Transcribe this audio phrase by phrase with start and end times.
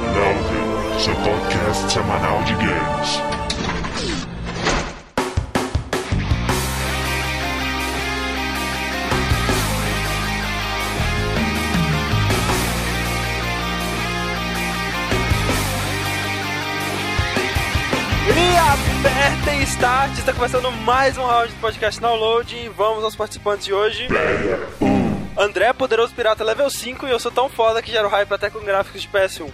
[0.00, 3.20] Download, seu podcast semanal de games.
[18.30, 23.66] E apertem start, está começando mais um round de podcast download e vamos aos participantes
[23.66, 24.08] de hoje.
[25.40, 28.60] André, poderoso pirata level 5 e eu sou tão foda que gero hype até com
[28.60, 29.46] gráficos de PS1.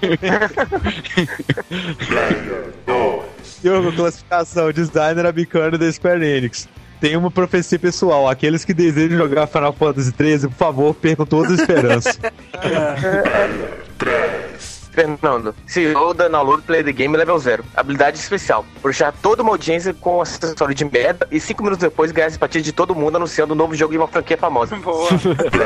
[3.62, 6.68] Jogo, classificação, designer americano da Square Enix.
[7.00, 11.52] Tem uma profecia pessoal, aqueles que desejam jogar Final Fantasy XIII, por favor, percam todas
[11.52, 12.18] as esperanças.
[14.96, 17.62] Fernando, CEO da Download Play the Game Level 0.
[17.76, 18.64] Habilidade especial.
[18.80, 22.30] Puxar toda uma audiência com um acessório de merda e 5 minutos depois ganhar a
[22.30, 24.74] simpatia de todo mundo anunciando um novo jogo de uma franquia famosa.
[24.76, 25.10] Boa.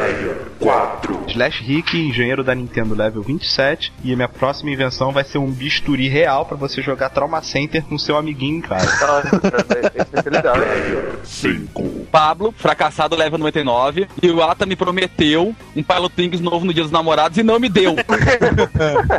[0.59, 1.25] 4.
[1.29, 5.51] Slash Rick, engenheiro da Nintendo level 27, e a minha próxima invenção vai ser um
[5.51, 8.61] bisturi real pra você jogar Trauma Center com seu amiguinho
[10.31, 10.67] legal, né?
[11.23, 12.07] 5.
[12.11, 16.83] Pablo, fracassado level 99, e o Ata me prometeu um Pilot Wings novo no Dia
[16.83, 17.95] dos Namorados e não me deu.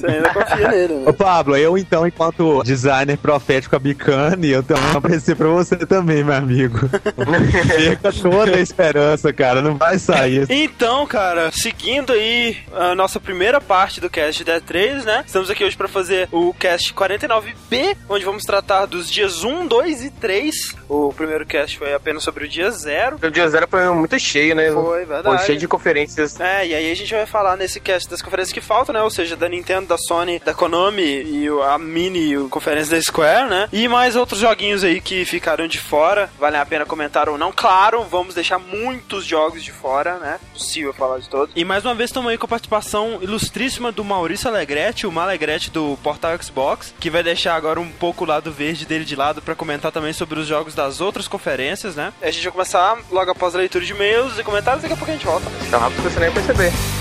[0.00, 1.04] Você ainda confia nele, né?
[1.06, 6.24] Ô Pablo, eu então, enquanto designer profético abicane, eu tenho uma profecia pra você também,
[6.24, 6.78] meu amigo.
[7.68, 10.46] Perca toda a esperança, cara, não vai sair.
[10.48, 15.24] Então, cara, seguindo aí a nossa primeira parte do cast de Dead 3, né?
[15.26, 20.04] Estamos aqui hoje pra fazer o cast 49B, onde vamos tratar dos dias 1, 2
[20.04, 20.76] e 3.
[20.88, 23.18] O primeiro cast foi apenas sobre o dia 0.
[23.22, 24.70] O dia zero foi muito cheio, né?
[24.72, 25.36] Foi, verdade.
[25.36, 26.40] Foi cheio de conferências.
[26.40, 29.02] É, e aí a gente vai falar nesse cast das conferências que faltam, né?
[29.02, 33.48] Ou seja, da Nintendo, da Sony, da Konami e o- a mini conferência da Square,
[33.50, 33.68] né?
[33.72, 36.30] E mais outros joguinhos aí que ficaram de fora.
[36.38, 37.52] Valem a pena comentar ou não.
[37.52, 40.38] Claro, vamos deixar muitos jogos de fora, né?
[40.52, 41.52] Possível falar de todos.
[41.56, 45.70] E mais uma vez estamos aí com a participação ilustríssima do Maurício Alegretti, o Malegrete
[45.70, 49.42] do Portal Xbox, que vai deixar agora um pouco o lado verde dele de lado
[49.42, 52.12] pra comentar também sobre os jogos das outras conferências, né?
[52.22, 55.10] A gente vai começar logo após a leitura de e-mails e comentários, daqui a pouco
[55.10, 55.46] a gente volta.
[55.70, 56.99] Tá rápido que você nem vai perceber.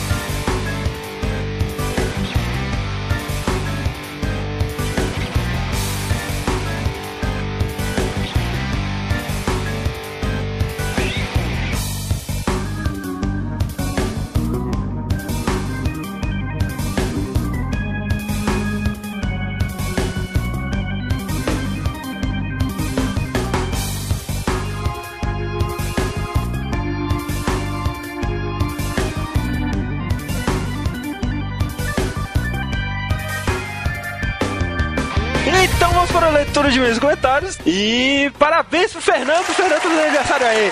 [36.74, 37.58] De meus comentários.
[37.66, 40.72] E parabéns pro Fernando, Fernando do aniversário aí.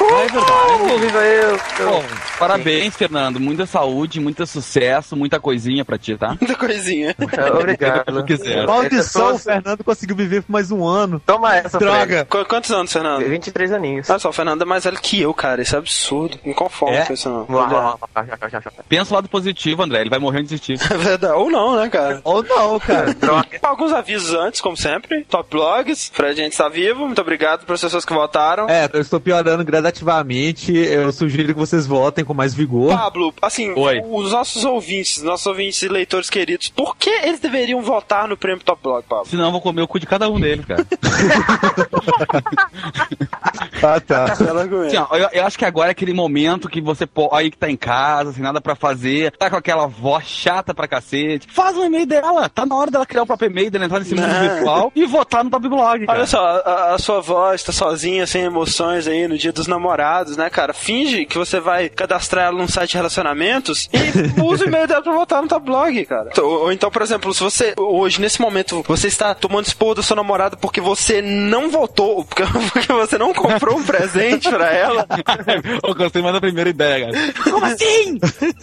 [0.00, 0.92] é verdade.
[0.92, 1.60] Uh, viva eu!
[1.84, 2.04] Bom,
[2.38, 3.40] parabéns, Fernando.
[3.40, 6.36] Muita saúde, muito sucesso, muita coisinha pra ti, tá?
[6.40, 7.14] Muita coisinha.
[7.58, 8.16] Obrigado.
[8.18, 8.66] Se quiser.
[8.66, 11.20] Maldição, o Pessoas- Fernando conseguiu viver por mais um ano.
[11.24, 12.24] Toma essa, Droga!
[12.28, 13.04] Qu- quantos anos, Fred.
[13.06, 13.28] Fernando?
[13.28, 14.10] 23 aninhos.
[14.10, 15.62] Olha só, o Fernando é mais velho que eu, cara.
[15.62, 16.38] Isso é absurdo.
[16.44, 17.04] Me conformo É?
[17.04, 17.46] com isso, não.
[18.88, 20.00] Pensa o lado positivo, André.
[20.00, 20.74] Ele vai morrer antes de ti.
[20.90, 21.34] É verdade.
[21.34, 22.20] Ou não, né, cara?
[22.24, 23.14] Ou não, cara.
[23.62, 25.24] Alguns avisos antes, como sempre.
[25.24, 26.10] Top Blogs.
[26.12, 27.04] Fred, a gente está vivo.
[27.06, 28.68] Muito obrigado para as pessoas que votaram.
[28.68, 30.74] É, eu estou piorando gradativamente.
[30.76, 32.96] Eu sugiro que vocês votem com mais vigor.
[32.96, 34.00] Pablo, assim, Oi.
[34.08, 38.62] os nossos ouvintes, nossos ouvintes e leitores queridos, por que eles deveriam votar no prêmio
[38.62, 39.26] Top Blog, Pablo?
[39.26, 40.86] Senão eu vou comer o cu de cada um deles, cara.
[43.80, 44.24] Ah, tá.
[44.32, 44.44] Assim,
[44.96, 47.70] ó, eu, eu acho que agora é aquele momento que você pô, aí que tá
[47.70, 51.46] em casa, sem nada pra fazer, tá com aquela voz chata pra cacete.
[51.50, 52.48] Faz um e-mail dela.
[52.48, 54.40] Tá na hora dela criar o próprio e-mail, dela entrar nesse mundo Não.
[54.40, 56.06] virtual e votar no Top Blog.
[56.06, 56.18] Cara.
[56.18, 60.36] Olha só, a, a sua voz tá sozinha, sem emoções aí no dia dos namorados,
[60.36, 60.72] né, cara?
[60.72, 65.02] Finge que você vai cadastrar ela num site de relacionamentos e usa o e-mail dela
[65.02, 66.30] pra votar no Top Blog, cara.
[66.38, 70.02] Ou, ou então, por exemplo, se você, hoje, nesse momento, você está tomando expor da
[70.02, 72.42] sua namorada porque você não votou, porque,
[72.72, 75.06] porque você não comprou um presente pra ela,
[75.86, 77.32] Eu gostei mais da primeira ideia, cara.
[77.50, 78.18] Como assim?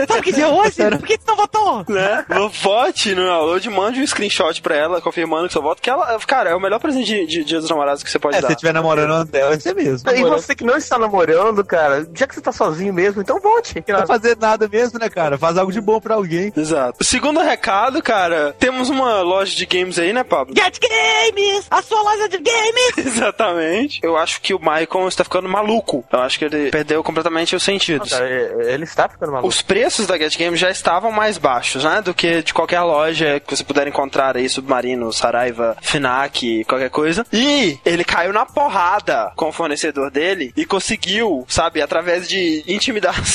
[0.07, 0.75] Sabe que dia é hoje?
[0.97, 1.85] Por que tu não votou?
[1.89, 2.25] né?
[2.61, 6.49] Vote no download, mande um screenshot pra ela, confirmando que seu voto, que ela, cara,
[6.49, 8.47] é o melhor presente de, de Dia dos Namorados que você pode É, se dar.
[8.49, 10.09] você estiver namorando André, vai ser mesmo.
[10.11, 13.83] E você que não está namorando, cara, já que você tá sozinho mesmo, então volte.
[13.87, 15.37] Não vai fazer nada mesmo, né, cara?
[15.37, 16.51] Faz algo de bom pra alguém.
[16.55, 17.03] Exato.
[17.03, 20.55] Segundo recado, cara, temos uma loja de games aí, né, Pablo?
[20.55, 21.67] Get Games!
[21.69, 22.97] A sua loja de games!
[23.05, 23.99] Exatamente.
[24.03, 26.03] Eu acho que o Michael está ficando maluco.
[26.11, 28.09] Eu acho que ele perdeu completamente os sentidos.
[28.09, 29.47] Cara, ele está ficando maluco.
[29.47, 32.01] Os preços da Get Games já estavam mais baixos, né?
[32.01, 37.25] Do que de qualquer loja que você puder encontrar aí, Submarino, Saraiva, Finac, qualquer coisa.
[37.31, 43.34] E ele caiu na porrada com o fornecedor dele e conseguiu, sabe, através de intimidação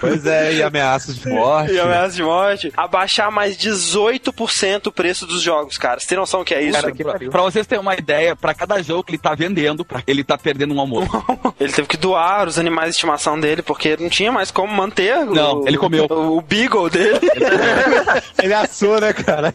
[0.00, 1.72] Pois é, e ameaças de morte.
[1.72, 6.00] e ameaça de morte, abaixar mais 18% o preço dos jogos, cara.
[6.00, 6.80] Você tem noção do que é isso?
[6.80, 10.02] Cara, pra, pra vocês terem uma ideia, pra cada jogo que ele tá vendendo, pra-
[10.06, 11.06] ele tá perdendo um almoço.
[11.58, 15.24] Ele teve que doar os animais de estimação dele, porque não tinha mais como manter
[15.24, 16.06] Não, o, ele comeu.
[16.10, 17.18] o, o Beagle dele.
[18.42, 19.54] Ele assou, né, cara?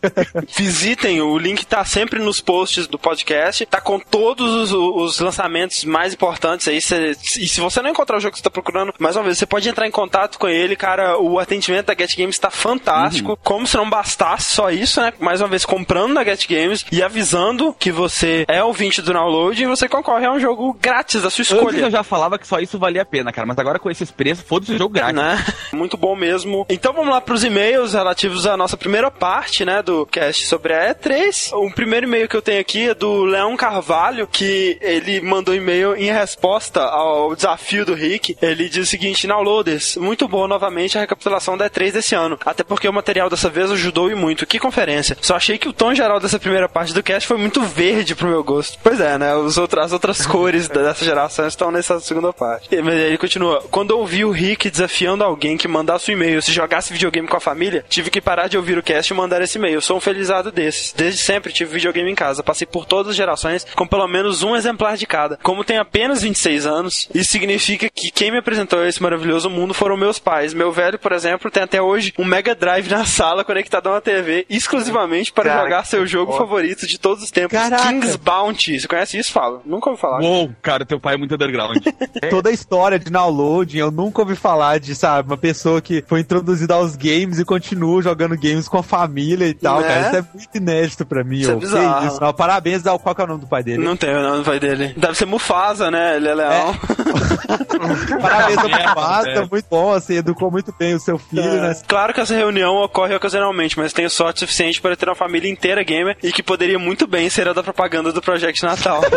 [0.58, 3.66] Visitem, o link tá sempre nos posts do podcast.
[3.66, 6.82] Tá com todos os, os lançamentos mais importantes aí.
[6.82, 9.38] Cê- e se você não encontrar o jogo que você tá procurando, mais uma vez,
[9.38, 11.18] você pode entrar em contato com ele, cara.
[11.20, 13.38] O atendimento da Get Games tá fantástico.
[13.44, 15.14] Como se não bastasse só isso, né?
[15.20, 19.62] Mais uma vez, comprando na Get Games e avisando que você é ouvinte do download
[19.62, 21.90] e você concorre a um jogo grátis da sua Antes eu escolha.
[21.90, 23.46] já falava que só isso valia a pena, cara.
[23.48, 25.16] Mas agora com esses preços, foda-se o jogo grátis.
[25.16, 25.44] né?
[25.74, 26.66] Muito bom mesmo.
[26.70, 30.94] Então vamos lá pros e-mails relativos à nossa primeira parte, né, do cast sobre a
[30.94, 31.52] E3.
[31.54, 35.96] O primeiro e-mail que eu tenho aqui é do Leão Carvalho, que ele mandou e-mail
[35.96, 38.38] em resposta ao desafio do Rick.
[38.42, 42.38] Ele diz o seguinte: Downloaders, muito boa novamente a recapitulação da E3 desse ano.
[42.46, 44.46] Até porque o material dessa vez ajudou e muito.
[44.46, 45.18] Que conferência.
[45.22, 48.28] Só achei que o tom geral dessa primeira parte do cast foi muito verde pro
[48.28, 48.78] meu gosto.
[48.84, 49.36] Pois é, né?
[49.36, 52.68] Os outros, as outras cores dessa geração estão nessa segunda parte.
[52.74, 53.64] E- Mas aí ele continua.
[53.72, 57.38] Quando eu ouvi o Rick desafiando alguém que mandasse um e-mail se jogasse videogame com
[57.38, 59.82] a família, tive que parar de ouvir o cast e mandar esse e-mail.
[59.82, 60.94] Sou um felizado desses.
[60.94, 62.44] Desde sempre tive videogame em casa.
[62.44, 65.38] Passei por todas as gerações com pelo menos um exemplar de cada.
[65.42, 69.96] Como tenho apenas 26 anos, isso significa que quem me apresentou esse maravilhoso mundo foram
[69.98, 70.54] meus pais.
[70.54, 74.02] Meu velho, por exemplo, tem até hoje um Mega Drive na sala conectado a uma
[74.02, 76.44] TV exclusivamente para Cara, jogar seu jogo foda.
[76.46, 77.58] favorito de todos os tempos.
[77.58, 77.88] Caraca.
[77.88, 78.80] King's Bounty.
[78.80, 79.62] Você conhece isso, Fala?
[79.66, 80.22] Nunca ouvi falar.
[80.22, 81.78] Uou, cara, teu pai é muito underground.
[82.30, 86.20] Toda a história de downloading, eu nunca ouvi falar de, sabe, uma pessoa que foi
[86.22, 89.88] introduzida aos games e continua jogando games com a família e tal, Né?
[89.88, 90.02] cara.
[90.08, 91.60] Isso é muito inédito pra mim, Isso é ô.
[91.60, 92.08] Que bizarro.
[92.08, 92.22] isso?
[92.22, 93.84] Não, parabéns, ao qual que é o nome do pai dele?
[93.84, 94.94] Não tem o nome do pai dele.
[94.98, 96.16] Deve ser Mufasa, né?
[96.18, 96.76] Ele é leão.
[98.22, 99.50] Parabéns ao Merda, Mufasa, velho.
[99.52, 101.76] muito bom, assim, educou muito bem o seu filho, né?
[101.88, 105.84] Claro que essa reunião ocorre ocasionalmente, mas tenho sorte suficiente para ter uma família inteira
[105.84, 109.02] gamer e que poderia muito bem ser a da propaganda do Project Natal.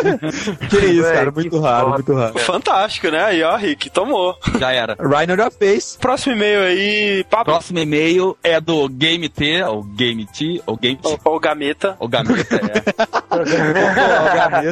[0.70, 1.94] Que isso, cara, muito raro, foda.
[1.96, 2.38] muito raro.
[2.38, 3.24] Fantástico, né?
[3.24, 4.36] Aí, ó, Rick, tomou.
[4.58, 4.96] Já era.
[5.00, 5.98] On your face.
[5.98, 7.44] Próximo e-mail aí, papo.
[7.46, 11.96] Próximo e-mail é do Game T, ou Game T, ou Game T, Ou Gameta.
[11.98, 13.04] ou Gameta, é.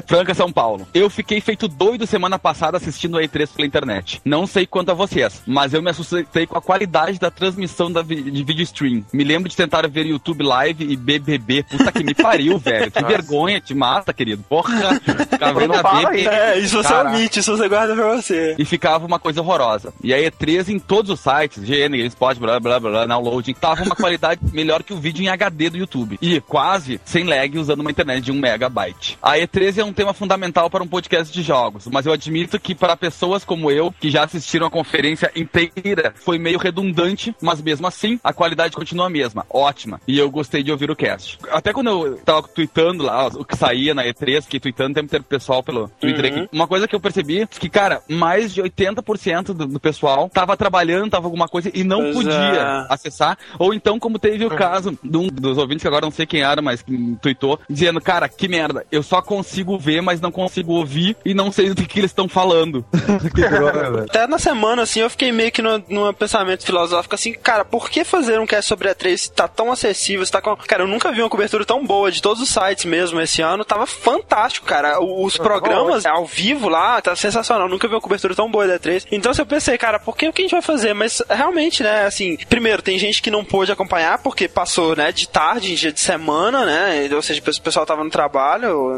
[0.06, 0.86] Franca, São Paulo.
[0.94, 4.20] Eu fiquei feito doido semana passada assistindo a E3 pela internet.
[4.24, 8.02] Não sei quanto a vocês, mas eu me assustei com a qualidade da transmissão da
[8.02, 9.04] vi- de vídeo stream.
[9.12, 11.64] Me lembro de tentar ver YouTube Live e BBB.
[11.64, 12.90] Puta que me pariu, velho.
[12.90, 14.42] Que vergonha, te mata, querido.
[14.48, 14.98] Porra.
[15.30, 16.26] Ficar vendo a fala BB.
[16.28, 18.54] É, isso você omite, isso você guarda pra você.
[18.58, 19.92] E ficava uma coisa horrorosa.
[20.02, 23.96] E a E3 em todos os sites, GN, GameSpot, blá blá blá, downloading, tava uma
[23.96, 26.18] qualidade melhor que o vídeo em HD do YouTube.
[26.20, 29.18] E quase sem lag usando uma internet de 1 megabyte.
[29.20, 32.74] A E3 é um tema fundamental para um podcast de jogos, mas eu admito que
[32.74, 37.86] para pessoas como eu, que já assistiram a conferência inteira, foi meio redundante, mas mesmo
[37.86, 39.44] assim, a qualidade continua a mesma.
[39.50, 40.00] Ótima.
[40.06, 41.38] E eu gostei de ouvir o cast.
[41.50, 45.06] Até quando eu tava tweetando lá o que saía na E3, fiquei tweetando o tempo
[45.06, 46.48] inteiro pessoal pelo Twitter aqui.
[46.52, 50.56] Uma coisa que eu percebi é que, cara, mais de 80% do, do pessoal tava
[50.56, 52.86] trabalhando, tava alguma coisa e não Pois podia é.
[52.88, 53.38] acessar.
[53.58, 56.42] Ou então, como teve o caso de um dos ouvintes, que agora não sei quem
[56.42, 60.72] era, mas que tweetou, dizendo, cara, que merda, eu só consigo ver, mas não consigo
[60.74, 62.84] ouvir e não sei do que, que eles estão falando.
[63.34, 64.04] que droga, velho.
[64.04, 67.88] Até na semana, assim, eu fiquei meio que no- num pensamento filosófico assim, cara, por
[67.88, 70.54] que fazer um cast sobre a 3 se tá tão acessível, se tá com...
[70.56, 73.64] Cara, eu nunca vi uma cobertura tão boa de todos os sites mesmo esse ano,
[73.64, 75.00] tava fantástico, cara.
[75.02, 79.06] Os programas ao vivo lá, tá sensacional, nunca vi uma cobertura tão boa da 3
[79.10, 80.92] Então, assim, eu pensei, cara, por que o que a gente vai fazer?
[80.92, 85.26] Mas realmente, né, assim, primeiro, tem gente que não pôde acompanhar porque passou, né, de
[85.28, 88.41] tarde, em dia de semana, né, ou seja, o pessoal tava no trabalho,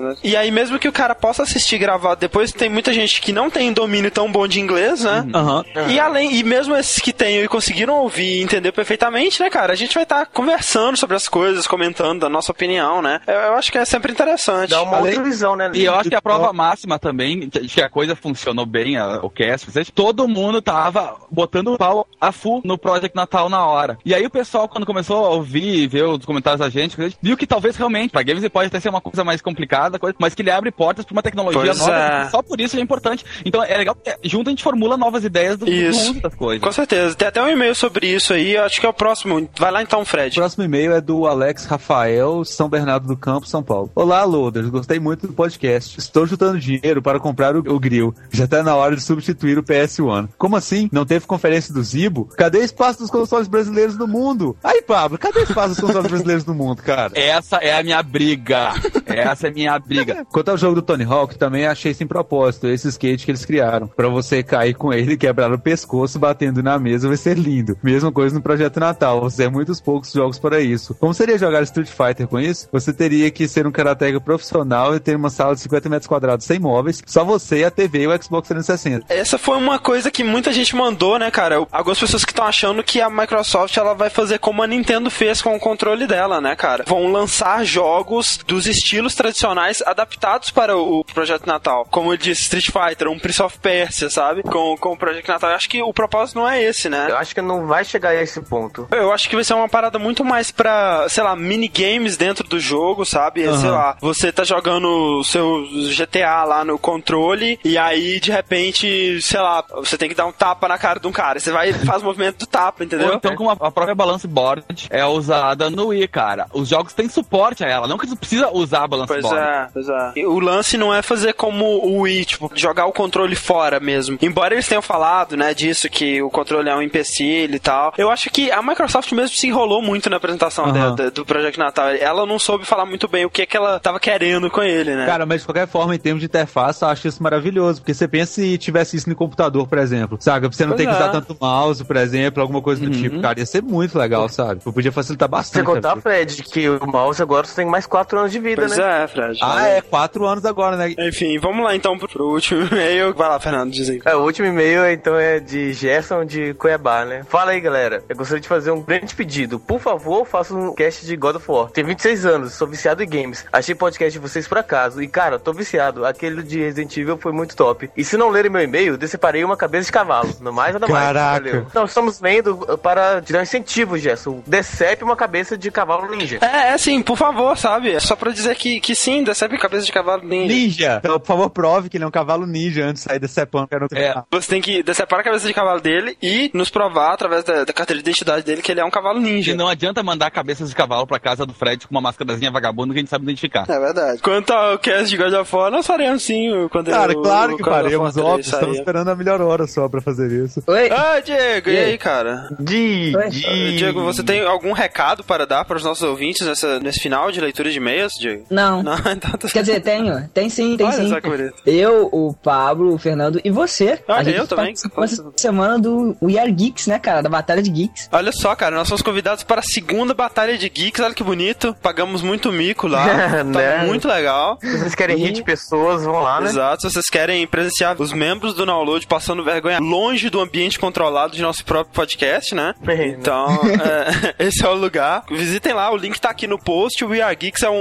[0.00, 0.16] né?
[0.22, 3.50] E aí, mesmo que o cara possa assistir gravado depois, tem muita gente que não
[3.50, 5.26] tem domínio tão bom de inglês, né?
[5.34, 5.64] Aham.
[5.88, 9.72] E além, e mesmo esses que têm e conseguiram ouvir e entender perfeitamente, né, cara?
[9.72, 13.20] A gente vai estar conversando sobre as coisas, comentando da nossa opinião, né?
[13.26, 14.70] Eu, eu acho que é sempre interessante.
[14.70, 15.70] Dá uma Além- outra visão, né?
[15.74, 19.18] E eu acho que a prova máxima também, que que a coisa funcionou bem, a-
[19.22, 23.66] o cast, vocês, todo mundo tava botando o pau a full no Project Natal na
[23.66, 23.98] hora.
[24.04, 27.36] E aí o pessoal, quando começou a ouvir e ver os comentários da gente, viu
[27.36, 30.42] que talvez realmente, pra games pode até ser uma coisa mais complicada, coisa, mas que
[30.42, 32.28] ele abre portas pra uma tecnologia Pois nova, é.
[32.30, 33.24] só por isso é importante.
[33.44, 36.10] Então é legal, porque junto a gente formula novas ideias do, do Isso.
[36.12, 36.62] uso das coisas.
[36.62, 37.14] Com certeza.
[37.14, 39.48] Tem até um e-mail sobre isso aí, eu acho que é o próximo.
[39.58, 40.34] Vai lá então, O Fred.
[40.34, 43.90] próximo e-mail é do Alex Rafael, São Bernardo do Campo, São Paulo.
[43.94, 44.68] Olá, Loaders.
[44.68, 45.98] Gostei muito do podcast.
[45.98, 48.14] Estou juntando dinheiro para comprar o, o grill.
[48.32, 50.28] Já está na hora de substituir o PS1.
[50.38, 50.88] Como assim?
[50.92, 52.28] Não teve conferência do Zibo?
[52.36, 54.56] Cadê o espaço dos consoles brasileiros no mundo?
[54.62, 57.12] Aí, Pablo, cadê o espaço dos consoles brasileiros no mundo, cara?
[57.14, 58.72] Essa é a minha briga.
[59.32, 60.26] Essa é minha briga.
[60.30, 63.86] Quanto ao jogo do Tony Hawk, também achei sem propósito esse skate que eles criaram.
[63.88, 67.76] Pra você cair com ele quebrar o pescoço batendo na mesa vai ser lindo.
[67.82, 70.94] Mesma coisa no Projeto Natal, vão ser muitos poucos jogos para isso.
[70.94, 72.68] Como seria jogar Street Fighter com isso?
[72.72, 76.46] Você teria que ser um karateka profissional e ter uma sala de 50 metros quadrados
[76.46, 79.06] sem móveis, só você, a TV e o Xbox 360.
[79.12, 81.66] Essa foi uma coisa que muita gente mandou, né, cara?
[81.70, 85.42] Algumas pessoas que estão achando que a Microsoft ela vai fazer como a Nintendo fez
[85.42, 86.84] com o controle dela, né, cara?
[86.86, 91.84] Vão lançar jogos dos estilos tradicionais adaptados para o Projeto Natal.
[91.90, 94.44] Como eu disse, Street Fighter, um Prince of Persia, sabe?
[94.44, 95.50] Com, com o Projeto Natal.
[95.50, 97.08] Eu acho que o propósito não é esse, né?
[97.10, 98.86] Eu acho que não vai chegar a esse ponto.
[98.92, 102.60] Eu acho que vai ser uma parada muito mais pra, sei lá, minigames dentro do
[102.60, 103.42] jogo, sabe?
[103.58, 104.86] Sei lá, você tá jogando
[105.18, 110.14] o seu GTA lá no controle e aí, de repente, sei lá, você tem que
[110.14, 111.40] dar um tapa na cara de um cara.
[111.40, 113.08] Você vai e faz o movimento do tapa, entendeu?
[113.08, 116.46] Ou então, como a a própria balance board é usada no Wii, cara.
[116.52, 119.38] Os jogos têm suporte a ela, não que você precisa usar a balance Pois board.
[119.40, 120.12] é, pois é.
[120.16, 124.18] E O lance não é fazer como o Wii, tipo, jogar o controle fora mesmo.
[124.22, 127.92] Embora eles tenham falado, né, disso, que o controle é um empecilho e tal.
[127.98, 131.58] Eu acho que a Microsoft mesmo se enrolou muito na apresentação dela, do- do Project
[131.58, 131.88] Natal.
[131.90, 135.06] Ela não soube falar muito bem o que, que ela tava querendo com ele, né?
[135.06, 137.80] Cara, mas de qualquer forma, em termos de interface, eu acho isso maravilhoso.
[137.80, 140.16] Porque você pensa se tivesse isso no computador, por exemplo.
[140.20, 140.48] Sabe?
[140.48, 140.96] Pra você não Pois ter que é.
[141.00, 143.02] usar tanto mouse, por exemplo, alguma coisa do Uhum.
[143.02, 143.20] tipo.
[143.20, 144.60] Cara, ia ser muito legal, sabe?
[144.64, 145.64] Eu podia facilitar Você bastante.
[145.66, 146.02] contar, a vida.
[146.02, 148.83] Fred, que o mouse agora só tem mais 4 anos de vida, Pois né?
[148.84, 149.38] É, Fred.
[149.42, 150.94] Ah, é, quatro anos agora, né?
[150.98, 153.14] Enfim, vamos lá então pro, pro último e-mail.
[153.14, 154.00] Vai lá, Fernando, diz aí.
[154.04, 157.24] É, o último e-mail então é de Gerson de Cuiabá, né?
[157.28, 158.02] Fala aí, galera.
[158.08, 159.58] Eu gostaria de fazer um grande pedido.
[159.58, 161.70] Por favor, faça um cast de God of War.
[161.70, 163.44] Tenho 26 anos, sou viciado em games.
[163.52, 165.02] Achei podcast de vocês por acaso.
[165.02, 166.04] E, cara, tô viciado.
[166.04, 167.90] Aquele de Resident Evil foi muito top.
[167.96, 170.34] E se não lerem meu e-mail, deseparei uma cabeça de cavalo.
[170.40, 171.04] No mais, nada mais.
[171.04, 171.50] Caraca.
[171.50, 171.66] Valeu.
[171.74, 174.42] Não, estamos lendo uh, para te dar um incentivo, Gerson.
[174.46, 176.38] Decepe uma cabeça de cavalo ninja.
[176.40, 177.92] É, é sim, por favor, sabe?
[177.92, 180.54] É só pra dizer que, que sim, decepre cabeça de cavalo ninja.
[180.54, 180.96] Ninja!
[181.04, 183.68] Então, por favor, prove que ele é um cavalo ninja antes de sair decepando.
[183.68, 184.14] Quero É.
[184.30, 187.72] Você tem que decepar a cabeça de cavalo dele e nos provar, através da, da
[187.72, 189.52] carteira de identidade dele, que ele é um cavalo ninja.
[189.52, 192.92] E não adianta mandar cabeças de cavalo pra casa do Fred com uma máscarazinha vagabunda
[192.92, 193.64] que a gente sabe identificar.
[193.68, 194.20] É verdade.
[194.22, 197.56] Quanto ao cast de God of War, nós faremos sim quando Cara, o- claro o
[197.56, 198.44] que faremos, 3 óbvio.
[198.44, 198.54] sair.
[198.60, 200.62] Estamos esperando a melhor hora só pra fazer isso.
[200.66, 200.90] Oi?
[200.90, 201.98] Ah, Diego, e E aí?
[201.98, 202.48] cara?
[202.58, 203.12] De.
[203.16, 203.28] Oi.
[203.30, 203.76] de...
[203.76, 207.40] Diego, você tem algum recado para dar para os nossos ouvintes nessa, nesse final de
[207.40, 208.44] leitura de e-mails, Diego?
[208.50, 208.63] Não.
[208.82, 210.28] Não, então tá Quer dizer, tenho.
[210.32, 211.08] Tem sim, tem Olha sim.
[211.08, 211.54] só que bonito.
[211.66, 214.02] Eu, o Pablo, o Fernando e você.
[214.08, 214.72] Ah, a gente eu também.
[214.72, 217.22] essa semana do We Are Geeks, né, cara?
[217.22, 218.08] Da Batalha de Geeks.
[218.12, 221.74] Olha só, cara, nós somos convidados para a segunda Batalha de Geeks, olha que bonito.
[221.82, 223.84] Pagamos muito mico lá, tá Né?
[223.86, 224.58] muito legal.
[224.60, 226.48] Se vocês querem rir de pessoas, vão lá, né?
[226.50, 231.34] Exato, se vocês querem presenciar os membros do download passando vergonha longe do ambiente controlado
[231.36, 232.74] de nosso próprio podcast, né?
[233.06, 233.46] Então,
[234.38, 235.24] é, esse é o lugar.
[235.30, 237.04] Visitem lá, o link tá aqui no post.
[237.04, 237.80] O We Are Geeks é um,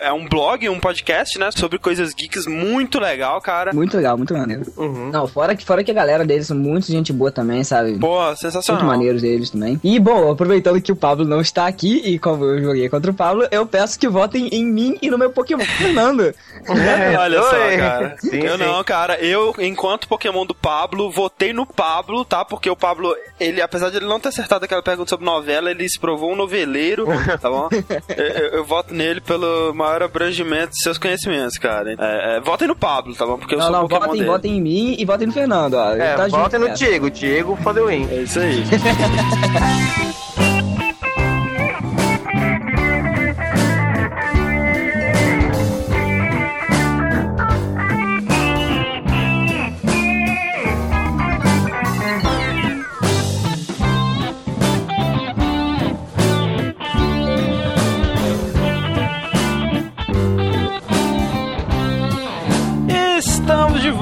[0.00, 1.50] é um, é um blog, um podcast, né?
[1.50, 3.72] Sobre coisas geeks muito legal, cara.
[3.72, 4.62] Muito legal, muito maneiro.
[4.76, 5.10] Uhum.
[5.10, 7.98] Não, fora que, fora que a galera deles são muito gente boa também, sabe?
[7.98, 8.84] Pô, Muito sensacional.
[8.84, 9.80] maneiros deles também.
[9.82, 13.14] E, bom, aproveitando que o Pablo não está aqui, e como eu joguei contra o
[13.14, 16.34] Pablo, eu peço que votem em mim e no meu Pokémon Fernando.
[17.18, 18.16] Olha só, cara.
[18.20, 18.64] Sim, eu sim.
[18.64, 19.18] não, cara.
[19.20, 22.44] Eu, enquanto Pokémon do Pablo, votei no Pablo, tá?
[22.44, 25.88] Porque o Pablo, ele, apesar de ele não ter acertado aquela pergunta sobre novela, ele
[25.88, 27.06] se provou um noveleiro,
[27.40, 27.68] tá bom?
[28.16, 31.94] eu, eu- eu voto nele pelo maior abrangimento de seus conhecimentos, cara.
[31.98, 33.38] É, é, votem no Pablo, tá bom?
[33.38, 34.30] Porque eu não, sou não, Pokémon votem, dele.
[34.30, 35.92] votem em mim e votem no Fernando, ó.
[35.92, 36.78] É, tá votem junto, no cara.
[36.78, 37.10] Diego.
[37.10, 38.08] Diego fodeu in.
[38.10, 38.62] É isso aí.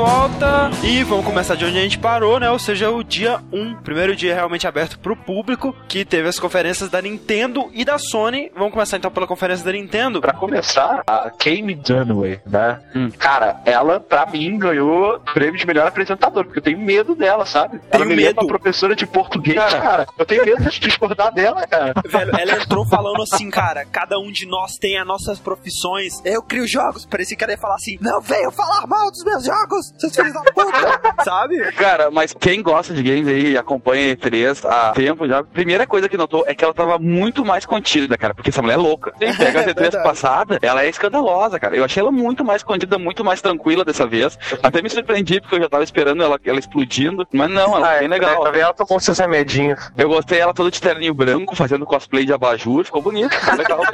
[0.01, 2.51] volta e vamos começar de onde a gente parou, né?
[2.51, 6.89] Ou seja, o dia 1, primeiro dia realmente aberto pro público, que teve as conferências
[6.89, 8.51] da Nintendo e da Sony.
[8.55, 10.23] Vamos começar então pela conferência da Nintendo.
[10.23, 12.81] Pra começar, a Kame Dunaway, né?
[12.97, 13.11] Hum.
[13.19, 17.45] Cara, ela, pra mim, ganhou o prêmio de melhor apresentadora, porque eu tenho medo dela,
[17.45, 17.79] sabe?
[17.91, 18.41] ela me lembra medo?
[18.41, 20.07] uma professora de português, cara.
[20.19, 21.93] Eu tenho medo de discordar dela, cara.
[22.09, 26.23] Velho, ela entrou falando assim, cara, cada um de nós tem as nossas profissões.
[26.25, 27.05] Eu crio jogos.
[27.05, 30.33] Parecia que ela ia falar assim, não venham falar mal dos meus jogos, seus filhos
[30.33, 31.01] da puta.
[31.25, 31.73] Sabe?
[31.73, 35.87] Cara, mas quem gosta de games aí e acompanha E3 há tempo já, a primeira
[35.87, 38.79] coisa que notou é que ela tava muito mais contida, cara, porque essa mulher é
[38.79, 39.13] louca.
[39.19, 40.05] Quem pega a E3 verdade.
[40.05, 41.77] passada, ela é escandalosa, cara.
[41.77, 44.39] Eu achei ela muito mais contida, muito mais tranquila dessa vez.
[44.63, 47.99] Até me surpreendi, porque eu já tava esperando ela, ela explodindo, mas não, ela é
[48.01, 48.43] bem legal.
[48.43, 48.63] Tá vendo?
[48.63, 49.91] Ela tomou seus remedinhos.
[49.97, 53.81] Eu gostei ela toda de terninho branco, fazendo cosplay de abajur, ficou bonito, ficou legal.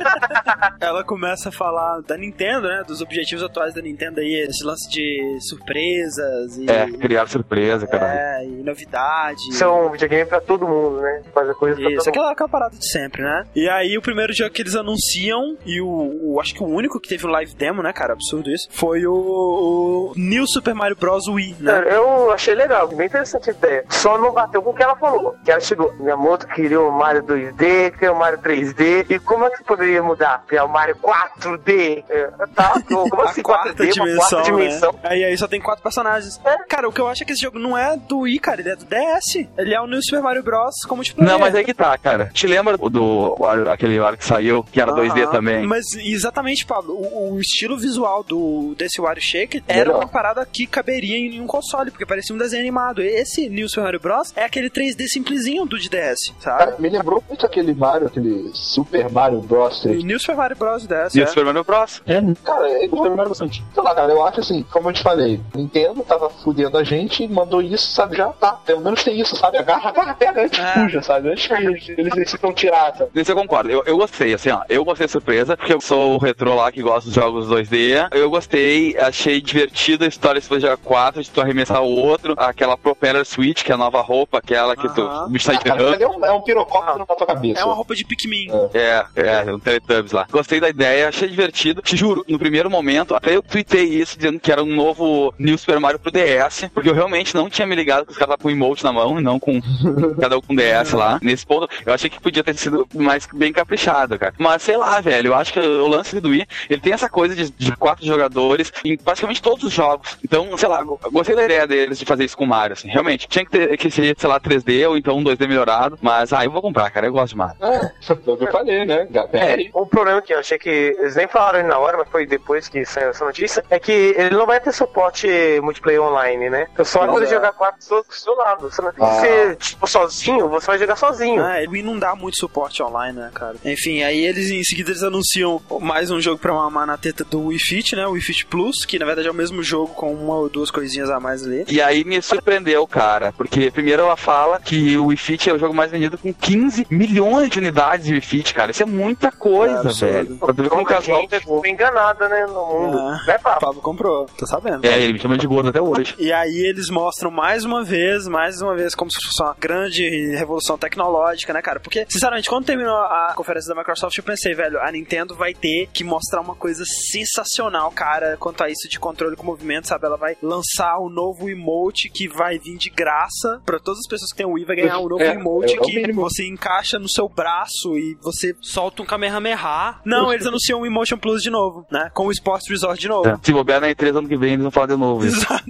[0.80, 2.82] Ela começa a falar da Nintendo, né?
[2.86, 7.86] Dos objetivos atuais da Nintendo aí, esse lance de surpresa surpresas e, É, criar surpresa,
[7.86, 8.06] cara.
[8.40, 9.38] é, e novidade.
[9.50, 11.22] Isso é um videogame pra todo mundo, né?
[11.32, 12.08] Fazer coisa pra Isso, todo mundo.
[12.08, 13.44] aquela, aquela parada de sempre, né?
[13.54, 17.00] E aí o primeiro jogo que eles anunciam, e o, o- acho que o único
[17.00, 18.12] que teve um live demo, né, cara?
[18.12, 21.26] Absurdo isso, foi o, o New Super Mario Bros.
[21.28, 21.72] Wii, né?
[21.72, 23.84] Cara, Eu achei legal, bem interessante a ideia.
[23.88, 25.34] Só não bateu com o que ela falou.
[25.44, 29.06] Que ela chegou, minha moto queria o Mario 2D, queria o Mario 3D.
[29.10, 30.44] E como é que poderia mudar?
[30.46, 32.04] Criar o Mario 4D?
[32.08, 33.92] É, tá, como assim a quarta 4D?
[33.92, 34.92] dimensão, Uma quarta dimensão.
[34.92, 34.98] Né?
[35.04, 36.40] Aí, aí só tem quatro personagens.
[36.44, 36.56] É.
[36.68, 38.70] Cara, o que eu acho é que esse jogo não é do Wii, cara, ele
[38.70, 39.46] é do DS.
[39.56, 40.74] Ele é o New Super Mario Bros.
[40.84, 41.32] como multiplayer.
[41.32, 42.30] Não, mas aí que tá, cara.
[42.32, 45.30] Te lembra do Wario- aquele Wario que saiu, que era 2D Aham.
[45.32, 45.66] também?
[45.66, 50.66] Mas exatamente, Pablo, o, o estilo visual do desse Wario Shake era uma parada que
[50.66, 53.02] caberia em um console, porque parecia um desenho animado.
[53.02, 54.32] Esse New Super Mario Bros.
[54.36, 56.58] é aquele 3D simplesinho do de DS, sabe?
[56.58, 59.80] Cara, me lembrou muito aquele Mario, aquele Super Mario Bros.
[59.80, 60.02] 3.
[60.02, 60.82] O New Super Mario Bros.
[60.82, 61.26] de DS, E o é.
[61.26, 62.02] Super Mario Bros.
[62.06, 63.62] É, Cara, ele me lembrou bastante.
[63.74, 67.24] Sei lá, cara, eu acho assim, como eu te falei, Nintendo tava fudendo a gente
[67.24, 68.16] e mandou isso, sabe?
[68.16, 68.52] Já tá.
[68.64, 69.58] Pelo menos tem isso, sabe?
[69.58, 70.72] Agarra, agarra, pega antes É.
[70.72, 71.30] que fuja, sabe?
[71.30, 73.10] Antes que eles, eles decidam tirar, sabe?
[73.14, 73.70] Isso eu concordo.
[73.70, 74.62] Eu, eu gostei, assim, ó.
[74.68, 78.08] Eu gostei da surpresa, porque eu sou o retrô lá que gosta dos jogos 2D.
[78.12, 82.34] Eu gostei, achei divertido a história se você jogar 4, de tu arremessar o outro.
[82.36, 85.58] Aquela Propeller Switch, que é a nova roupa, aquela que tu, o bicho sai Ah,
[85.60, 86.02] cara, enterrando.
[86.02, 87.60] é um, é um pirocóptero na tua cabeça.
[87.60, 88.48] É uma roupa de Pikmin.
[88.72, 90.26] É, é, um Teletubbies lá.
[90.30, 91.82] Gostei da ideia, achei divertido.
[91.82, 95.55] Te juro, no primeiro momento, até eu tuitei isso, dizendo que era um novo New
[95.58, 98.50] Super Mario pro DS, porque eu realmente não tinha me ligado que os caras com
[98.50, 99.60] emote na mão e não com
[100.20, 101.18] cada um com DS lá.
[101.22, 104.34] Nesse ponto, eu achei que podia ter sido mais bem caprichado, cara.
[104.38, 107.34] Mas sei lá, velho, eu acho que o lance do Wii, ele tem essa coisa
[107.34, 110.18] de, de quatro jogadores em praticamente todos os jogos.
[110.24, 112.88] Então, sei lá, gostei da ideia deles de fazer isso com o Mario, assim.
[112.88, 116.32] Realmente, tinha que ter que ser, sei lá, 3D ou então um 2D melhorado, mas
[116.32, 117.56] ah, eu vou comprar, cara, eu gosto de Mario.
[117.60, 119.06] É, foi o que eu falei, né?
[119.32, 122.26] É, o problema que eu achei que eles nem falaram aí na hora, mas foi
[122.26, 125.26] depois que saiu essa notícia, é que ele não vai ter suporte
[125.62, 126.66] multiplayer online, né?
[126.72, 127.30] Então só vai poder é.
[127.30, 128.70] jogar quatro pessoas do seu lado.
[128.70, 129.06] Você, não- Ah.
[129.20, 131.42] você, tipo, sozinho, você vai jogar sozinho.
[131.42, 133.56] Ah, Wii não dá muito suporte online, né, cara?
[133.64, 137.46] Enfim, aí eles em seguida eles anunciam mais um jogo pra mamar na teta do
[137.46, 138.06] Wii Fit, né?
[138.06, 140.70] O Wii Fit Plus, que na verdade é o mesmo jogo com uma ou duas
[140.70, 141.64] coisinhas a mais ali.
[141.68, 145.58] E aí me surpreendeu, cara, porque primeiro ela fala que o Wii Fit é o
[145.58, 148.70] jogo mais vendido com 15 milhões de unidades de Wii Fit, cara.
[148.70, 150.36] Isso é muita coisa, É velho.
[150.36, 152.98] Pra ver como o casual gente foi enganada, né, no mundo.
[152.98, 153.20] Ah.
[153.26, 153.60] Né, O papo?
[153.60, 154.84] Pablo comprou, tô sabendo.
[154.86, 156.14] É, ele me chama de gordo até hoje.
[156.18, 160.08] E aí eles mostram mais uma vez, mais uma vez, como se fosse uma grande
[160.36, 161.80] revolução tecnológica, né, cara?
[161.80, 165.88] Porque, sinceramente, quando terminou a conferência da Microsoft, eu pensei, velho, a Nintendo vai ter
[165.92, 170.06] que mostrar uma coisa sensacional, cara, quanto a isso de controle com movimento, sabe?
[170.06, 174.30] Ela vai lançar o novo emote que vai vir de graça pra todas as pessoas
[174.30, 177.08] que têm o Wii, vai ganhar um novo É, emote é que você encaixa no
[177.08, 180.00] seu braço e você solta um Kamehameha.
[180.04, 182.10] Não, eles anunciam o Emotion Plus de novo, né?
[182.14, 183.28] Com o Sports Resort de novo.
[183.28, 183.38] É.
[183.42, 185.64] Se bobear na E3 ano que vem, eles vão falar de novo Exato.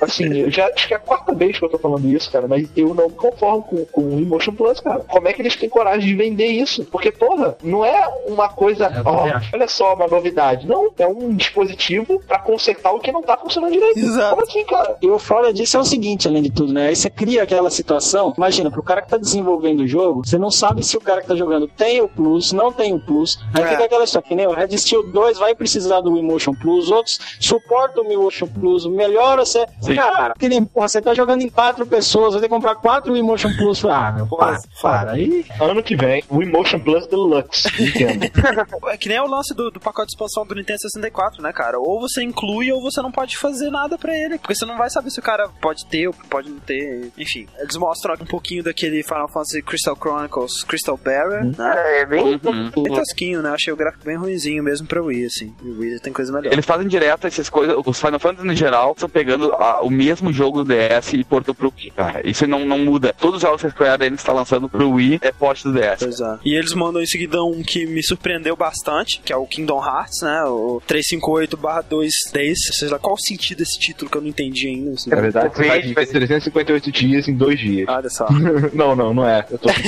[0.00, 2.46] Assim, eu já acho que é a quarta vez que eu tô falando isso, cara,
[2.48, 5.00] mas eu não me conformo com, com o Emotion Plus, cara.
[5.00, 6.84] Como é que eles têm coragem de vender isso?
[6.86, 10.66] Porque, porra, não é uma coisa, ó, olha só, uma novidade.
[10.66, 13.98] Não, é um dispositivo pra consertar o que não tá funcionando direito.
[13.98, 14.30] Exato.
[14.36, 14.96] Como assim, cara?
[15.02, 16.88] E o foda disso é o seguinte, além de tudo, né?
[16.88, 18.32] Aí você cria aquela situação.
[18.36, 21.28] Imagina, pro cara que tá desenvolvendo o jogo, você não sabe se o cara que
[21.28, 23.38] tá jogando tem o Plus, não tem o Plus.
[23.54, 23.66] Aí É.
[23.68, 27.18] fica aquela história, que nem o Red Steel 2 vai precisar do Emotion Plus, outros
[27.40, 28.84] suportam o Emotion Plus.
[28.84, 29.66] O melhor é você.
[29.80, 29.94] Sim.
[29.94, 33.16] Cara, que nem, porra, você tá jogando em quatro pessoas, vai ter que comprar quatro
[33.16, 33.84] Emotion Plus.
[33.84, 35.12] Ah, meu, para, para.
[35.12, 35.44] Aí.
[35.60, 38.26] Ano que vem, o Emotion Plus Deluxe, Nintendo.
[38.90, 41.78] É que nem o lance do, do pacote de expansão do Nintendo 64, né, cara?
[41.78, 44.38] Ou você inclui ou você não pode fazer nada pra ele.
[44.38, 47.10] Porque você não vai saber se o cara pode ter ou pode não ter.
[47.16, 52.00] Enfim, eles mostram um pouquinho daquele Final Fantasy Crystal Chronicles Crystal Barrier, né?
[52.00, 52.40] É bem.
[52.44, 52.70] Uhum.
[52.82, 53.50] Bem tosquinho, né?
[53.50, 55.54] Achei o gráfico bem ruinzinho mesmo pra Wii, assim.
[55.62, 56.52] E o Wii tem coisa melhor.
[56.52, 60.32] Eles fazem direto essas coisas, os Final Fantasy no geral estão pegando a- o mesmo
[60.32, 62.28] jogo do DS e portam pro Wii, cara.
[62.28, 63.14] Isso não, não muda.
[63.18, 65.98] Todos os jogos que a Square Enix está lançando pro Wii é porte do DS.
[66.00, 66.38] Pois é.
[66.44, 70.20] E eles mandam em seguida um que me surpreendeu bastante, que é o Kingdom Hearts,
[70.22, 70.42] né?
[70.44, 72.58] O 358/2 Days.
[72.72, 74.92] Seja lá, qual o sentido desse título que eu não entendi ainda?
[74.92, 75.10] assim.
[75.10, 77.88] Na verdade, você vai viver 358 dias em dois dias.
[77.88, 78.26] Olha só.
[78.72, 79.46] não, não, não é.
[79.50, 79.68] Eu tô.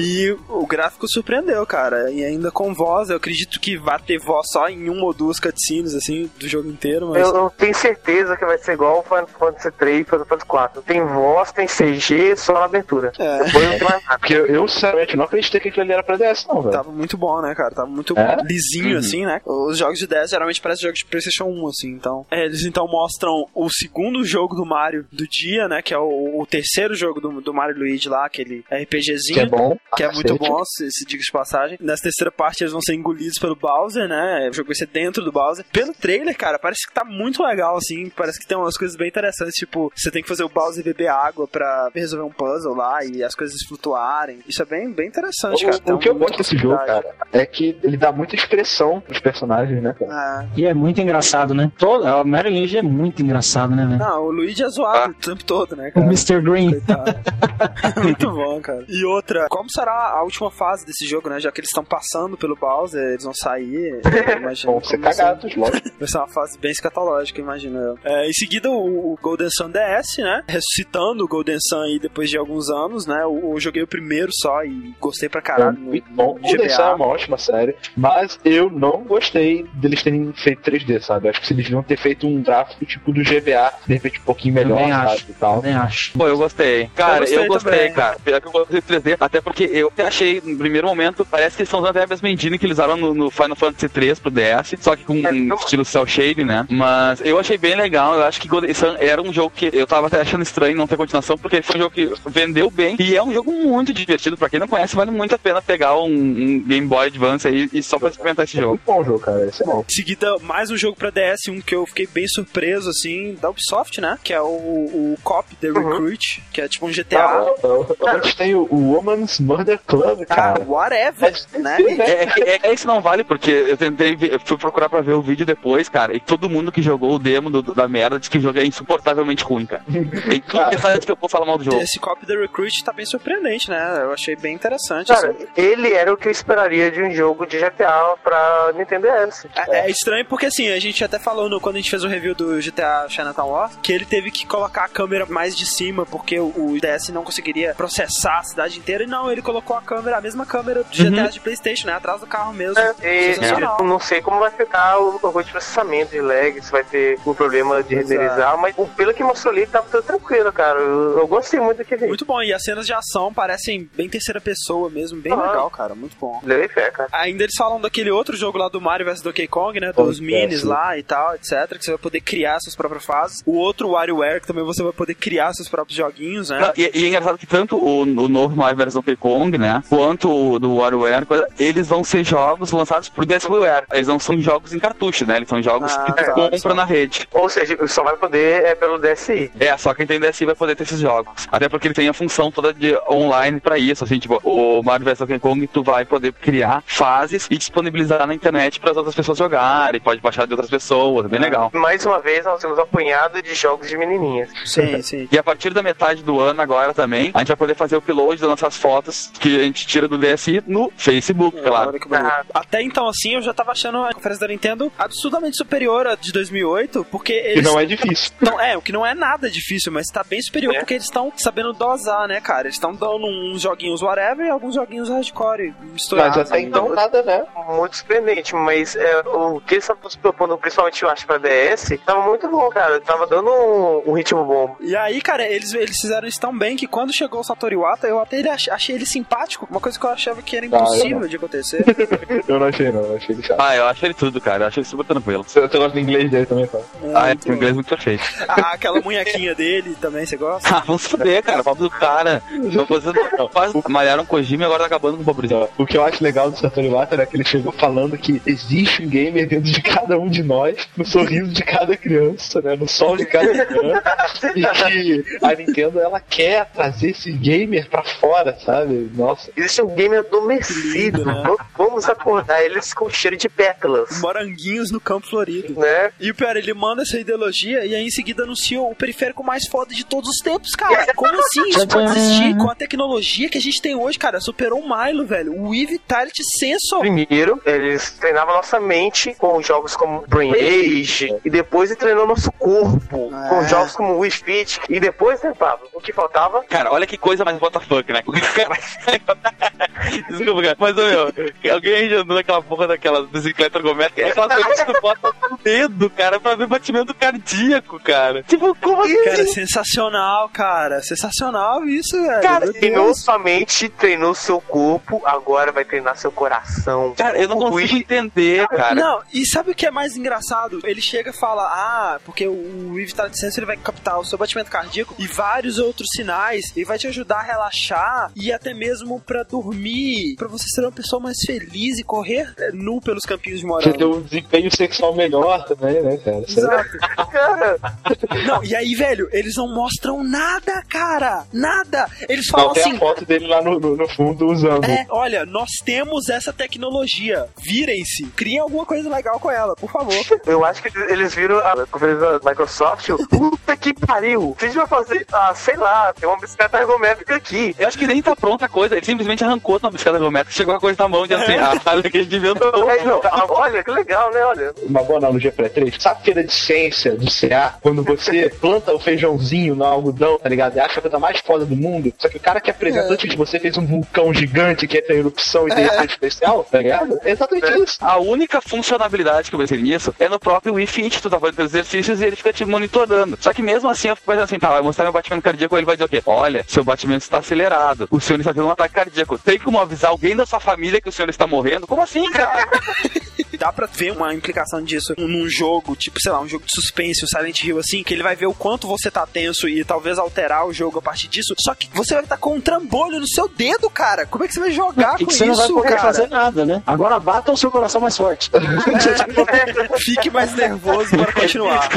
[0.00, 2.10] E o gráfico surpreendeu, cara.
[2.10, 5.38] E ainda com voz, eu acredito que vai ter voz só em uma ou duas
[5.40, 7.26] cutscenes, assim, do jogo inteiro, mas.
[7.28, 10.46] Eu, eu tenho certeza que vai ser igual o Final Fantasy 3 e Final Fantasy
[10.46, 10.82] 4.
[10.82, 13.12] Tem voz, tem CG, só na abertura.
[13.18, 13.44] É.
[13.44, 14.18] Depois não tem mais nada.
[14.18, 16.72] Porque eu, eu, sinceramente, não acreditei que aquilo ali era pra DS, não, velho.
[16.72, 17.74] Tava muito bom, né, cara?
[17.74, 18.36] Tava muito É?
[18.44, 18.98] lisinho, Uhum.
[18.98, 19.40] assim, né?
[19.44, 22.26] Os jogos de 10 geralmente parecem jogos de PlayStation 1, assim, então.
[22.30, 25.82] É, eles então mostram o segundo jogo do Mario do dia, né?
[25.82, 29.34] Que é o, o terceiro jogo do, do Mario Luigi lá, aquele RPGzinho.
[29.34, 29.76] Que é bom.
[29.96, 31.78] que é muito bom, se, se diga de passagem.
[31.80, 34.48] Nessa terceira parte eles vão ser engolidos pelo Bowser, né?
[34.50, 35.64] O jogo vai ser dentro do Bowser.
[35.72, 38.10] Pelo trailer, cara, parece que tá muito legal, assim.
[38.10, 41.08] Parece que tem umas coisas bem interessantes, tipo, você tem que fazer o Bowser beber
[41.08, 44.38] água pra resolver um puzzle lá e as coisas flutuarem.
[44.48, 45.76] Isso é bem, bem interessante, cara.
[45.76, 49.00] O, Tem o que eu gosto desse jogo, cara, é que ele dá muita expressão
[49.00, 50.12] pros personagens, né, cara?
[50.12, 51.70] Ah, E é muito engraçado, né?
[51.78, 53.98] Todo, a Mary Luigi é muito engraçado, né, velho?
[53.98, 56.06] não, o Luigi é zoado o tempo todo, né, O cara?
[56.06, 56.40] Mr.
[56.40, 56.70] Green.
[58.02, 58.84] Muito bom, cara.
[58.88, 61.40] E outra, como será a última fase desse jogo, né?
[61.40, 64.00] Já que eles estão passando pelo Bowser, eles vão sair.
[64.02, 64.02] eu
[64.38, 65.88] Imagino Vão ser isso- cagados, lógico.
[65.98, 67.98] Vai ser uma fase bem escatológica, imagino eu.
[68.04, 70.42] É, em seguida, o, o Golden Sun DS, né?
[70.48, 73.18] Ressuscitando o Golden Sun aí depois de alguns anos, né?
[73.22, 75.78] Eu, eu joguei o primeiro só e gostei pra É caralho.
[75.78, 76.24] no- muito bom.
[76.26, 76.94] no O Golden Sun é GBA.
[76.96, 81.28] uma ótima série, mas eu não gostei deles terem feito 3D, sabe?
[81.28, 84.54] Acho que eles deviam ter feito um gráfico tipo do GBA, de repente um pouquinho
[84.54, 85.10] melhor, Também sabe?
[85.12, 85.26] acho.
[85.30, 85.56] E tal.
[85.56, 86.12] Também acho.
[86.12, 86.90] Pô, eu gostei.
[86.94, 88.16] Cara, gostei eu gostei, cara.
[88.24, 91.56] Pior que eu gostei do 3D, até porque eu até achei, no primeiro momento, parece
[91.56, 93.88] que eles estão usando até a mesma engine que eles usaram no, no Final Fantasy
[93.88, 96.66] 3 pro DS, só que com um estilo cel shade, né?
[96.70, 99.86] Mas eu achei bem legal, eu acho que Golden Sun era um jogo que eu
[99.86, 103.16] tava até achando estranho não ter continuação, porque foi um jogo que vendeu bem e
[103.16, 104.36] é um jogo muito divertido.
[104.36, 107.68] Pra quem não conhece, vale muito a pena pegar um, um Game Boy Advance aí
[107.72, 108.68] e só pra experimentar esse jogo.
[108.70, 109.46] Muito bom o jogo, cara.
[109.46, 109.84] Esse é bom.
[109.88, 113.50] Em seguida, mais um jogo pra DS, um que eu fiquei bem surpreso, assim, da
[113.50, 114.18] Ubisoft, né?
[114.22, 117.20] Que é o, o Cop The Recruit, que é tipo um GTA.
[117.24, 120.64] Ah, Antes tem o, o Woman's Murder Club, Ah, cara.
[120.66, 121.76] whatever, né?
[121.80, 125.00] É, é, que- é, que esse não vale, porque eu tentei eu fui procurar pra
[125.00, 128.18] ver o vídeo depois, cara, e todo mundo que jogou o demo do- da merda
[128.18, 129.82] diz que o jogo é insuportavelmente ruim, cara.
[130.28, 131.80] Tem tudo que faz que eu vou falar mal do jogo.
[131.80, 134.00] Esse Cop The Recruit tá bem surpreendente, né?
[134.02, 135.08] Eu achei bem interessante.
[135.08, 135.46] Cara, assim.
[135.56, 139.46] ele era o que eu esperaria de um jogo de GTA pra Nintendo DS.
[139.68, 142.08] É, é estranho porque assim, a gente até falou no, quando a gente fez o
[142.08, 146.04] review do GTA Chinatown Wars que ele teve que colocar a câmera mais de cima
[146.06, 149.82] porque o, o DS não conseguiria processar a cidade inteira e não, ele colocou a
[149.82, 151.94] câmera, a mesma câmera do GTA de Playstation, né?
[151.94, 152.76] Atrás do carro mesmo.
[153.02, 153.76] E Sensacional.
[153.80, 157.18] eu não sei como vai ficar o o de processamento de lag, se vai ter
[157.26, 160.78] um problema de renderizar, mas o- pelo que mostrou ali, tava tudo tranquilo, cara.
[160.80, 162.06] Eu, eu gostei muito do que vi.
[162.06, 165.36] Muito bom, e as cenas de ação parecem bem terceira pessoa mesmo, bem Ah.
[165.42, 166.40] legal, cara, muito bom.
[166.42, 167.08] Levei fé, cara.
[167.12, 169.92] Ainda eles falam daquele outro jogo lá do Mario vs Donkey Kong, né?
[169.92, 170.66] Dos ser, minis sim.
[170.66, 171.76] lá e tal, etc.
[171.78, 173.42] Que você vai poder criar suas próprias fases.
[173.46, 176.60] O outro WarioWare, que também você vai poder criar seus próprios joguinhos, né?
[176.60, 179.82] Não, E, e é engraçado que tanto o, o novo Mario vs Donkey Kong, né,
[179.88, 181.26] quanto o do WarioWare,
[181.58, 183.86] eles vão ser jogos lançados por DSiWare.
[183.92, 185.36] Eles não são jogos em cartucho, né?
[185.36, 186.74] Eles são jogos Ah, que tu tá, compra só.
[186.74, 187.15] na rede.
[187.32, 189.50] Ou seja, só vai poder é pelo DSi.
[189.58, 191.46] É, só quem tem DSi vai poder ter esses jogos.
[191.50, 194.04] Até porque ele tem a função toda de online pra isso.
[194.04, 198.34] Assim, tipo, o Mario vs Donkey Kong, tu vai poder criar fases e disponibilizar na
[198.34, 200.00] internet para as outras pessoas jogarem.
[200.00, 201.70] Pode baixar de outras pessoas, é bem legal.
[201.74, 204.50] Mais uma vez, nós temos um apanhado de jogos de menininhas.
[204.64, 205.28] Sim, sim.
[205.30, 207.98] E a partir da metade do ano agora também, a gente vai poder fazer o
[207.98, 211.92] upload das nossas fotos que a gente tira do DSi no Facebook, claro.
[211.98, 212.26] Que bonito.
[212.26, 212.44] Ah.
[212.54, 216.32] Até então, assim, eu já tava achando a conferência da Nintendo absurdamente superior à de
[216.32, 217.64] 2008, porque eles.
[217.64, 218.30] não é difícil.
[218.44, 220.78] tão- é, o que não é nada difícil, mas tá bem superior, É.
[220.78, 222.62] porque eles estão sabendo dosar, né, cara?
[222.66, 226.36] Eles estão dando uns joguinhos whatever e alguns joguinhos hardcore misturados.
[226.36, 227.44] Mas até então nada, né?
[227.68, 231.98] Muito surpreendente, mas é, o que eles estavam se propondo, principalmente eu acho pra DS,
[232.04, 233.00] tava muito bom, cara.
[233.00, 234.76] Tava dando um, um ritmo bom.
[234.80, 238.06] E aí, cara, eles, eles fizeram isso tão bem que quando chegou o Satoru Iwata,
[238.06, 241.22] eu até ele ach- achei ele simpático, uma coisa que eu achava que era impossível
[241.22, 241.84] eu de acontecer.
[242.48, 243.00] Eu não achei, não.
[243.02, 243.60] Eu achei ele chato.
[243.60, 244.64] Ah, eu acho ele tudo, cara.
[244.64, 245.42] Eu acho ele super tranquilo.
[245.44, 246.66] Você, você gosta do inglês dele também,
[246.96, 247.22] tá?
[247.22, 248.24] Ah, é, Muito um inglês muito perfeito.
[248.48, 250.68] Ah, aquela munhequinha dele também, você gosta?
[250.76, 251.62] Ah, vamos foder, cara.
[251.62, 252.42] Papo do cara.
[252.50, 253.18] Não fazendo.
[253.52, 255.68] Quase malharam Kojima e agora tá acabando com o pobrezinho.
[255.78, 259.02] O que eu acho legal do Satoru Iwata é que ele chegou falando que existe
[259.02, 262.76] um gamer dentro de cada um de nós, no sorriso de cada criança, né?
[262.76, 264.16] No sol de cada criança.
[264.54, 269.10] e que a Nintendo, ela quer trazer esse gamer pra fora, sabe?
[269.14, 269.50] Nossa.
[269.56, 270.96] Existe um game adormecido.
[270.96, 271.56] Lindo, né?
[271.76, 274.20] Vamos acordar eles com cheiro de pétalas.
[274.20, 275.78] Moranguinhos no campo florido.
[275.78, 276.10] Né?
[276.20, 279.66] E o pior, ele manda essa ideologia e aí em seguida anuncia o periférico mais
[279.66, 281.12] foda de todos os tempos, cara.
[281.14, 284.40] Como assim isso pode existir com a tecnologia que a gente tem hoje, cara?
[284.40, 285.52] Superou o Milo, velho.
[285.52, 287.00] O Wii Vitality Sensor.
[287.00, 292.50] Primeiro, eles treinavam nossa mente com jogos como Brain Age, e depois ele treinou nosso
[292.52, 293.48] corpo É.
[293.48, 295.88] com jogos como Wii Fit, e depois, né, Pablo?
[295.94, 296.62] O que faltava?
[296.64, 298.22] Cara, olha que coisa mais WTF, né?
[300.28, 300.76] Desculpa, cara.
[300.78, 301.32] Mas, meu,
[301.72, 304.22] alguém já andou naquela porra daquela bicicleta ergométrica?
[304.22, 308.42] É aquela coisa que tu bota no dedo, cara, pra ver batimento cardíaco, cara.
[308.42, 309.24] Tipo, como assim?
[309.24, 311.02] Cara, sensacional, cara.
[311.02, 312.42] Sensacional isso, velho.
[312.42, 317.14] Cara, treinou sua mente, treinou seu corpo, agora vai treinar seu coração.
[317.16, 318.94] Cara, eu não O consigo entender, cara.
[318.94, 320.80] Não, e sabe o que é mais engraçado?
[320.84, 324.38] Ele chega e fala, ah, porque o Wii Vitality Sensor ele vai captar o seu
[324.38, 329.20] batimento cardíaco e vários outros sinais e vai te ajudar a relaxar e até mesmo
[329.20, 333.60] pra dormir pra você ser uma pessoa mais feliz e correr é, nu pelos campinhos
[333.60, 333.98] de Você morango.
[333.98, 336.40] tem um desempenho sexual melhor também, né, cara?
[336.40, 338.46] Você- Exato.
[338.46, 341.44] Não, e aí, velho, eles não mostram nada, cara.
[341.52, 342.08] Nada.
[342.28, 342.96] Eles falam Não, tem assim.
[342.96, 344.84] a foto dele lá no, no, no fundo usando.
[344.84, 347.46] É, olha, nós temos essa tecnologia.
[347.58, 348.26] Virem-se.
[348.36, 350.14] Criem alguma coisa legal com ela, por favor.
[350.46, 353.08] Eu acho que eles viram a conferência da Microsoft.
[353.28, 354.56] Puta que pariu!
[354.60, 357.74] A gente vai fazer, ah, sei lá, tem uma bicicleta ergométrica aqui.
[357.78, 360.74] Eu acho que nem tá pronta a coisa, ele simplesmente arrancou uma bicicleta ergométrica, chegou
[360.74, 361.60] a coisa na mão e disse assim, É.
[361.60, 362.88] ah, olha que a gente inventou.
[362.88, 364.44] Aí, não, ah, olha, que legal, né?
[364.44, 364.74] Olha.
[364.82, 366.00] Uma boa analogia pra E3.
[366.00, 367.74] Sabe feira de ciência do CA?
[367.80, 370.76] Quando você planta o feijãozinho no algodão, tá ligado?
[370.76, 372.12] E acha a coisa mais foda do mundo.
[372.18, 375.14] Só que o cara que apresenta antes de você fez um vulcão gigante que entra
[375.14, 377.18] em erupção e tem efeito especial, tá ligado?
[377.24, 377.98] É exatamente isso.
[378.00, 381.62] A única funcionalidade que eu pensei nisso é no próprio Wii Fit, tu tá fazendo
[381.62, 383.38] exercícios e ele fica te monitorando.
[383.40, 385.86] Só que mesmo assim eu fico pensando assim, tá, vai mostrar meu batimento cardíaco, ele
[385.86, 386.22] vai dizer o quê?
[386.26, 389.38] Olha, seu batimento está acelerado, o senhor está tendo um ataque cardíaco.
[389.38, 391.86] Tem como avisar alguém da sua família que o senhor está morrendo?
[391.86, 392.68] Como assim, cara?
[393.58, 397.24] Dá pra ver uma implicação disso num jogo, tipo, sei lá, um jogo de suspense,
[397.24, 400.18] o Silent Hill, assim, que ele vai ver o quanto você tá tenso e talvez
[400.18, 401.54] alterar o jogo a partir disso.
[401.58, 404.24] Só que você vai estar com um trambolho no seu dedo, cara.
[404.26, 406.00] Como é que você vai jogar E com que você não vai isso, poder cara?
[406.00, 406.82] fazer nada, né?
[406.86, 408.50] Agora bata o seu coração mais forte.
[409.98, 411.88] Fique mais nervoso para continuar.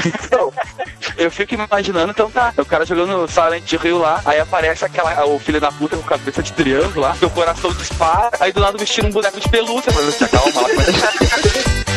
[1.18, 5.38] Eu fico imaginando, então tá, o cara jogando Silent Hill lá, aí aparece aquela, o
[5.40, 9.08] filho da puta com cabeça de triângulo lá, seu coração dispara, aí do lado vestindo
[9.08, 11.88] um boneco de pelúcia, mas você calma lá,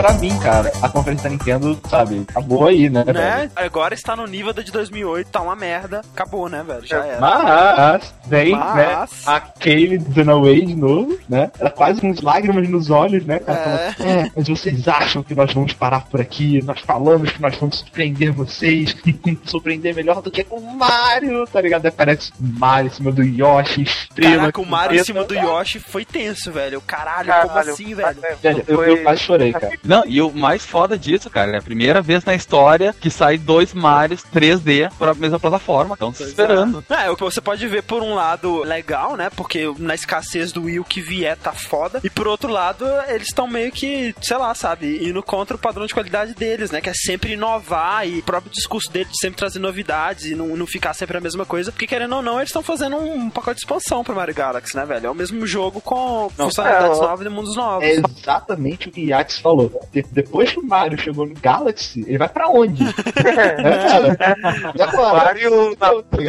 [0.00, 3.04] Pra mim, cara, a conferência da Nintendo, sabe, acabou aí, né?
[3.04, 3.18] velho?
[3.18, 3.50] né?
[3.54, 6.00] Agora está no nível da de 2008, tá uma merda.
[6.14, 6.86] Acabou, né, velho?
[6.86, 7.20] Já era.
[7.20, 9.06] Mas vem, Mas- né?
[9.26, 11.50] A Kaylee dizendo away de novo, né?
[11.60, 13.58] Ela quase com as lágrimas nos olhos, né, cara?
[13.58, 13.92] É.
[13.92, 16.62] Falando, é, mas vocês acham que nós vamos parar por aqui?
[16.64, 18.96] Nós falamos que nós vamos surpreender vocês,
[19.44, 21.84] surpreender melhor do que com o Mario, tá ligado?
[21.84, 24.36] Aí Aparece o Mario em cima do Yoshi, estrela.
[24.36, 26.80] Caraca, o Mario em cima do Yoshi foi tenso, velho.
[26.80, 28.16] Caralho, Caralho, como assim, velho?
[28.42, 29.78] Velho, eu, eu quase chorei, cara.
[29.90, 33.36] Não, e o mais foda disso, cara, é a primeira vez na história que sai
[33.36, 36.84] dois Marios 3D pra mesma plataforma, estão se esperando.
[36.88, 39.30] É, o que você pode ver por um lado legal, né?
[39.34, 42.00] Porque na escassez do Wii o que vier tá foda.
[42.04, 45.86] E por outro lado, eles estão meio que, sei lá, sabe, indo contra o padrão
[45.86, 46.80] de qualidade deles, né?
[46.80, 50.56] Que é sempre inovar e o próprio discurso deles de sempre trazer novidades e não,
[50.56, 51.72] não ficar sempre a mesma coisa.
[51.72, 54.86] Porque querendo ou não, eles estão fazendo um pacote de expansão pro Mario Galaxy, né,
[54.86, 55.08] velho?
[55.08, 57.84] É o mesmo jogo com funcionalidades é, novas e mundos novos.
[57.84, 59.79] É exatamente o que Yates falou.
[59.92, 62.82] De- depois que o Mario chegou no Galaxy, ele vai pra onde?
[63.16, 64.72] é, cara.
[64.74, 65.24] E agora?
[65.24, 65.76] Mario.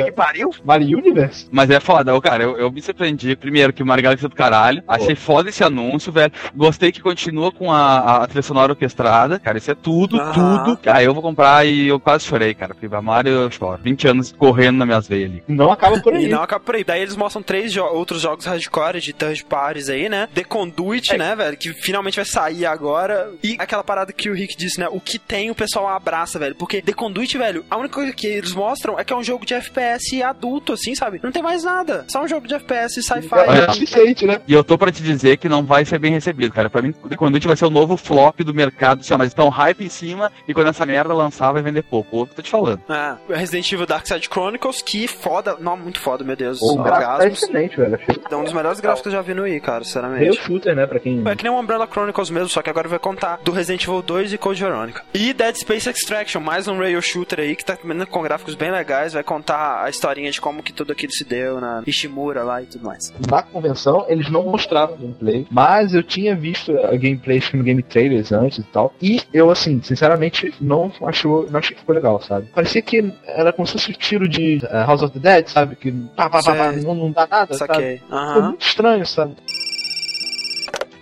[0.05, 0.49] Que pariu?
[0.63, 1.47] Mario Universe?
[1.51, 4.35] Mas é foda, cara, eu, eu me surpreendi, primeiro, que o Mario Galaxy é do
[4.35, 9.39] caralho, achei foda esse anúncio, velho, gostei que continua com a, a trilha sonora orquestrada,
[9.39, 10.63] cara, isso é tudo, Aham.
[10.63, 13.79] tudo, aí eu vou comprar e eu quase chorei, cara, porque a Mario eu choro,
[13.83, 15.43] 20 anos correndo nas minhas veias ali.
[15.47, 16.25] Não acaba por aí.
[16.25, 16.83] E não acaba por aí.
[16.83, 20.27] Daí eles mostram três jo- outros jogos hardcore de third parties aí, né?
[20.33, 21.57] The Conduit, né, velho?
[21.57, 23.29] Que finalmente vai sair agora.
[23.43, 24.87] E aquela parada que o Rick disse, né?
[24.89, 26.55] O que tem o pessoal abraça, velho.
[26.55, 29.45] Porque The Conduit, velho, a única coisa que eles mostram é que é um jogo
[29.45, 31.19] de FPS adulto, assim, sabe?
[31.23, 32.05] Não tem mais nada.
[32.07, 33.27] Só um jogo de FPS sci-fi.
[33.47, 34.41] É o suficiente, né?
[34.47, 36.69] E eu tô pra te dizer que não vai ser bem recebido, cara.
[36.69, 39.83] Pra mim, The Conduit vai ser o novo flop do mercado, assim, mas estão hype
[39.83, 42.17] em cima e quando essa merda lançar vai vender pouco.
[42.17, 42.81] Outro tô te falando.
[42.89, 45.55] Ah, Resident Evil Dark Side Chronicles, que foda.
[45.59, 46.59] Não, muito foda, meu Deus.
[46.61, 47.43] O gráfico Orgasmos.
[47.43, 47.99] excelente, velho.
[48.29, 50.37] É um dos melhores gráficos que eu já vi no Wii, cara, Veio sinceramente.
[50.41, 50.85] shooter, né?
[50.85, 51.23] Pra quem.
[51.27, 54.01] É que nem o Umbrella Chronicles mesmo, só que agora vai contar do Resident Evil
[54.01, 55.03] 2 e Code Veronica.
[55.13, 57.77] E Dead Space Extraction, mais um rail shooter aí que tá
[58.09, 61.59] com gráficos bem legais, vai contar a historinha de como que tudo aquilo se deu
[61.59, 63.13] na Ishimura lá e tudo mais.
[63.29, 68.31] Na convenção, eles não mostraram gameplay, mas eu tinha visto a gameplay no game trailers
[68.31, 68.93] antes e tal.
[69.01, 72.47] E eu, assim, sinceramente, não, achou, não achei que ficou legal, sabe?
[72.53, 75.75] Parecia que era como se fosse o tiro de eh, House of the Dead, sabe?
[75.75, 77.73] Que pá, pá, pá, não, não dá nada, sabe?
[77.73, 77.97] Saquei.
[77.97, 78.41] Ficou Aham.
[78.41, 79.35] muito estranho, sabe?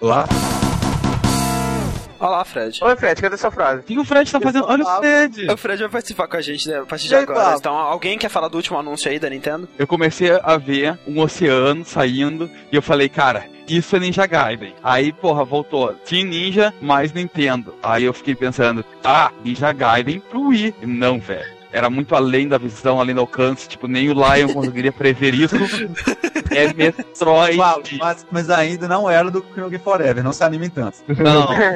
[0.01, 0.25] Lá.
[2.19, 2.79] Olha lá, Fred.
[2.83, 3.79] Oi, Fred, cadê sua frase?
[3.79, 4.65] O que o Fred tá fazendo?
[4.65, 5.51] Olha o Fred!
[5.51, 7.55] O Fred vai participar com a gente né, a partir de aí, agora.
[7.57, 9.69] Então, alguém quer falar do último anúncio aí da Nintendo?
[9.77, 14.73] Eu comecei a ver um oceano saindo e eu falei, cara, isso é Ninja Gaiden.
[14.83, 17.73] Aí, porra, voltou Team Ninja mais Nintendo.
[17.81, 20.75] Aí eu fiquei pensando, ah, Ninja Gaiden pro Wii.
[20.81, 21.59] Não, velho.
[21.71, 23.69] Era muito além da visão, além do alcance.
[23.69, 25.55] Tipo, nem o Lion conseguiria prever isso.
[26.51, 27.57] É Metroid.
[27.99, 30.97] Mas, mas ainda não era do Chrono Forever, não se animem tanto.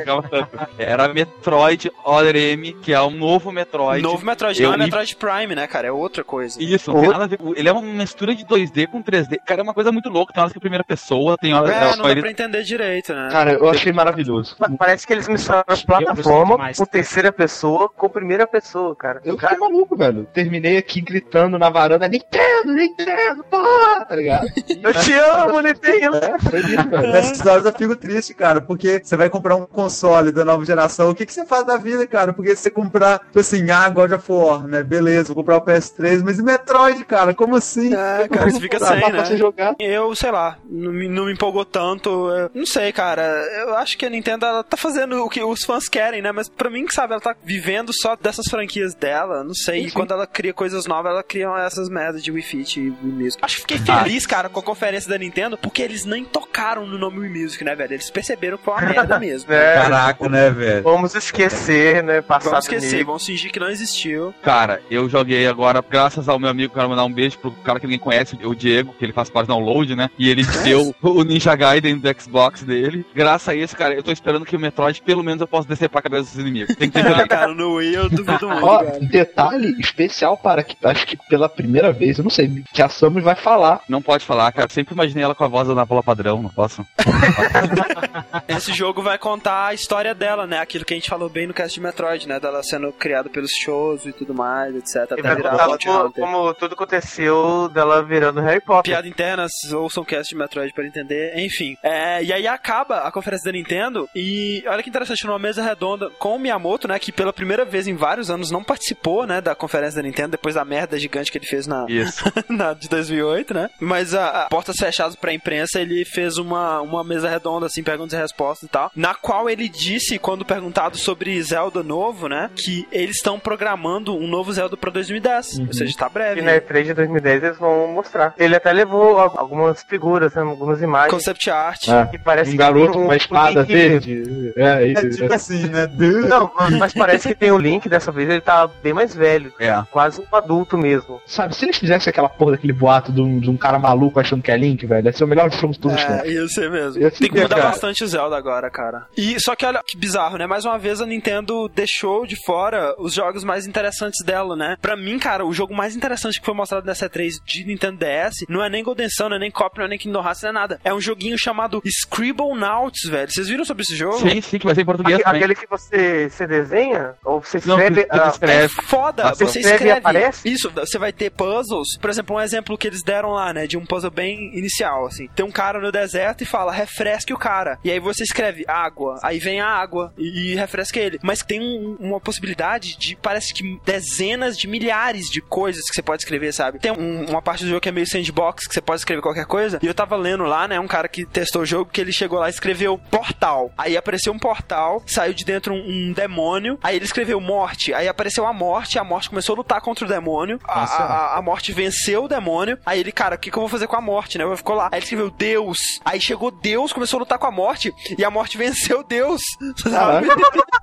[0.06, 0.50] Não, tanto.
[0.78, 4.02] Era Metroid Other M, que é um novo Metroid.
[4.02, 5.88] Novo Metroid, Eu não é li- Metroid Prime, né, cara?
[5.88, 6.62] É outra coisa.
[6.62, 7.40] Isso, não tem nada a ver.
[7.56, 9.38] Ele é uma mistura de 2D com 3D.
[9.46, 10.34] Cara, é uma coisa muito louca.
[10.34, 13.14] Tem horas que é primeira pessoa, tem horas É, não dá ele- pra entender direito,
[13.14, 13.30] né?
[13.32, 14.56] Cara, eu achei maravilhoso.
[14.58, 19.22] Pa- Parece que eles misturaram a plataforma com terceira pessoa com primeira pessoa, cara.
[19.24, 20.26] Eu fiquei maluco, velho.
[20.34, 24.48] Terminei aqui gritando na varanda, Nintendo, Nintendo, porra, tá ligado?
[24.70, 26.18] Eu te amo, Nintendo!
[26.18, 27.14] É, foi isso, velho.
[27.14, 31.10] Nessas horas eu fico triste, cara, porque você vai comprar um console da nova geração,
[31.10, 32.34] o que, que você faz da vida, cara?
[32.34, 34.84] Porque se você comprar, tipo assim, ah, God of War, né?
[34.84, 37.34] Beleza, vou comprar o PS3, mas e Metroid, cara?
[37.34, 37.94] Como assim?
[37.94, 39.26] É, cara, você fica sem, pra né?
[39.26, 39.76] você jogar.
[39.80, 42.30] Eu, sei lá, não me, não me empolgou tanto.
[42.30, 43.24] eu não sei, cara.
[43.62, 46.32] Eu acho que a Nintendo ela tá fazendo o que os fãs querem, né?
[46.32, 49.44] Mas pra mim, sabe, ela tá vivendo só dessas franquias dela.
[49.44, 49.86] Não sei.
[49.86, 53.14] E quando ela cria coisas novas, ela cria essas merdas de Wii Fit e Wii
[53.14, 53.40] Music.
[53.42, 56.98] Acho que fiquei feliz, cara, com a conferência da Nintendo, porque eles nem tocaram no
[56.98, 57.94] nome Wii Music, né, velho?
[57.94, 59.52] Eles perceberam que foi uma merda mesmo.
[59.52, 60.84] É, Caraca, né, velho?
[60.84, 62.22] vamos esquecer, né?
[62.22, 63.06] Passado Vamos esquecer, nível.
[63.08, 64.34] vamos fingir que não existiu.
[64.42, 67.86] Cara, eu joguei agora, graças ao meu amigo, quero mandar um beijo pro cara que
[67.88, 70.10] ninguém conhece, o Diego, que ele faz parte do download, né?
[70.18, 73.06] E ele deu o Ninja Gaiden do Xbox dele.
[73.16, 76.00] Graças a isso, cara, eu tô esperando que o Metroid, pelo menos, eu possa decepar
[76.00, 76.76] a cabeça dos inimigos.
[76.76, 79.00] Tem que ter Ah, cara, no Wii eu duvido muito, Ó, cara.
[79.00, 83.24] detalhe especial para que acho que pela primeira vez, eu não sei, que a Samus
[83.24, 83.82] vai falar.
[83.88, 84.68] Não pode falar, cara.
[84.70, 86.86] Sempre imaginei ela com a voz da Ana Paula padrão, não posso.
[88.48, 90.60] Esse jogo vai contar a história dela, né?
[90.60, 92.40] Aquilo que a gente falou bem no cast de Metroid, né?
[92.40, 94.96] Dela sendo criada pelos shows e tudo mais, etc.
[94.96, 98.92] E Até vai virar contar Bounty como, como tudo aconteceu dela virando Harry Potter.
[98.92, 101.38] Piada internas, ouçam o cast de Metroid para entender.
[101.38, 101.78] Enfim.
[101.82, 106.10] É, e aí acaba a conferência da Nintendo e olha que interessante, numa mesa redonda
[106.12, 107.00] com o Miyamoto, né?
[107.00, 109.42] Que pela primeira vez em vários anos não participou, né?
[109.42, 112.24] Da conferência da Nintendo, depois da merda gigante que ele fez na, Isso.
[112.50, 113.70] na de 2008, né?
[113.80, 118.22] Mas a, portas fechadas pra imprensa, ele fez uma, uma mesa redonda, assim, perguntas e
[118.22, 122.50] respostas e tal, na qual ele disse, quando perguntado sobre Zelda novo, né?
[122.56, 125.60] Que eles estão programando um novo Zelda pra 2010.
[125.60, 126.40] Ou seja, tá breve.
[126.40, 128.34] E na E3 de 2010 eles vão mostrar.
[128.38, 131.12] Ele até levou al- algumas figuras, né, algumas imagens.
[131.14, 131.88] Concept art.
[131.90, 134.54] Ah, Que parece um garoto com uma espada link- verde.
[134.56, 135.10] É, É isso.
[135.12, 135.88] tipo assim, né?
[136.28, 139.54] Não, mas parece que tem o link dessa vez, ele tá bem mais velho.
[139.60, 139.82] É.
[139.92, 141.22] Quase um adulto mesmo.
[141.26, 144.42] Sabe, se eles fizessem aquela porra daquele boato de um, de um cara maluco achando
[144.44, 146.32] que é Link, velho, ia ser o melhor jogo de todos os É, tempos.
[146.32, 147.02] ia ser mesmo.
[147.02, 147.70] Ia Tem que mudar cara.
[147.70, 149.06] bastante o Zelda agora, cara.
[149.16, 150.48] E só que olha que bizarro, né?
[150.48, 154.78] Mais uma vez a Nintendo deixou de fora os jogos mais interessantes dela, né?
[154.82, 158.46] Pra mim, cara, o jogo mais interessante que foi mostrado nessa E3 de Nintendo DS
[158.50, 160.50] não é nem Golden Sun, não é nem Cop, não é nem Kingdom Hearts, não
[160.50, 160.80] é nada.
[160.84, 163.30] É um joguinho chamado Scribblenauts, velho.
[163.32, 164.18] Vocês viram sobre esse jogo?
[164.20, 165.38] Sim, sim, que vai ser em português Aque-.
[165.38, 168.04] Aquele que você, você desenha, ou você Não, escreve.
[168.06, 168.64] que você escreve.
[168.66, 170.00] É foda, Ah, você você escreve escreve.
[170.00, 170.50] aparece?
[170.50, 171.98] Isso, você vai ter puzzles.
[172.00, 173.68] Por exemplo, um exemplo que eles deram lá, né?
[173.68, 175.28] De um puzzle bem inicial, assim.
[175.36, 177.78] Tem um cara no deserto e fala, refresque o cara.
[177.84, 179.20] E aí você escreve água.
[179.24, 181.20] Aí vem a água e, e refresca ele.
[181.22, 186.02] Mas tem um- uma possibilidade de, parece que dezenas de milhares de coisas que você
[186.02, 186.80] pode escrever, sabe?
[186.80, 189.46] Tem um- uma parte do jogo que é meio sandbox, que você pode escrever qualquer
[189.46, 189.80] coisa.
[189.82, 190.80] E eu tava lendo lá, né?
[190.80, 193.72] Um cara que testou o jogo, que ele chegou lá e escreveu portal.
[193.78, 196.78] Aí apareceu um portal, saiu de dentro um, um demônio.
[196.84, 197.94] Aí ele escreveu morte.
[197.94, 200.60] Aí apareceu a morte, a morte começou a lutar contra o demônio.
[200.66, 202.78] A, a- a morte venceu o demônio.
[202.86, 204.56] Aí ele, cara, o que, que eu vou fazer com a morte, né?
[204.56, 204.86] Ficou lá.
[204.92, 205.78] Aí ele escreveu Deus.
[206.04, 207.94] Aí chegou Deus, começou a lutar com a morte.
[208.18, 209.42] E a morte venceu Deus.
[209.78, 210.28] Sabe?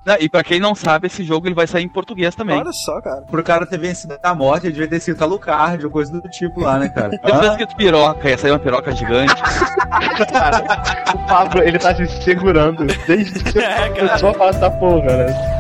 [0.07, 2.57] Né, E pra quem não sabe, esse jogo ele vai sair em português também.
[2.59, 3.23] Olha só, cara.
[3.23, 6.61] Pro cara ter vencido a morte, ele devia ter sido Alucard ou coisa do tipo
[6.61, 7.09] lá, né, cara?
[7.09, 9.35] Depois escrito piroca, ia sair uma piroca gigante.
[11.15, 13.91] O Pablo, ele tá se segurando desde que É, cara.
[13.91, 15.60] começou a falar essa porra, né?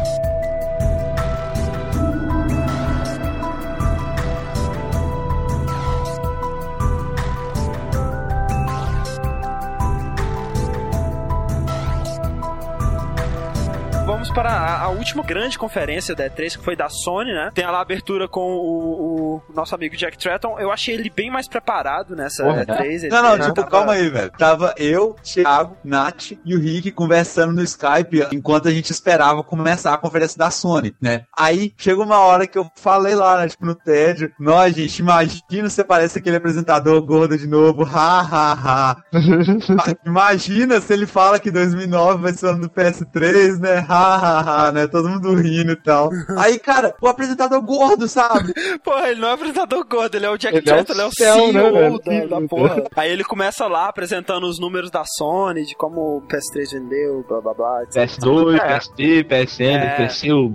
[14.30, 17.50] Vamos para a, a última grande conferência da E3, que foi da Sony, né?
[17.52, 20.56] Tem lá a abertura com o, o nosso amigo Jack Tratton.
[20.60, 22.64] Eu achei ele bem mais preparado nessa Porra.
[22.64, 23.08] E3.
[23.08, 24.30] Não, não, Ele tipo, tava- calma aí, velho.
[24.38, 29.92] Tava eu, Thiago, Nath e o Rick conversando no Skype enquanto a gente esperava começar
[29.94, 31.24] a conferência da Sony, né?
[31.36, 34.30] Aí chegou uma hora que eu falei lá, né, tipo, no tédio.
[34.38, 37.82] Nós, gente, imagina você parece aquele apresentador gordo de novo.
[37.82, 38.96] Ha, ha, ha.
[40.06, 43.84] imagina se ele fala que 2009 vai ser o ano do PS3, né?
[43.88, 44.86] Ha, ha, ha, né?
[44.86, 46.10] Todo mundo rindo e tal.
[46.38, 48.52] Aí, cara, o apresentador gordo, sabe?
[48.84, 51.12] Porra, ele não é apresentador gordo, ele é o Jack Ele é ele é o
[51.12, 52.84] céu, CEO né, da, da porra.
[52.96, 57.40] Aí ele começa lá apresentando os números da Sony, de como o PS3 vendeu, blá
[57.40, 57.96] blá blá, etc.
[57.96, 58.78] PS2, É.
[58.78, 60.06] PSP, PSN, É.
[60.06, 60.48] PSU,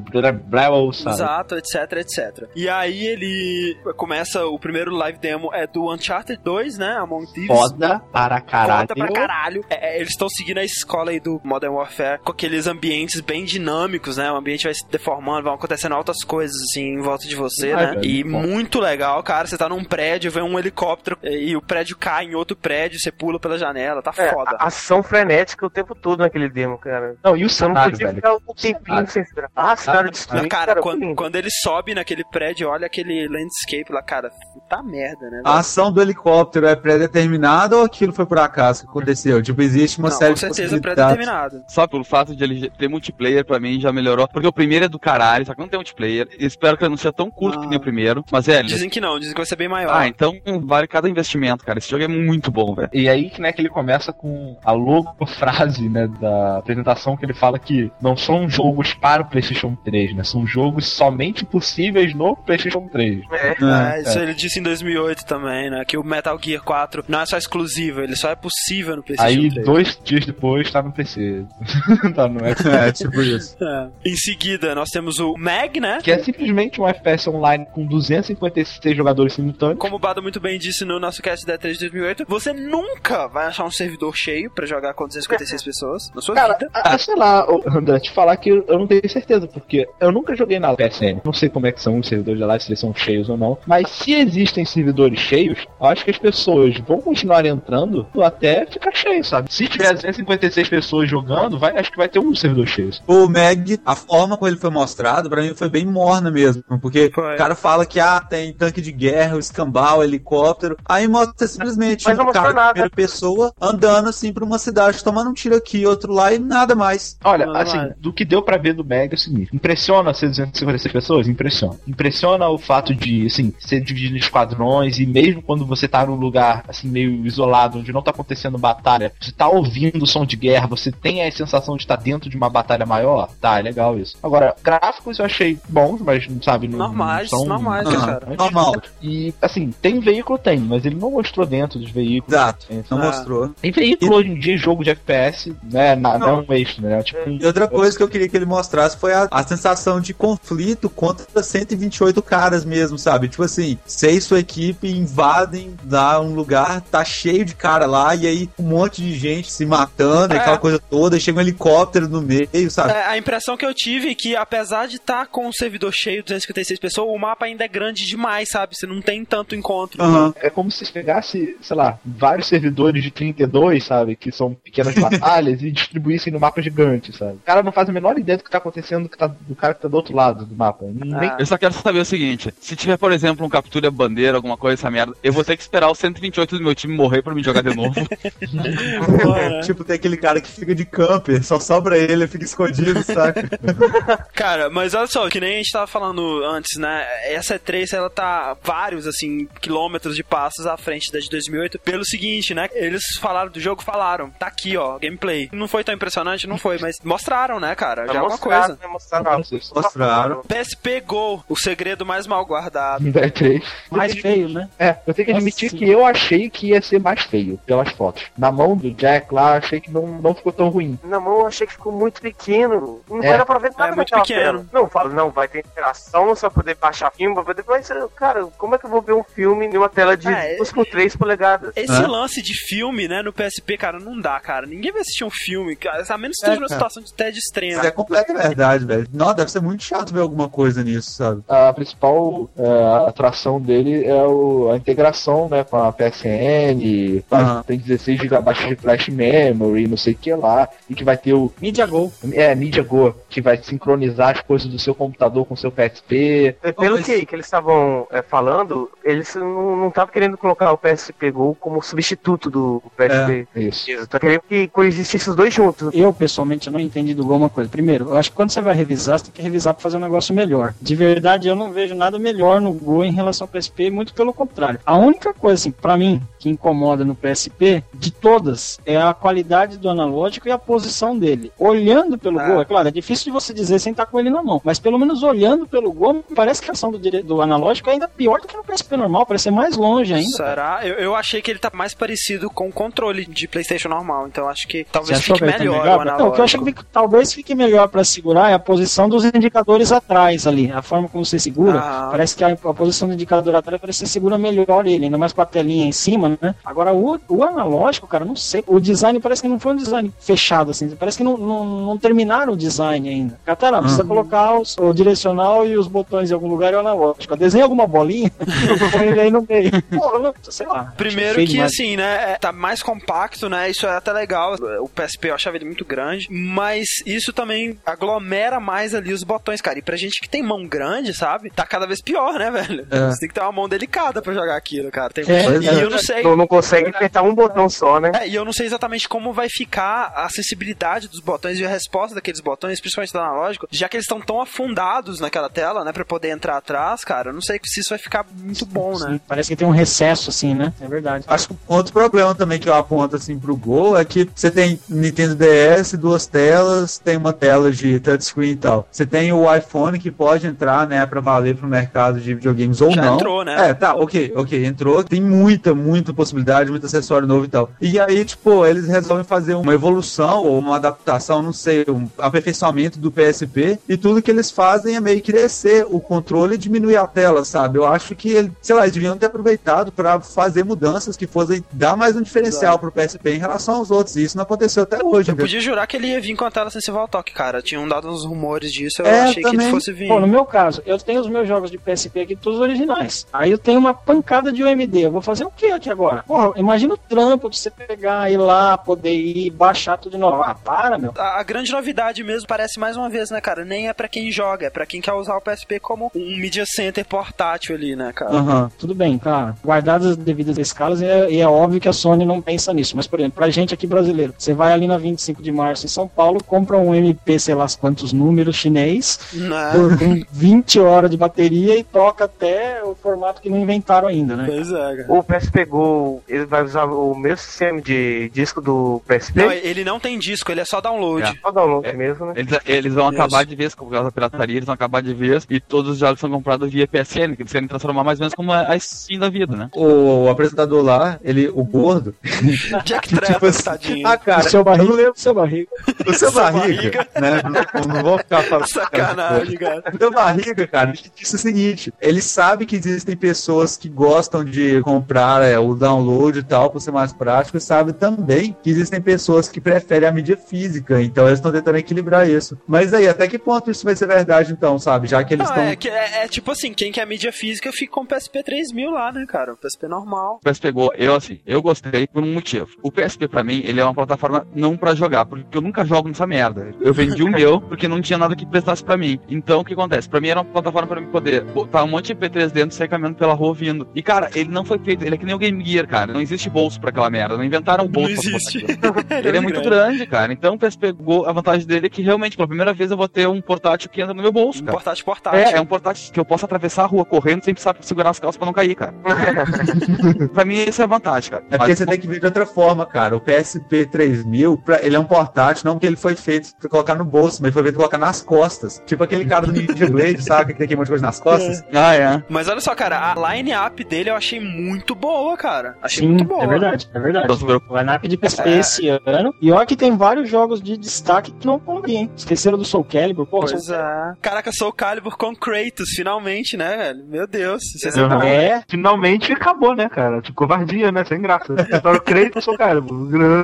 [0.46, 1.16] Bravo, sabe?
[1.16, 2.50] Exato, etc, etc.
[2.56, 6.98] E aí ele começa, o primeiro live demo é do Uncharted 2, né?
[7.00, 7.48] Among Thieves.
[7.48, 8.88] Foda para caralho.
[8.88, 9.66] Foda pra caralho.
[9.70, 13.46] É, é, eles estão seguindo a escola aí do Modern Warfare com aqueles ambientes bem
[13.60, 14.32] dinâmicos, né?
[14.32, 17.86] O ambiente vai se deformando, vão acontecendo altas coisas assim em volta de você, Ai,
[17.86, 17.92] né?
[17.94, 18.42] velho, E bom.
[18.42, 19.48] muito legal, cara.
[19.48, 23.12] Você tá num prédio, vem um helicóptero e, o prédio cai em outro prédio, você
[23.12, 24.58] pula pela janela, tá É, foda.
[24.60, 27.16] a- ação frenética o tempo todo naquele demo, cara.
[27.24, 28.16] Não, e o Você não podia velho?
[28.16, 29.50] ficar um tempinho sem esperar.
[29.56, 30.48] Ah, cenário destruído.
[30.50, 31.16] Cara, foi quando, lindo.
[31.16, 35.42] quando ele sobe naquele prédio, olha aquele landscape lá, cara, puta merda, né?
[35.46, 39.42] A ação do helicóptero é pré-determinada ou aquilo foi por acaso que aconteceu?
[39.42, 41.16] Tipo, existe uma Não, série com de certeza possibilidades.
[41.16, 41.64] pré-determinado.
[41.68, 44.28] Só pelo fato de ele ter multiplayer, pra mim já melhorou.
[44.28, 46.28] Porque o primeiro é do caralho, só que não tem multiplayer.
[46.40, 48.24] Espero que ele não seja tão curto que nem o primeiro.
[48.32, 48.64] Mas é.
[48.64, 49.94] Dizem que não, dizem que vai ser bem maior.
[49.94, 50.34] Ah, então
[50.64, 51.80] vale cada investimento, cara.
[51.80, 52.90] Esse jogo é muito bom, velho.
[52.94, 57.34] E aí né, que ele começa com a logo frase né, da apresentação que ele
[57.34, 60.24] fala que não são jogos para o PlayStation 3, né?
[60.24, 63.22] São jogos somente possíveis no PlayStation 3.
[63.32, 65.84] É, isso ele disse em 2008 também, né?
[65.86, 69.42] Que o Metal Gear 4 não é só exclusivo, ele só é possível no PlayStation
[69.42, 69.66] Aí, 3.
[69.66, 71.46] dois dias depois, tá no PC.
[72.16, 72.66] tá no Xbox.
[72.66, 73.56] É, tipo isso.
[73.66, 73.88] É.
[74.06, 76.00] Em seguida, nós temos o Mag, né?
[76.04, 79.80] Que é simplesmente um FPS online com 256 jogadores simultâneos.
[79.80, 83.28] Como o Bado muito bem disse no nosso cast da 3 de 2008, você nunca
[83.28, 86.70] vai achar um servidor cheio pra jogar com 256 pessoas na sua Cara, vida.
[86.74, 90.60] ah, sei lá, André, te falar que eu não tenho certeza, porque eu nunca joguei
[90.60, 91.22] na PSN.
[91.24, 93.38] Não sei como é que são os servidores de lá, se eles são cheios ou
[93.38, 93.58] não.
[93.66, 98.94] Mas se existem servidores cheios, eu acho que as pessoas vão continuar entrando até ficar
[98.94, 99.52] cheio, sabe?
[99.52, 102.92] Se tiver 256 pessoas jogando, vai, acho que vai ter um servidor cheio.
[103.08, 106.64] O Meg, a forma como ele foi mostrado, pra mim foi bem morna mesmo.
[106.82, 107.36] Porque Foi.
[107.36, 110.78] o cara fala que ah, tem tanque de guerra, o escambau, helicóptero.
[110.86, 112.70] Aí mostra simplesmente um cara nada.
[112.74, 116.76] primeira pessoa andando assim pra uma cidade, tomando um tiro aqui, outro lá e nada
[116.76, 117.18] mais.
[117.24, 120.94] Olha, assim, do que deu pra ver do Mega é o seguinte: impressiona ser 256
[120.94, 121.28] pessoas?
[121.28, 121.76] Impressiona.
[121.88, 126.16] Impressiona o fato de, assim, ser dividido em esquadrões e mesmo quando você tá num
[126.16, 130.36] lugar, assim, meio isolado, onde não tá acontecendo batalha, você tá ouvindo o som de
[130.36, 133.15] guerra, você tem a sensação de estar dentro de uma batalha maior?
[133.42, 134.16] Tá, é legal isso.
[134.22, 137.48] Agora, gráficos eu achei bons, mas, sabe, não, Normais, não são...
[137.48, 138.28] normais, cara.
[138.38, 138.76] normal.
[139.02, 142.34] E, assim, tem veículo, tem, mas ele não mostrou dentro dos veículos.
[142.34, 142.66] Exato.
[142.90, 143.06] Não Ah.
[143.06, 143.50] mostrou.
[143.62, 145.96] Tem veículo hoje em dia, jogo de FPS, né?
[145.96, 147.04] na- Não, é um extra, né?
[147.04, 150.14] Tipo, E outra coisa que eu queria que ele mostrasse foi a, a sensação de
[150.14, 153.28] conflito contra 128 caras mesmo, sabe?
[153.28, 158.16] Tipo assim, você e sua equipe invadem lá um lugar, tá cheio de cara lá,
[158.16, 160.38] e aí um monte de gente se matando, É.
[160.38, 162.92] aquela coisa toda, e chega um helicóptero no meio, sabe?
[162.92, 166.24] É, a impressão que eu tive é que, apesar de estar com o servidor cheio,
[166.24, 168.76] 256 pessoas, o mapa ainda é grande demais, sabe?
[168.76, 170.02] Você não tem tanto encontro.
[170.02, 170.34] Aham.
[170.42, 174.16] É como se pegasse, sei lá, vários servidores de 32, sabe?
[174.16, 177.34] Que são pequenas batalhas e distribuíssem no mapa gigante, sabe?
[177.34, 179.74] O cara não faz a menor ideia do que tá acontecendo que tá, do cara
[179.74, 180.86] que tá do outro lado do mapa.
[180.86, 181.38] Nem, Ah.
[181.40, 184.76] Eu só quero saber o seguinte: se tiver, por exemplo, um captura bandeira, alguma coisa
[184.82, 187.44] essa merda, eu vou ter que esperar os 128 do meu time morrer pra me
[187.44, 187.94] jogar de novo.
[189.64, 193.42] tipo, tem aquele cara que fica de camper, só sobra ele, ele fica escondido, sabe?
[194.34, 197.06] Cara, mas olha só, que nem a gente tava falando antes, né?
[197.26, 201.80] Essa E3, ela tá vários, assim, quilômetros de passos à frente da de 2008.
[201.80, 202.70] Pelo seguinte, né?
[202.74, 204.30] Eles falaram do jogo, falaram.
[204.32, 205.50] Tá aqui, ó, gameplay.
[205.52, 208.08] Não foi tão impressionante, não foi, mas mostraram, né, cara?
[208.08, 208.80] Já é uma mostraram, coisa.
[208.82, 209.42] né, mostraram.
[209.76, 210.42] Mostraram.
[210.44, 213.12] PSP Go, o segredo mais mal guardado.
[213.12, 213.64] da E3.
[213.92, 214.70] Mais feio, né?
[214.78, 215.78] É, eu tenho que admitir Nossa.
[215.78, 218.24] que eu achei que ia ser mais feio pelas fotos.
[218.38, 220.98] Na mão do Jack lá, achei que não, não ficou tão ruim.
[221.04, 222.85] Na mão eu achei que ficou muito pequeno.
[223.10, 223.30] Não É.
[223.30, 224.68] vai dar pra ver nada É muito pequeno.
[224.72, 227.64] Não, falo, não, vai ter interação, só poder baixar filme, vai poder.
[227.68, 230.56] Mas, cara, como é que eu vou ver um filme em uma tela de É,
[230.58, 231.72] 2 por 3 polegadas?
[231.76, 232.08] Esse Hã?
[232.08, 234.66] lance de filme, né, no PSP, cara, não dá, cara.
[234.66, 236.80] Ninguém vai assistir um filme, cara, a menos que esteja numa cara.
[236.90, 237.78] situação de TED extrema.
[237.80, 239.08] Isso é completa verdade, velho.
[239.14, 241.44] Não, deve ser muito chato ver alguma coisa nisso, sabe?
[241.48, 247.64] A principal é, atração dele é o- a integração né, com a PSN, Aham.
[247.64, 251.34] tem 16 GB de flash memory, não sei o que lá, e que vai ter
[251.34, 252.12] o Media Go.
[252.34, 256.56] é, Media Go, que vai sincronizar as coisas do seu computador com o seu PSP.
[256.62, 261.32] É, Pelo que, que eles estavam é, falando, eles não estavam querendo colocar o PSP
[261.32, 263.48] Go como substituto do PSP.
[263.56, 263.90] Isso.
[263.92, 265.90] Isso, tá querendo que coexistissem os dois juntos.
[265.94, 267.70] Eu, pessoalmente, não entendi do Gol uma coisa.
[267.70, 270.02] Primeiro, eu acho que quando você vai revisar, você tem que revisar pra fazer um
[270.02, 270.74] negócio melhor.
[270.82, 274.34] De verdade, eu não vejo nada melhor no Gol em relação ao PSP, muito pelo
[274.34, 274.80] contrário.
[274.86, 279.78] A única coisa, assim, pra mim, que incomoda no PSP, de todas, é a qualidade
[279.78, 281.52] do analógico e a posição dele.
[281.58, 282.48] Olhando pelo Ah.
[282.62, 284.98] É claro, é difícil de você dizer sem estar com ele na mão, mas pelo
[284.98, 288.40] menos olhando pelo gol, parece que a ação do, dire- do analógico é ainda pior
[288.42, 290.36] do que no PSP normal, parece ser mais longe ainda.
[290.38, 290.80] Será?
[290.84, 294.48] Eu, eu achei que ele tá mais parecido com o controle de PlayStation normal, então
[294.48, 296.42] acho que talvez fique que ele tá melhor o Não, o que eu analógico.
[296.44, 300.72] acho que talvez fique melhor pra segurar é a posição dos indicadores atrás ali.
[300.72, 302.08] A forma como você segura, Ah.
[302.12, 305.18] parece que a, a posição do indicador atrás parece que você segura melhor ele, ainda
[305.18, 306.56] mais com a telinha em cima, né?
[306.64, 308.64] Agora o, o analógico, cara, não sei.
[308.68, 310.90] O design parece que não foi um design fechado, assim.
[310.96, 313.40] Parece que não, não, não terminaram o design ainda.
[313.46, 317.36] Catara, precisa colocar os- o direcional e os botões em algum lugar e o analógico.
[317.36, 318.32] Desenha alguma bolinha,
[318.92, 319.72] põe ele aí no meio.
[319.84, 320.94] Porra, não, sei lá.
[320.98, 321.72] Primeiro que, demais.
[321.72, 325.56] assim, né, é, tá mais compacto, né, isso é até legal, o PSP eu achava
[325.58, 330.20] ele muito grande, mas isso também aglomera mais ali os botões, cara, e pra gente
[330.22, 332.88] que tem mão grande, sabe, tá cada vez pior, né, velho?
[332.92, 333.10] É.
[333.12, 335.10] Você tem que ter uma mão delicada pra jogar aquilo, cara.
[335.12, 335.84] Tem- É, e é.
[335.84, 336.24] eu não sei...
[336.24, 338.12] Não, não consegue apertar um botão só, né?
[338.22, 341.70] É, e eu não sei exatamente como vai ficar a acessibilidade dos botões e a
[341.70, 345.92] resposta daqueles botões, principalmente do analógico, já que eles estão tão afundados naquela tela, né,
[345.92, 349.14] pra poder entrar atrás, cara, eu não sei se isso vai ficar muito bom, né?
[349.14, 350.74] Sim, parece que tem um recesso, assim, né?
[350.82, 351.26] É verdade.
[351.28, 354.80] Acho que outro problema também que eu aponto assim pro Gol é que você tem
[354.90, 358.88] Nintendo DS, duas telas, tem uma tela de touchscreen e tal.
[358.92, 362.92] Você tem o iPhone que pode entrar, né, pra valer pro mercado de videogames ou
[362.92, 363.16] Já não.
[363.16, 363.70] entrou, né?
[363.70, 365.04] É, tá, ok, ok, entrou.
[365.04, 367.70] Tem muita, muita possibilidade, muito acessório novo e tal.
[367.80, 373.00] E aí, tipo, eles resolvem fazer uma evolução ou uma adaptação, não sei, um aperfeiçoamento
[373.00, 376.98] do PSP e tudo que eles fazem é meio que crescer o controle e diminuir
[376.98, 377.78] a tela, sabe?
[377.78, 381.64] Eu acho que, ele- sei lá, eles deviam ter aproveitado pra fazer mudanças que fossem
[381.72, 384.16] dar mais um diferencial pro PSP em relação aos outros.
[384.16, 385.32] E isso não aconteceu até hoje.
[385.32, 387.62] Eu podia jurar que ele ia vir com a tela sensível ao toque, cara.
[387.62, 389.68] Tinham dado uns rumores disso, eu É, achei que também.
[389.68, 390.08] ele fosse vir.
[390.08, 393.26] Pô, no meu caso, eu tenho os meus jogos de PSP aqui, todos originais.
[393.34, 395.02] Aí eu tenho uma pancada de UMD.
[395.02, 396.24] Eu vou fazer o que aqui agora?
[396.24, 400.42] Porra, imagina o trampo de você pegar, ir lá, poder ir, baixar tudo de novo.
[400.44, 401.14] Ah, para, meu.
[401.18, 403.64] A, a grande novidade mesmo parece mais uma vez, né, cara?
[403.66, 406.66] Nem é pra quem joga, é pra quem quer usar o PSP como um media
[406.66, 408.32] center portátil ali, né, cara?
[408.32, 408.72] Aham.
[408.78, 409.56] Tudo bem, cara.
[409.64, 412.96] Guardadas as devidas escalas, é, e é óbvio que a Sony não pensa nisso.
[412.96, 415.90] Mas, por exemplo, pra gente aqui brasileiro, você vai ali na 25 de março em
[415.90, 419.72] São Paulo, compra um MP, sei lá quantos números chinês, Né?
[419.74, 424.36] por com 20 horas de bateria e toca até o formato que não inventaram ainda,
[424.36, 424.46] né?
[424.48, 425.06] Pois é, cara.
[425.10, 429.40] O PSP Go, ele vai usar o mesmo sistema de disco do PSP?
[429.42, 431.40] Não, ele não tem disco, ele é só download.
[431.42, 432.34] Só download mesmo, né?
[432.36, 433.22] Eles, eles vão Isso.
[433.22, 435.98] acabar de vez, com causa da pirataria, eles vão acabar de vez, e todos os
[435.98, 438.80] jogos são comprados via PSN, que eles querem transformar mais ou menos como a a
[438.80, 439.70] Steam da vida, né?
[439.76, 442.16] O, apresentador lá, ele, o gordo,
[442.84, 444.08] Jack tipo Trevor, assim, tadinho.
[444.08, 445.68] ah, cara, o seu eu barriga, não lembro o seu barriga.
[445.88, 447.42] o seu Seu barriga, né?
[447.44, 448.68] Não, não vou ficar falando.
[448.76, 449.84] Sacanagem, cara.
[450.00, 454.82] Meu barriga, cara, ele disse o seguinte: ele sabe que existem pessoas que gostam de
[454.82, 459.00] comprar é, o download e tal, por ser mais prático, e sabe também que existem
[459.02, 461.95] pessoas que preferem a mídia física, então eles estão tentando equilibrar
[462.28, 462.58] isso.
[462.68, 465.08] Mas aí, até que ponto isso vai ser verdade, então, sabe?
[465.08, 465.92] Já que eles Não, estão.
[465.94, 469.12] é, é, é tipo assim, quem quer mídia física fica com o PSP 3000 lá,
[469.12, 469.54] né, cara?
[469.54, 470.40] O PSP normal.
[470.44, 472.68] O PSP Go, eu assim, eu gostei por um motivo.
[472.82, 476.08] O PSP pra mim, ele é uma plataforma não pra jogar, porque eu nunca jogo
[476.08, 476.74] nessa merda.
[476.82, 479.20] Eu vendi o meu porque não tinha nada que prestasse pra mim.
[479.30, 480.10] Então o que acontece?
[480.10, 482.78] Pra mim era uma plataforma pra mim poder botar um monte de P3 dentro e
[482.78, 483.88] sair caminhando pela rua ouvindo.
[483.96, 486.14] E cara, ele não foi feito, ele é que nem o Game Gear, cara.
[486.14, 487.38] Não existe bolso pra aquela merda.
[487.38, 488.58] Não inventaram Não bolso pra botar existe.
[488.66, 488.96] aquilo.
[489.26, 490.32] Ele é muito grande, cara.
[490.34, 493.08] Então o PSP Go, a vantagem dele é que realmente, pela primeira vez, eu vou
[493.08, 494.78] ter um portátil que entra no meu bolso, Um cara.
[494.78, 495.40] portátil portátil.
[495.40, 498.20] É, é um portátil que eu posso atravessar a rua correndo sem precisar segurar as
[498.20, 498.94] calças pra não cair, cara.
[500.34, 501.44] pra mim, isso é vantagem, cara.
[501.50, 503.16] É porque Mas- você tem que ver de outra forma, cara.
[503.16, 506.96] O PSP 3000, pra- ele é um portátil, não porque ele foi feito pra colocar
[506.96, 508.82] no bolso, mas foi feito pra colocar nas costas.
[508.86, 510.54] Tipo aquele cara do Ninja Blade, sabe?
[510.54, 511.64] Que tem aquele monte de coisa nas costas.
[511.74, 512.24] Ah, é.
[512.30, 515.76] Mas olha só, cara, a line-up dele eu achei muito boa, cara.
[515.82, 516.44] Achei Sim, muito boa.
[516.44, 517.28] é verdade, é verdade.
[517.70, 518.60] O lineup de PSP É.
[518.60, 519.34] esse ano.
[519.42, 522.10] E olha que tem vários jogos de destaque que não hein?
[522.16, 523.40] Esqueceram do Soul Calibur, pô.
[523.40, 524.14] Pois é.
[524.22, 527.06] Caraca, Soul Calibur com Kratos, finalmente, né, velho?
[527.08, 527.62] Meu Deus.
[527.84, 528.22] É Uhum.
[528.22, 530.22] É, Finalmente acabou, né, cara?
[530.22, 531.04] Tipo, covardia, né?
[531.06, 531.54] Sem graça.
[531.82, 532.82] Só eu creio que eu sou cara.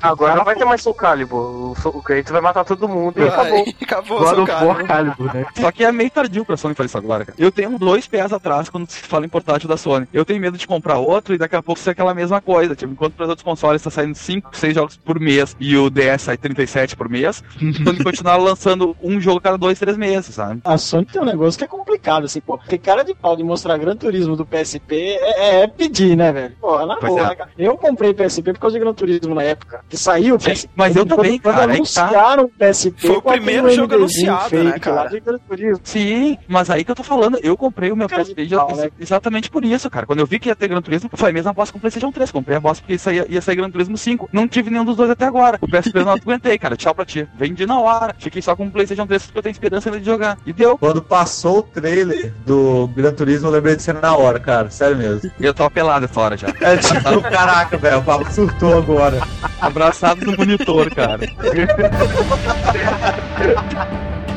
[0.02, 1.72] Agora não vai ter mais Soul Calibur.
[1.72, 3.64] O, Soul- o Kratos vai matar todo mundo e acabou.
[3.66, 4.88] Ai, acabou, God Soul Calibur.
[4.88, 5.46] Calibur, né?
[5.60, 7.38] Só que é meio tardio pra Sony fazer isso agora, cara.
[7.40, 10.08] Eu tenho dois pés atrás quando se fala em portátil da Sony.
[10.14, 12.76] Eu tenho medo de comprar outro e daqui a pouco ser aquela mesma coisa.
[12.76, 15.90] Tipo, enquanto para os outros consoles tá saindo 5, 6 jogos por mês e o
[15.90, 17.44] DS sai 37 por mês,
[17.84, 20.62] Sony continuar lançando um jogo a cada dois, três meses, sabe?
[20.64, 22.26] a Sony tem um negócio que é complicado.
[22.26, 22.58] assim, pô.
[22.68, 26.56] Tem cara de pau de mostrar Gran Turismo do PSP é, é pedir, né, velho?
[26.60, 27.36] Porra, na Pois boa, é.
[27.36, 27.50] cara.
[27.58, 29.84] Eu comprei PSP por causa de Gran Turismo na época.
[29.90, 30.70] Que saiu o PSP.
[30.76, 31.74] mas eu Quando- também, quando cara, tá.
[31.74, 33.08] anunciaram o PSP.
[33.08, 34.96] Foi o primeiro jogo anunciado, né, fake cara?
[35.04, 35.80] lá de Gran Turismo.
[35.84, 38.64] Sim, mas aí que eu tô falando, eu comprei o meu Cara PSP de já-
[38.66, 38.90] pau, né?
[39.00, 40.06] exatamente por isso, cara.
[40.06, 42.12] Quando eu vi que ia ter Gran Turismo, foi a mesma aposta com o PlayStation
[42.12, 42.32] 3.
[42.32, 44.30] Comprei a aposta porque ia sair, ia sair Gran Turismo 5.
[44.32, 45.58] Não tive nenhum dos dois até agora.
[45.62, 46.76] O PSP eu não aguentei, cara.
[46.76, 47.28] Tchau pra ti.
[47.36, 48.01] Vendi na hora.
[48.18, 50.38] Fiquei só com o PlayStation 3 porque eu tenho esperança ainda de jogar.
[50.46, 50.78] E deu.
[50.78, 54.70] Quando passou o trailer do Gran Turismo, eu lembrei de cena na hora, cara.
[54.70, 55.32] Sério mesmo.
[55.40, 56.48] E eu tava pelado essa hora já.
[56.62, 59.20] É tipo, caraca, velho, o Pablo surtou agora.
[59.60, 61.22] Abraçado no monitor, cara.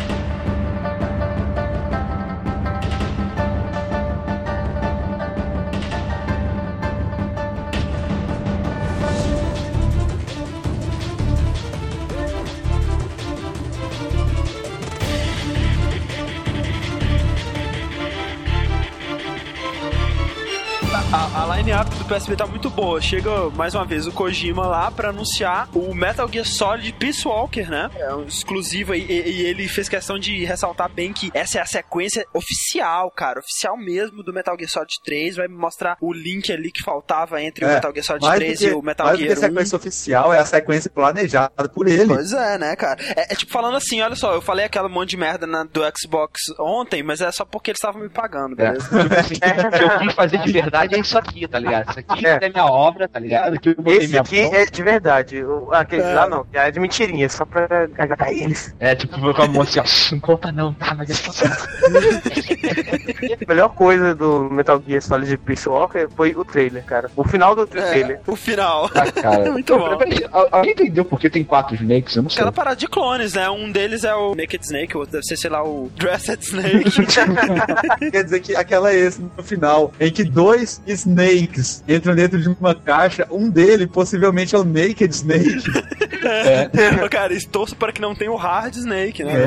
[22.04, 23.00] do PSP tá muito boa.
[23.00, 27.68] Chega mais uma vez o Kojima lá pra anunciar o Metal Gear Solid Peace Walker,
[27.68, 27.90] né?
[27.96, 29.04] É um exclusivo aí.
[29.08, 33.40] E, e ele fez questão de ressaltar bem que essa é a sequência oficial, cara.
[33.40, 35.36] Oficial mesmo do Metal Gear Solid 3.
[35.36, 38.58] Vai mostrar o link ali que faltava entre o É, Metal Gear Solid mais 3
[38.58, 39.48] do que, e o Metal mais do que Gear a 1.
[39.48, 42.06] sequência oficial, é a sequência planejada por ele.
[42.08, 43.00] Pois é, né, cara?
[43.16, 45.80] É, é tipo falando assim, olha só, eu falei aquela monte de merda na- do
[45.98, 48.72] Xbox ontem, mas é só porque eles estavam me pagando, É.
[48.72, 48.84] beleza?
[49.04, 51.93] Tipo assim, o que eu quis fazer de verdade é isso aqui, tá ligado?
[52.00, 53.58] Isso aqui é, minha obra, tá ligado?
[53.60, 54.54] Que eu botei Esse minha aqui mão.
[54.54, 55.44] é de verdade.
[55.44, 57.64] O, aqueles lá não, é de mentirinha, só pra
[57.98, 58.74] agradar eles.
[58.80, 60.94] É, tipo, com a mão assim, ó, não conta não, tá?
[60.94, 61.44] Mas é só...
[61.44, 67.10] A melhor coisa do Metal Gear Solid Peace Walker foi o trailer, cara.
[67.16, 68.20] O final do trailer.
[68.26, 68.90] É, o final.
[68.94, 69.48] Ah, cara.
[69.52, 69.98] Muito bom.
[70.32, 72.16] Al- Alguém entendeu por que tem quatro Snakes?
[72.16, 72.36] Eu não sei.
[72.38, 73.48] Aquela parada de clones, né?
[73.50, 76.90] Um deles é o Naked Snake, o outro deve ser, sei lá, o Dressed Snake.
[78.10, 82.48] Quer dizer que aquela é esse no final, em que dois Snakes entram dentro de
[82.48, 85.62] uma caixa, um dele possivelmente é o Naked Snake.
[86.24, 87.08] é.
[87.08, 89.44] Cara, isso torço para que não tenha o Hard Snake, né?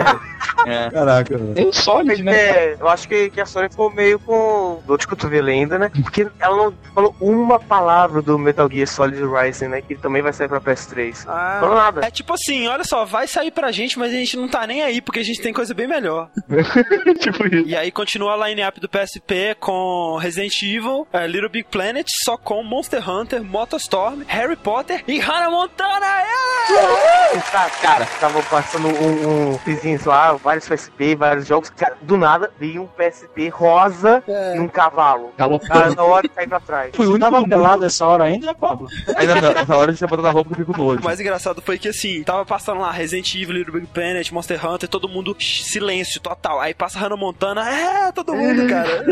[0.66, 0.90] É.
[0.92, 1.54] Caraca, velho.
[1.54, 2.36] Tem o Solid, né?
[2.36, 5.92] É, eu acho que, que a Sony ficou meio com dor de cotovelo ainda, né?
[6.02, 9.82] Porque ela não falou uma palavra do Metal Gear Solid Rising, né?
[9.82, 11.26] Que também vai sair pra PS3.
[11.28, 12.06] Ah, Falou nada.
[12.06, 14.82] É tipo assim, olha só, vai sair pra gente, mas a gente não tá nem
[14.82, 16.30] aí, porque a gente tem coisa bem melhor.
[17.20, 17.68] tipo isso.
[17.68, 22.36] E aí continua a line-up do PSP com Resident Evil, eh, Little Big Planet, só
[22.36, 26.06] com Monster Hunter, Motostorm, Harry Potter e Hannah Montana!
[26.06, 27.27] é!
[27.52, 31.70] Cara, cara, tava passando um, um vizinhos lá, vários PSP, vários jogos.
[31.70, 34.24] Cara, do nada, veio um PSP rosa
[34.56, 35.32] e um cavalo.
[35.38, 35.68] Galopando.
[35.72, 36.92] Cara, na hora de cair pra trás.
[36.96, 38.88] Foi o único Tava pelado essa hora ainda, Pablo?
[39.16, 41.02] Aí na- nessa hora a gente já botou na roupa que eu fico nojo.
[41.02, 44.66] O mais engraçado foi que assim, tava passando lá Resident Evil, Little Big Planet, Monster
[44.66, 46.60] Hunter, todo mundo silêncio total.
[46.60, 49.06] Aí passa Hannah Montana, é, todo mundo, cara.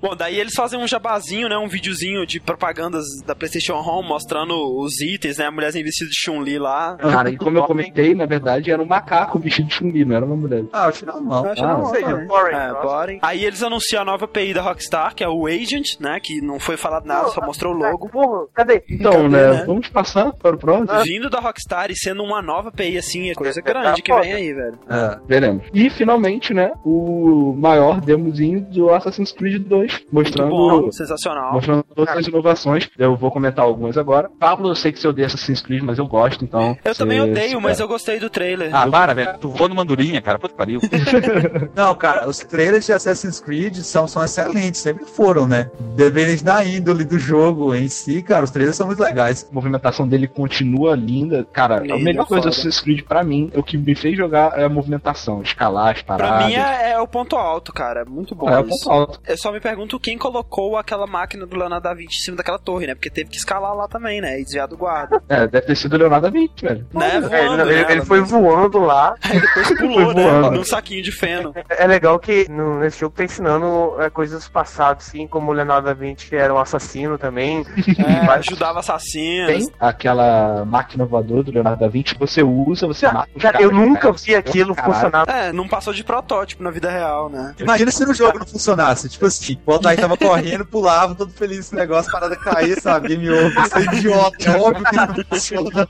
[0.00, 4.54] Bom, daí eles fazem um jabazinho, né, um videozinho de propagandas da PlayStation Home mostrando
[4.78, 6.96] os itens, né, a mulherzinha vestida de Chun-Li lá.
[6.96, 10.36] Cara, como eu comentei, na verdade, era um macaco vestido de chumbi, não era uma
[10.36, 10.64] mulher.
[10.72, 11.44] Ah, eu achei normal.
[11.46, 13.18] Eu achei Ah, normal seja, boring, É, boring.
[13.22, 16.58] Aí eles anunciam a nova API da Rockstar, que é o Agent, né, que não
[16.58, 18.08] foi falado nada, só mostrou o logo.
[18.08, 18.82] Porra, cadê?
[18.88, 19.64] Então, Cadê, né, né?
[19.66, 21.02] vamos passar para o próximo.
[21.04, 24.20] Vindo da Rockstar e sendo uma nova API assim, é coisa É, grande tá que
[24.20, 24.78] vem aí, velho.
[24.88, 25.18] É.
[25.26, 25.64] Veremos.
[25.72, 31.52] E finalmente, né, o maior demozinho do Assassin's Creed 2, Muito mostrando bom, sensacional.
[31.54, 32.88] Mostrando todas as inovações.
[32.98, 34.30] Eu vou comentar algumas agora.
[34.38, 36.76] Pablo, eu sei que você odeia Assassin's Creed, mas eu gosto, então.
[36.84, 38.74] Eu você também odeio, mas eu gostei do trailer.
[38.74, 39.38] Ah, para, velho.
[39.38, 40.38] Tu voa numa andorinha, cara.
[40.38, 40.80] Puta que pariu.
[41.74, 45.70] Não, cara, os trailers de Assassin's Creed são, são excelentes, sempre foram, né?
[45.96, 49.46] Dependente da índole do jogo em si, cara, os trailers são muito legais.
[49.50, 51.46] A movimentação dele continua linda.
[51.52, 52.48] Cara, Linda, a melhor coisa do.
[52.48, 56.02] Assassin's Creed pra mim, é o que me fez jogar é a movimentação, escalar as
[56.02, 56.36] paradas.
[56.36, 58.04] Pra mim é, é o ponto alto, cara.
[58.04, 58.48] Muito bom.
[58.48, 58.84] É, o isso.
[58.84, 59.20] ponto alto.
[59.26, 62.58] Eu só me pergunto quem colocou aquela máquina do Leonardo da Vinci em cima daquela
[62.58, 62.94] torre, né?
[62.94, 64.40] Porque teve que escalar lá também, né?
[64.40, 65.22] E desviar do guarda.
[65.28, 66.86] É, deve ter sido o Leonardo da Vinci, velho.
[66.92, 67.11] né?
[67.16, 67.92] É, Voando, ele, né?
[67.92, 69.14] ele foi voando lá.
[69.22, 70.22] Aí depois pulou, Foi né?
[70.40, 70.50] voando.
[70.56, 71.54] Num saquinho de feno.
[71.70, 75.54] É legal que no- nesse jogo tá ensinando é, coisas do passado, assim, como o
[75.54, 77.64] Leonardo da Vinci que era um assassino também.
[78.02, 79.46] É, Vai- ajudava assassinos.
[79.46, 84.00] Tem aquela máquina voadora do Leonardo da Vinci, você usa, você mata Cara, eu nunca
[84.00, 84.12] cara.
[84.14, 84.94] vi aquilo Caralho.
[84.94, 85.28] funcionar.
[85.28, 87.54] É, não passou de protótipo na vida real, né?
[87.58, 89.08] Imagina se no jogo não funcionasse.
[89.08, 93.08] Tipo assim, o Altair tava correndo, pulava, todo feliz esse negócio, parada cair, sabe?
[93.08, 93.52] Game over.
[93.52, 95.88] Você é idiota, é óbvio que não funciona.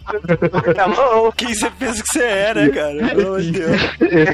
[1.37, 2.95] Quem você pensa que você é, né, cara?
[3.15, 3.81] Pelo amor de Deus.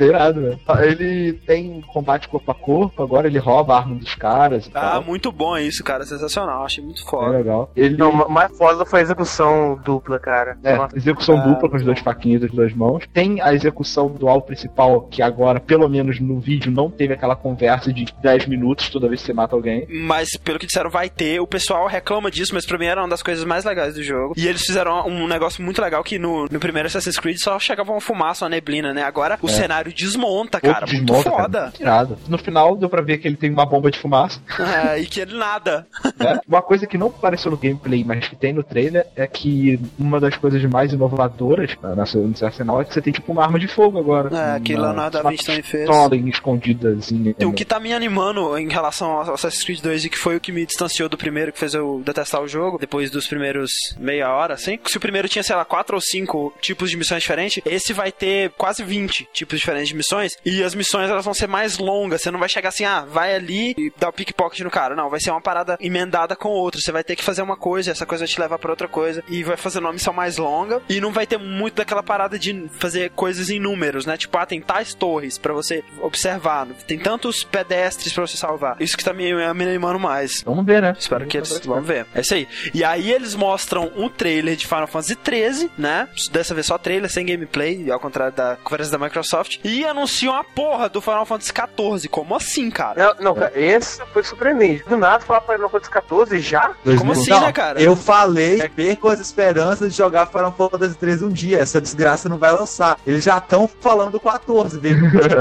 [0.00, 0.58] Irado, velho.
[0.82, 4.92] Ele tem combate corpo a corpo, agora ele rouba a arma dos caras e Ah,
[4.92, 5.04] tal.
[5.04, 6.04] muito bom isso, cara.
[6.04, 6.64] Sensacional.
[6.64, 7.28] Achei muito É foda.
[7.36, 7.70] legal.
[7.76, 10.56] Ele Não, o mais foda foi a execução dupla, cara.
[10.62, 10.96] É, Nossa.
[10.96, 13.04] execução Ah, dupla com as duas faquinhas das duas mãos.
[13.12, 17.36] Tem a execução do alvo principal, que agora, pelo menos no vídeo, não teve aquela
[17.36, 19.86] conversa de 10 minutos toda vez que você mata alguém.
[19.88, 21.40] Mas pelo que disseram, vai ter.
[21.40, 24.34] O pessoal reclama disso, mas pra mim era uma das coisas mais legais do jogo.
[24.36, 27.90] E eles fizeram um negócio muito legal que no, no primeiro Assassin's Creed só chegava
[27.92, 29.02] uma fumaça, uma neblina, né?
[29.02, 29.52] Agora o É.
[29.52, 30.80] cenário desmonta, cara.
[30.80, 31.42] Outro muito desmonta, cara.
[31.42, 31.72] foda.
[31.80, 32.18] Irado.
[32.28, 34.40] No final, deu pra ver que ele tem uma bomba de fumaça.
[34.88, 35.86] É, e que ele nada.
[36.18, 36.38] né?
[36.46, 40.20] Uma coisa que não apareceu no gameplay, mas que tem no trailer, é que uma
[40.20, 43.58] das coisas mais inovadoras né, nessa, nesse arsenal é que você tem tipo uma arma
[43.58, 44.28] de fogo agora.
[44.56, 45.88] É, que Leonardo da Vinci fez.
[46.26, 47.34] escondidazinha.
[47.44, 50.40] O que tá me animando em relação ao Assassin's Creed 2 e que foi o
[50.40, 54.32] que me distanciou do primeiro, que fez eu detestar o jogo, depois dos primeiros meia
[54.32, 54.78] hora, assim.
[54.86, 58.12] Se o primeiro tinha, sei lá, quatro ou cinco tipos de missões diferentes, esse vai
[58.12, 60.36] ter quase 20 tipos diferentes de missões.
[60.44, 62.22] E as missões elas vão ser mais longas.
[62.22, 64.94] Você não vai chegar assim, ah, vai ali e dá o pickpocket no cara.
[64.94, 66.80] Não, vai ser uma parada emendada com outra.
[66.80, 69.22] Você vai ter que fazer uma coisa, essa coisa vai te levar pra outra coisa.
[69.28, 70.82] E vai fazer uma missão mais longa.
[70.88, 74.16] E não vai ter muito daquela parada de fazer coisas em números, né?
[74.16, 76.66] Tipo, ah, tem tais torres pra você observar.
[76.86, 78.76] Tem tantos pedestres pra você salvar.
[78.80, 80.42] Isso que tá me, me animando mais.
[80.42, 80.96] Vamos ver, né?
[80.98, 81.60] Espero que eles.
[81.64, 82.06] Vamos ver.
[82.14, 82.48] É isso aí.
[82.74, 86.08] E aí eles mostram um trailer de Final Fantasy XIII, né?
[86.30, 89.58] Dessa vez só trailer, sem gameplay, ao contrário da conferência da Microsoft.
[89.64, 92.08] E anunciam a porra do Final Fantasy XIV.
[92.08, 93.14] Como assim, cara?
[93.18, 94.84] Não, não, cara, esse foi surpreendente.
[94.88, 96.74] Do nada falar Final Fantasy 14 já?
[96.98, 97.80] Como assim, Não, né, cara?
[97.80, 101.58] Eu falei, é perco as esperanças de jogar Final Fantasy 13 um dia.
[101.58, 102.98] Essa desgraça não vai lançar.
[103.06, 104.98] Eles já estão falando do 14, velho.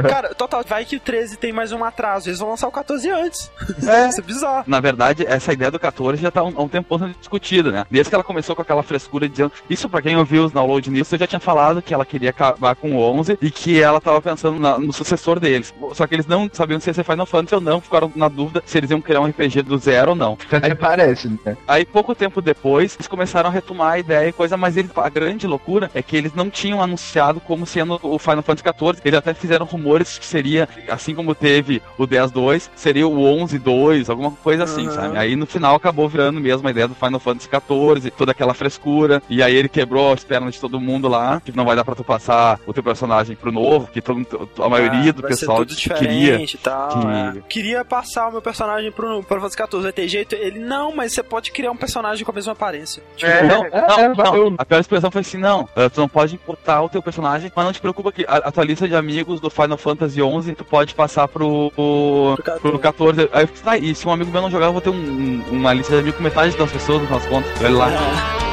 [0.08, 2.30] Cara, total, vai que o 13 tem mais um atraso.
[2.30, 3.52] Eles vão lançar o 14 antes.
[3.88, 4.08] É.
[4.10, 4.64] Isso é bizarro.
[4.68, 7.72] Na verdade, essa ideia do 14 já tá há um, há um tempo sendo discutida,
[7.72, 7.86] né?
[7.90, 9.52] Desde que ela começou com aquela frescura dizendo.
[9.70, 12.76] Isso, pra quem ouviu os download nisso, eu já tinha falado que ela queria acabar
[12.76, 15.74] com o 11 e que ela tava pensando na- no sucessor deles.
[15.94, 18.62] Só que eles não sabiam se ia ser Final Fantasy ou não, ficaram na dúvida
[18.66, 20.38] se eles iam criar um RPG do zero ou não.
[20.52, 21.56] Até parece, né?
[21.68, 25.10] Aí, pouco tempo depois, eles começaram a retomar a ideia e coisa, mas eles, a
[25.10, 29.02] grande loucura é que eles não tinham anunciado como sendo o Final Fantasy XIV.
[29.06, 34.32] Eles até fizeram rumores que seria, assim como teve o 10-2, seria o 11-2, alguma
[34.32, 34.92] coisa assim, Uhum.
[34.94, 35.18] sabe?
[35.18, 39.22] Aí no final acabou virando mesmo a ideia do Final Fantasy XIV, toda aquela frescura.
[39.30, 41.96] E aí ele quebrou as pernas de todo mundo lá, que não vai dar pra
[41.96, 44.26] tu passar o teu personagem pro novo, que todo,
[44.60, 46.40] a maioria Ah, do pessoal tudo queria.
[46.64, 46.90] tal.
[46.90, 47.42] que- é.
[47.50, 49.84] Queria passar o meu personagem pro, pro Final Fantasy 14.
[49.84, 50.36] Vai ter jeito?
[50.36, 53.02] Ele, não, mas você pode criar um personagem com a mesma aparência.
[53.16, 54.56] Tipo, É, Não, não, é, não.
[54.58, 57.66] A pior expressão foi assim, não, eh, tu não pode importar o teu personagem, mas
[57.66, 60.64] não te preocupa que a, a tua lista de amigos do Final Fantasy XI tu
[60.66, 63.30] pode passar pro, pro, pro 14.
[63.34, 64.94] Aí eu fiz, ah, e se um amigo meu não jogar, eu vou ter um-
[64.94, 67.52] um- uma lista de amigos com metade das pessoas no nosso contas.
[67.62, 68.47] Olha lá.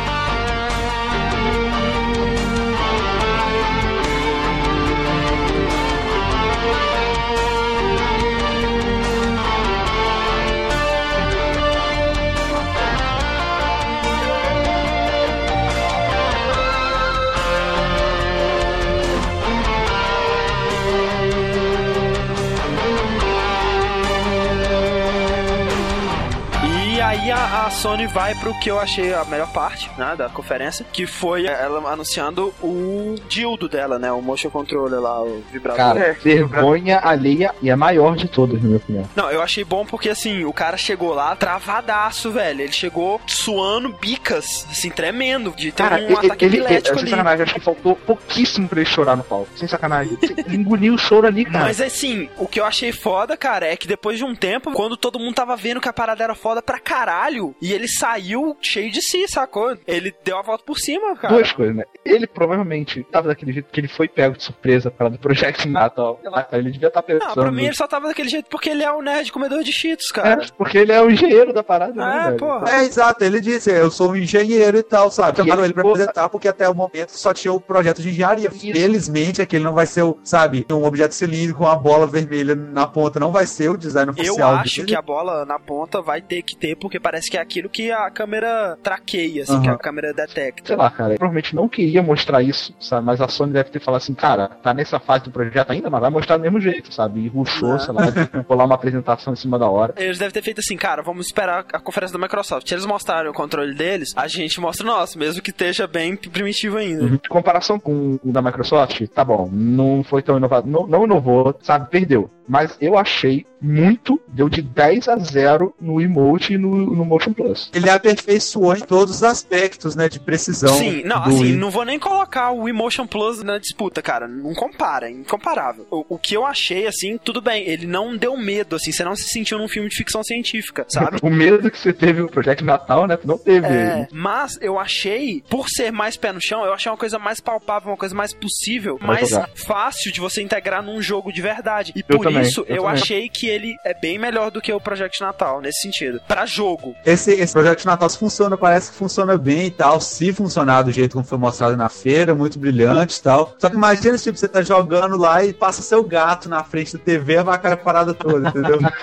[27.84, 31.86] Sony vai pro que eu achei a melhor parte, né, da conferência, que foi ela
[31.92, 35.76] anunciando o dildo dela, né, o motion controller lá, o vibrador.
[35.76, 36.12] Cara, É.
[36.14, 39.06] vergonha alheia e a maior de todas, na minha opinião.
[39.14, 42.62] Não, eu achei bom porque assim, o cara chegou lá travadaço, velho.
[42.62, 46.92] Ele chegou suando bicas, assim, tremendo, de ter Cara, um ele, ataque ele, ele, sem
[46.98, 47.10] ali.
[47.10, 49.48] sacanagem, acho que faltou pouquíssimo pra ele chorar no palco.
[49.56, 50.16] Sem sacanagem.
[50.22, 51.66] Ele engoliu o choro ali, cara.
[51.66, 54.96] Mas assim, o que eu achei foda, cara, é que depois de um tempo, quando
[54.96, 58.90] todo mundo tava vendo que a parada era foda pra caralho, e ele saiu cheio
[58.90, 59.76] de si, sacou?
[59.86, 61.34] Ele deu a volta por cima, cara.
[61.34, 61.84] Duas coisas, né?
[62.04, 66.20] Ele provavelmente tava daquele jeito que ele foi pego de surpresa para do Project Natal.
[66.52, 67.28] Ele devia estar pensando.
[67.28, 69.72] Não, pra mim ele só tava daquele jeito porque ele é o nerd comedor de
[69.72, 70.42] cheetos, cara.
[70.44, 72.36] É, porque ele é o engenheiro da parada, né, É, velho?
[72.38, 72.70] porra.
[72.70, 75.36] É, exato, ele disse, eu sou um engenheiro e tal, sabe?
[75.38, 78.10] Chamaram ele ele pra ficou- apresentar porque até o momento só tinha o projeto de
[78.10, 78.50] engenharia.
[78.50, 82.06] Felizmente é que ele não vai ser o, sabe, um objeto cilíndrico com uma bola
[82.06, 84.88] vermelha na ponta, não vai ser o design Eu oficial acho dele.
[84.88, 87.90] que a bola na ponta vai ter que ter, porque parece que é aquilo que
[87.90, 89.62] a câmera traqueia, assim, Aham.
[89.62, 90.66] que a câmera detecta.
[90.66, 93.06] Sei lá, cara, provavelmente não queria mostrar isso, sabe?
[93.06, 96.00] Mas a Sony deve ter falado assim, cara, tá nessa fase do projeto ainda, mas
[96.00, 97.20] vai mostrar do mesmo jeito, sabe?
[97.20, 98.04] E ruxou, sei lá,
[98.46, 99.94] colar uma apresentação em cima da hora.
[99.96, 102.68] Eles devem ter feito assim, cara, vamos esperar a conferência da Microsoft.
[102.68, 106.16] Se eles mostrarem o controle deles, a gente mostra o nosso, mesmo que esteja bem
[106.16, 107.04] primitivo ainda.
[107.04, 111.56] Em comparação com o da Microsoft, tá bom, não foi tão inovador, não, não inovou,
[111.62, 111.88] sabe?
[111.90, 112.30] Perdeu.
[112.48, 117.32] mas eu achei muito, deu de 10 a 0 no emote e no, no Motion
[117.32, 117.43] Plus.
[117.72, 120.74] Ele aperfeiçoou em todos os aspectos, né, de precisão.
[120.76, 121.52] Sim, não, assim, Wii.
[121.56, 124.26] não vou nem colocar o Emotion Plus na disputa, cara.
[124.28, 125.86] Não compara, é incomparável.
[125.90, 129.16] O, o que eu achei, assim, tudo bem, ele não deu medo, assim, você não
[129.16, 131.18] se sentiu num filme de ficção científica, sabe?
[131.24, 133.16] O medo que você teve no Projeto Natal, né?
[133.16, 133.66] tu Não teve.
[133.66, 137.40] É, mas eu achei, por ser mais pé no chão, eu achei uma coisa mais
[137.40, 139.48] palpável, uma coisa mais possível, Vai mais jogar.
[139.54, 141.92] fácil de você integrar num jogo de verdade.
[141.96, 144.72] E Eu por também, isso eu eu, achei que ele é bem melhor do que
[144.72, 146.20] o Project Natal, nesse sentido.
[146.28, 146.94] Pra jogo.
[147.06, 150.00] Esse, esse projeto de Natal funciona, parece que funciona bem e tal.
[150.00, 153.54] Se funcionar do jeito como foi mostrado na feira, muito brilhante e tal.
[153.58, 157.02] Só que imagina, tipo, você tá jogando lá e passa seu gato na frente da
[157.02, 158.78] TV, vai aquela parada toda, entendeu?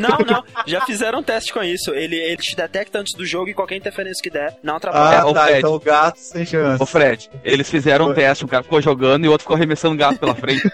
[0.00, 1.92] Não, não, já fizeram um teste com isso.
[1.92, 5.20] Ele, ele te detecta antes do jogo e qualquer interferência que der, não atrapalha.
[5.20, 5.58] Ah, ô, tá, Fred.
[5.58, 6.82] então o gato sem chance.
[6.82, 9.96] Ô Fred, eles fizeram um teste, um cara ficou jogando e o outro ficou arremessando
[9.96, 10.66] gato pela frente.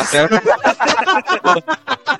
[0.00, 0.28] Até...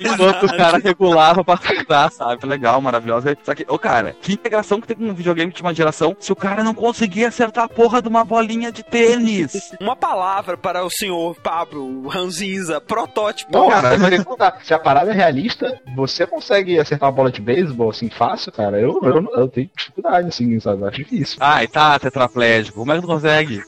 [0.01, 2.41] Enquanto o cara regulava pra ajudar, sabe?
[2.41, 3.29] Foi Legal, maravilhoso.
[3.43, 6.33] Só que, ô cara, que integração que tem com um videogame de uma geração se
[6.33, 9.73] o cara não conseguia acertar a porra de uma bolinha de tênis?
[9.81, 13.53] Uma palavra para o senhor Pablo Ranzinza, protótipo.
[13.53, 14.57] Não, cara, mas não dá.
[14.63, 18.81] se a parada é realista, você consegue acertar uma bola de beisebol assim fácil, cara.
[18.81, 20.85] Eu, eu, não- eu tenho dificuldade, assim, sabe?
[20.85, 21.37] Acho difícil.
[21.41, 22.79] Ai, tá, tetraplégico.
[22.81, 23.63] Como é que tu consegue?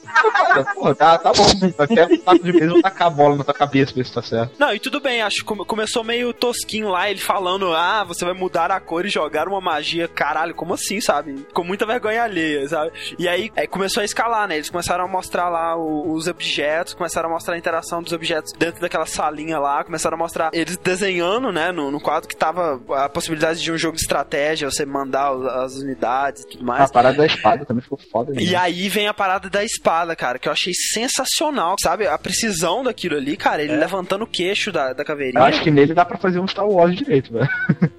[0.75, 1.45] Pô, tá, tá bom.
[1.77, 4.21] Até o taco de beisebol tacar a bola na tua cabeça pra ver se tá
[4.21, 4.53] certo.
[4.59, 8.25] Não, e tudo bem, acho que come- começou meio tosquinho lá, ele falando, ah, você
[8.25, 10.07] vai mudar a cor e jogar uma magia.
[10.39, 11.45] Caralho, como assim, sabe?
[11.53, 12.91] Com muita vergonha alheia, sabe?
[13.17, 14.55] E aí, aí começou a escalar, né?
[14.55, 18.53] Eles começaram a mostrar lá o- os objetos, começaram a mostrar a interação dos objetos
[18.57, 22.79] dentro daquela salinha lá, começaram a mostrar eles desenhando, né, no, no quadro que tava
[22.95, 26.83] a possibilidade de um jogo de estratégia, você mandar os- as unidades e tudo mais.
[26.83, 28.31] A parada da espada também ficou foda.
[28.31, 28.41] né?
[28.41, 32.07] E aí vem a parada da espada, cara, que eu achei sensacional, sabe?
[32.07, 35.41] A precisão daquilo ali, cara, ele levantando o queixo da, da caveirinha.
[35.41, 37.49] Eu acho que nele dá pra fazer um Star Wars direito, velho.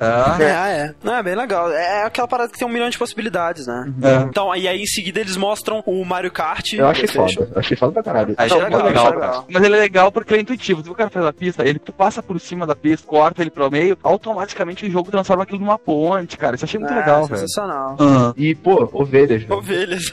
[0.01, 0.45] Ah, É,
[0.87, 0.95] é.
[1.03, 1.71] Não, é bem legal.
[1.73, 3.93] É aquela parada que tem um milhão de possibilidades, né?
[4.03, 4.15] É.
[4.23, 6.73] Então, aí, aí em seguida eles mostram o Mario Kart.
[6.73, 7.51] Eu achei foda.
[7.53, 8.35] Eu achei foda pra caralho.
[8.39, 9.47] Achei é legal, legal, legal.
[9.51, 10.83] Mas ele é legal porque ele é intuitivo.
[10.83, 13.51] Se o cara faz a pista, ele tu passa por cima da pista, corta ele
[13.51, 16.55] pro meio, automaticamente o jogo transforma aquilo numa ponte, cara.
[16.57, 17.41] Isso eu achei muito É, legal, velho.
[17.41, 17.97] sensacional.
[17.99, 18.33] ah.
[18.37, 19.43] E, pô, ovelhas.
[19.43, 19.55] velho.
[19.61, 20.11] Ovelhas.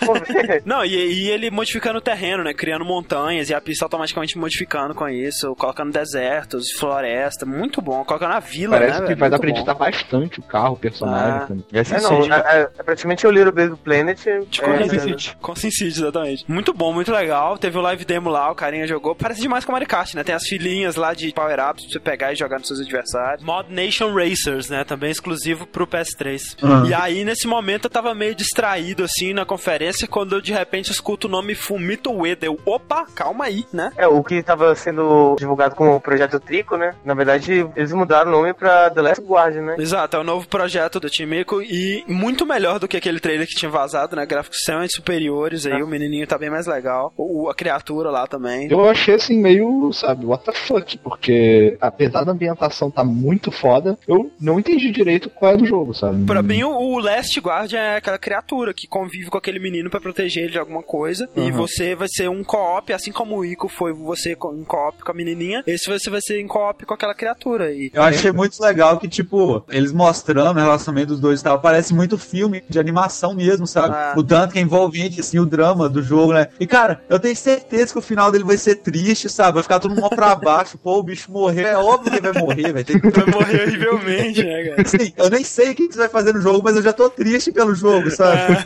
[0.65, 2.53] Não, e, e ele modificando o terreno, né?
[2.53, 7.45] Criando montanhas e a pista automaticamente modificando com isso, colocando desertos, floresta.
[7.45, 8.03] Muito bom.
[8.03, 9.01] Colocando a vila, Parece né?
[9.01, 9.19] que velho?
[9.19, 11.41] vai dar pra editar bastante o carro, o personagem.
[11.41, 11.45] Ah.
[11.47, 11.65] também.
[11.71, 14.19] E esse É, não, City, é, é- é praticamente o Little Big Planet.
[14.49, 15.23] De é, Conan Sim, City.
[15.29, 15.35] sim.
[15.41, 16.45] Com Sin City, exatamente.
[16.47, 17.57] Muito bom, muito legal.
[17.57, 19.15] Teve o live demo lá, o carinha jogou.
[19.15, 20.23] Parece demais com Mario Kart, né?
[20.23, 23.43] Tem as filinhas lá de power-ups pra você pegar e jogar nos seus adversários.
[23.43, 24.83] Mod Nation Racers, né?
[24.83, 26.55] Também exclusivo pro PS3.
[26.61, 26.85] Uhum.
[26.87, 30.91] E aí, nesse momento, eu tava meio distraído, assim, na conferência, quando eu, de repente,
[30.91, 32.45] escuto o nome Fumito Ueda.
[32.45, 33.91] Eu, opa, calma aí, né?
[33.97, 36.93] É, o que estava sendo divulgado como o Projeto Trico, né?
[37.03, 39.75] Na verdade, eles mudaram o nome pra The Last Guardian, né?
[39.77, 43.55] Exato, é o novo projeto do Timiko e muito melhor do que aquele trailer que
[43.55, 44.25] tinha vazado, né?
[44.25, 47.13] Gráficos extremamente superiores aí, o menininho tá bem mais legal.
[47.17, 48.69] O, a criatura lá também.
[48.71, 53.97] Eu achei assim meio, sabe, what the fuck, porque apesar da ambientação tá muito foda,
[54.07, 56.25] eu não entendi direito qual é do jogo, sabe?
[56.25, 59.99] Pra mim, o, o Last Guardian é aquela criatura que convive com aquele menino pra
[60.01, 61.27] proteger ele de alguma coisa.
[61.35, 61.51] E Uhum.
[61.53, 65.15] você vai ser um co-op, assim como o Ico foi você em co-op com a
[65.15, 65.63] menininha.
[65.65, 67.71] Esse você vai ser em co-op com aquela criatura.
[67.71, 71.59] E Eu achei muito legal que, tipo, eles mostrando o relacionamento dos dois e tal,
[71.59, 73.93] parece muito filme de animação mesmo, sabe?
[73.95, 74.13] Ah.
[74.15, 76.47] O tanto que é envolvente, assim, o drama do jogo, né?
[76.59, 79.55] E, cara, eu tenho certeza que o final dele vai ser triste, sabe?
[79.55, 81.67] Vai ficar todo mundo pra baixo, pô, o bicho morreu.
[81.67, 83.09] É óbvio que ele vai morrer, vai ter que...
[83.09, 84.81] vai morrer horrivelmente, né, cara?
[84.81, 87.09] Assim, eu nem sei o que você vai fazer no jogo, mas eu já tô
[87.09, 88.57] triste pelo jogo, sabe?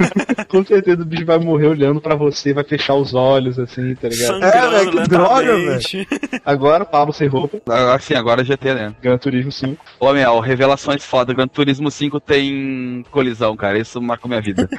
[0.48, 4.08] Com certeza o bicho vai morrer olhando pra você, vai fechar os olhos, assim, tá
[4.08, 4.28] ligado?
[4.28, 6.08] Sangrando velho, que droga, lentamente.
[6.46, 8.96] Agora, Pablo sem roupa, Agora sim, agora é GT, né?
[9.02, 9.84] Gran Turismo 5.
[10.00, 11.34] Ô, Mel, revelações foda.
[11.34, 13.78] Gran Turismo 5 tem colisão, cara.
[13.80, 14.70] Isso marcou minha vida.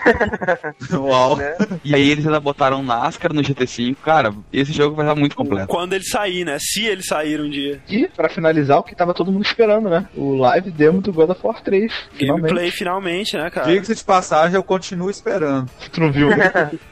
[0.92, 1.38] Uau.
[1.84, 3.96] E aí eles ainda botaram NASCAR no GT5.
[4.04, 5.68] Cara, esse jogo vai estar muito completo.
[5.68, 6.58] Quando ele sair, né?
[6.60, 7.80] Se ele sair um dia.
[7.88, 10.06] E, pra finalizar, o que tava todo mundo esperando, né?
[10.16, 11.92] O live demo do God of War 3.
[12.12, 12.42] Finalmente.
[12.42, 13.66] Gameplay finalmente, né, cara?
[13.66, 15.68] Diga-se de passagem, eu continuo esperando.
[15.92, 16.28] Tu não viu?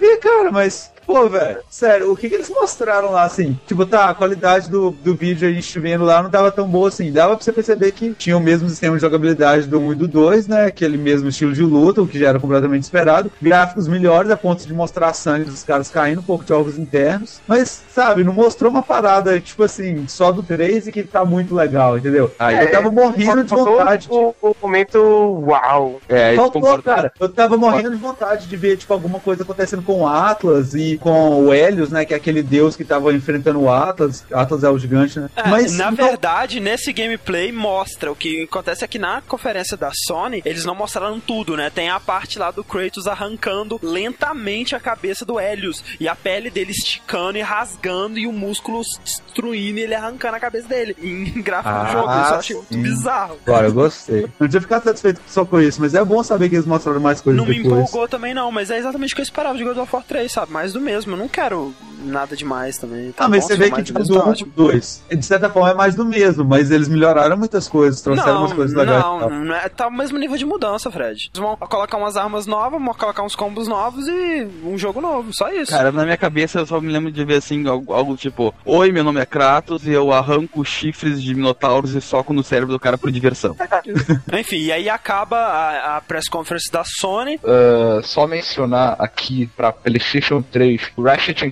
[0.01, 3.59] E, cara, mas, pô, velho, sério, o que, que eles mostraram lá, assim?
[3.67, 6.87] Tipo, tá, a qualidade do, do vídeo a gente vendo lá não tava tão boa
[6.87, 7.11] assim.
[7.11, 10.07] Dava pra você perceber que tinha o mesmo sistema de jogabilidade do 1 e do
[10.07, 10.67] 2, né?
[10.67, 13.31] Aquele mesmo estilo de luta, o que já era completamente esperado.
[13.43, 17.41] Gráficos melhores, a ponto de mostrar sangue dos caras caindo, um pouco de jogos internos.
[17.49, 21.57] Mas, sabe, não mostrou uma parada, tipo assim, só do 3 e que tá muito
[21.57, 22.31] legal, entendeu?
[22.39, 24.07] Aí, eu tava morrendo de vontade.
[24.09, 24.99] O, o momento
[25.45, 26.01] uau.
[26.09, 27.13] é, Faltou, cara.
[27.19, 31.00] Eu tava morrendo de vontade de ver, tipo, alguma coisa acontecendo com o Atlas e,
[31.01, 32.05] com o Helios, né?
[32.05, 34.25] Que é aquele deus que tava enfrentando o Atlas.
[34.33, 35.29] Atlas é o gigante, né?
[35.37, 39.77] É, Mas na então- verdade, nesse gameplay mostra o que acontece é que na conferência
[39.77, 41.71] da Sony, eles não mostraram tudo, né?
[41.71, 46.51] Tem a parte lá do Kratos arrancando lentamente a cabeça do Helios e a pele
[46.51, 51.41] dele esticando e rasgando e o músculo destruindo e ele arrancando a cabeça dele em
[51.43, 52.11] gráfico do Ah, jogo.
[52.23, 53.39] Isso eu achei muito bizarro.
[53.47, 54.27] Agora, eu gostei.
[54.39, 57.21] Não tinha ficado satisfeito só com isso, mas é bom saber que eles mostraram mais
[57.21, 57.81] coisas Não me depois.
[57.89, 60.31] empolgou também não, mas é exatamente o que eu esperava de God of War 3,
[60.31, 60.53] sabe?
[60.53, 60.90] Mais do mesmo.
[60.91, 63.13] Eu não quero nada demais também.
[63.13, 64.53] Tá ah, mas bom, você vê que mais tipo do do mesmo, tá 1 ótimo.
[64.53, 68.35] pro 2, de certa forma é mais do mesmo, mas eles melhoraram muitas coisas, trouxeram
[68.35, 69.03] Não, umas coisas legais.
[69.03, 69.31] não, tal.
[69.31, 71.31] não é, tá o mesmo nível de mudança, Fred.
[71.33, 75.31] Eles vão colocar umas armas novas, vão colocar uns combos novos e um jogo novo,
[75.33, 75.71] só isso.
[75.71, 78.93] Cara, na minha cabeça eu só me lembro de ver assim, algo, algo tipo: Oi,
[78.93, 82.81] meu nome é Kratos e eu arranco chifres de minotauros e soco no cérebro do
[82.81, 83.57] cara por diversão.
[84.39, 87.37] Enfim, e aí acaba a, a press conference da Sony.
[87.37, 91.51] Uh, só mencionar aqui pra PlayStation 3 Ratchet and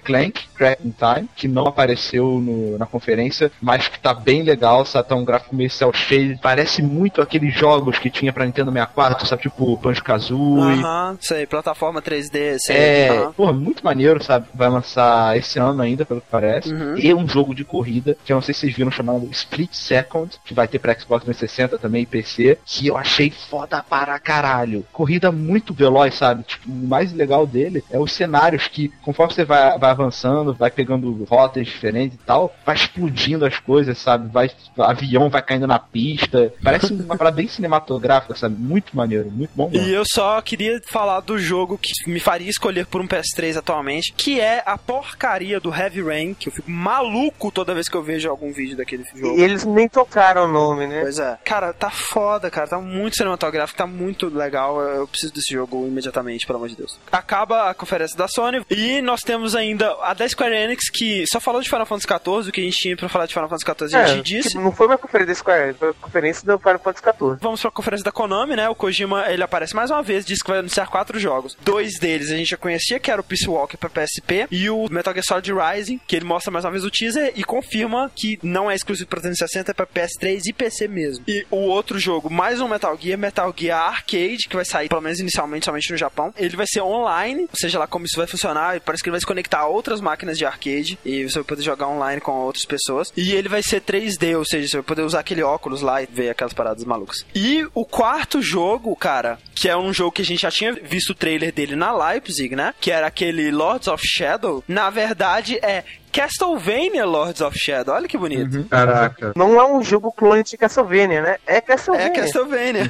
[0.55, 5.09] Crack in Time, que não apareceu no- na conferência, mas que tá bem legal, sabe?
[5.09, 9.27] Tá um gráfico meio cel shade, parece muito aqueles jogos que tinha pra Nintendo 64,
[9.27, 9.43] sabe?
[9.43, 10.81] Tipo Banjo Kazooie.
[10.81, 12.77] Aham, sei, plataforma 3D, sei.
[12.77, 13.33] É, aham.
[13.33, 14.47] porra, muito maneiro, sabe?
[14.55, 16.73] Vai lançar esse ano ainda, pelo que parece.
[16.73, 16.97] Uhum.
[16.99, 20.37] E um jogo de corrida, que eu não sei se vocês viram, chamado Split Second,
[20.45, 24.85] que vai ter pra Xbox 360 também e PC, que eu achei foda para caralho.
[24.93, 26.43] Corrida muito veloz, sabe?
[26.43, 30.09] Tipo, o mais legal dele é os cenários que, conforme você vai, vai avançando,
[30.57, 34.29] vai pegando rotas diferentes e tal, vai explodindo as coisas, sabe?
[34.29, 36.53] Vai, avião vai caindo na pista.
[36.63, 38.57] Parece uma parada bem cinematográfica, sabe?
[38.57, 39.87] Muito maneiro, muito bom mesmo.
[39.87, 44.13] E eu só queria falar do jogo que me faria escolher por um PS3 atualmente,
[44.13, 48.03] que é a porcaria do Heavy Rain, que eu fico maluco toda vez que eu
[48.03, 49.39] vejo algum vídeo daquele jogo.
[49.39, 51.03] E eles nem tocaram o nome, né?
[51.03, 51.39] Pois é.
[51.45, 52.69] Cara, tá foda, cara.
[52.69, 54.81] Tá muito cinematográfico, tá muito legal.
[54.81, 56.99] Eu preciso desse jogo imediatamente, pelo amor de Deus.
[57.11, 61.41] Acaba a conferência da Sony e nós temos ainda a da Square Enix, que só
[61.41, 63.91] falou de Final Fantasy XIV, o que a gente tinha pra falar de Final Fantasy
[63.91, 64.49] XIV a gente disse.
[64.51, 67.39] tipo, não foi uma conferência da Square, foi uma conferência do Final Fantasy XIV.
[67.41, 68.69] Vamos pra conferência da Konami, né?
[68.69, 71.57] O Kojima, ele aparece mais uma vez, diz que vai anunciar quatro jogos.
[71.63, 74.89] Dois deles a gente já conhecia, que era o Peace Walker pra PSP e o
[74.91, 78.39] Metal Gear Solid Rising, que ele mostra mais uma vez o teaser e confirma que
[78.43, 81.25] não é exclusivo pra 360, é pra PS3 e PC mesmo.
[81.29, 85.01] E o outro jogo, mais um Metal Gear, Metal Gear Arcade, que vai sair, pelo
[85.01, 86.33] menos inicialmente, somente no Japão.
[86.37, 89.21] Ele vai ser online, ou seja lá como isso vai funcionar, parece que ele vai
[89.21, 92.65] se conectar a outras máquinas de arcade e você vai poder jogar online com outras
[92.65, 93.13] pessoas.
[93.15, 96.09] E ele vai ser 3D, ou seja, você vai poder usar aquele óculos lá e
[96.11, 97.27] ver aquelas paradas malucas.
[97.35, 101.11] E o quarto jogo, cara, que é um jogo que a gente já tinha visto
[101.11, 102.75] o trailer dele na Leipzig, né?
[102.81, 104.65] Que era aquele Lords of Shadow.
[104.67, 107.95] Na verdade, é Castlevania Lords of Shadow.
[107.95, 108.65] Olha que bonito.
[108.69, 109.33] Caraca.
[109.37, 111.37] Não é um jogo clone de Castlevania, né?
[111.47, 112.07] É Castlevania.
[112.07, 112.83] É Castlevania.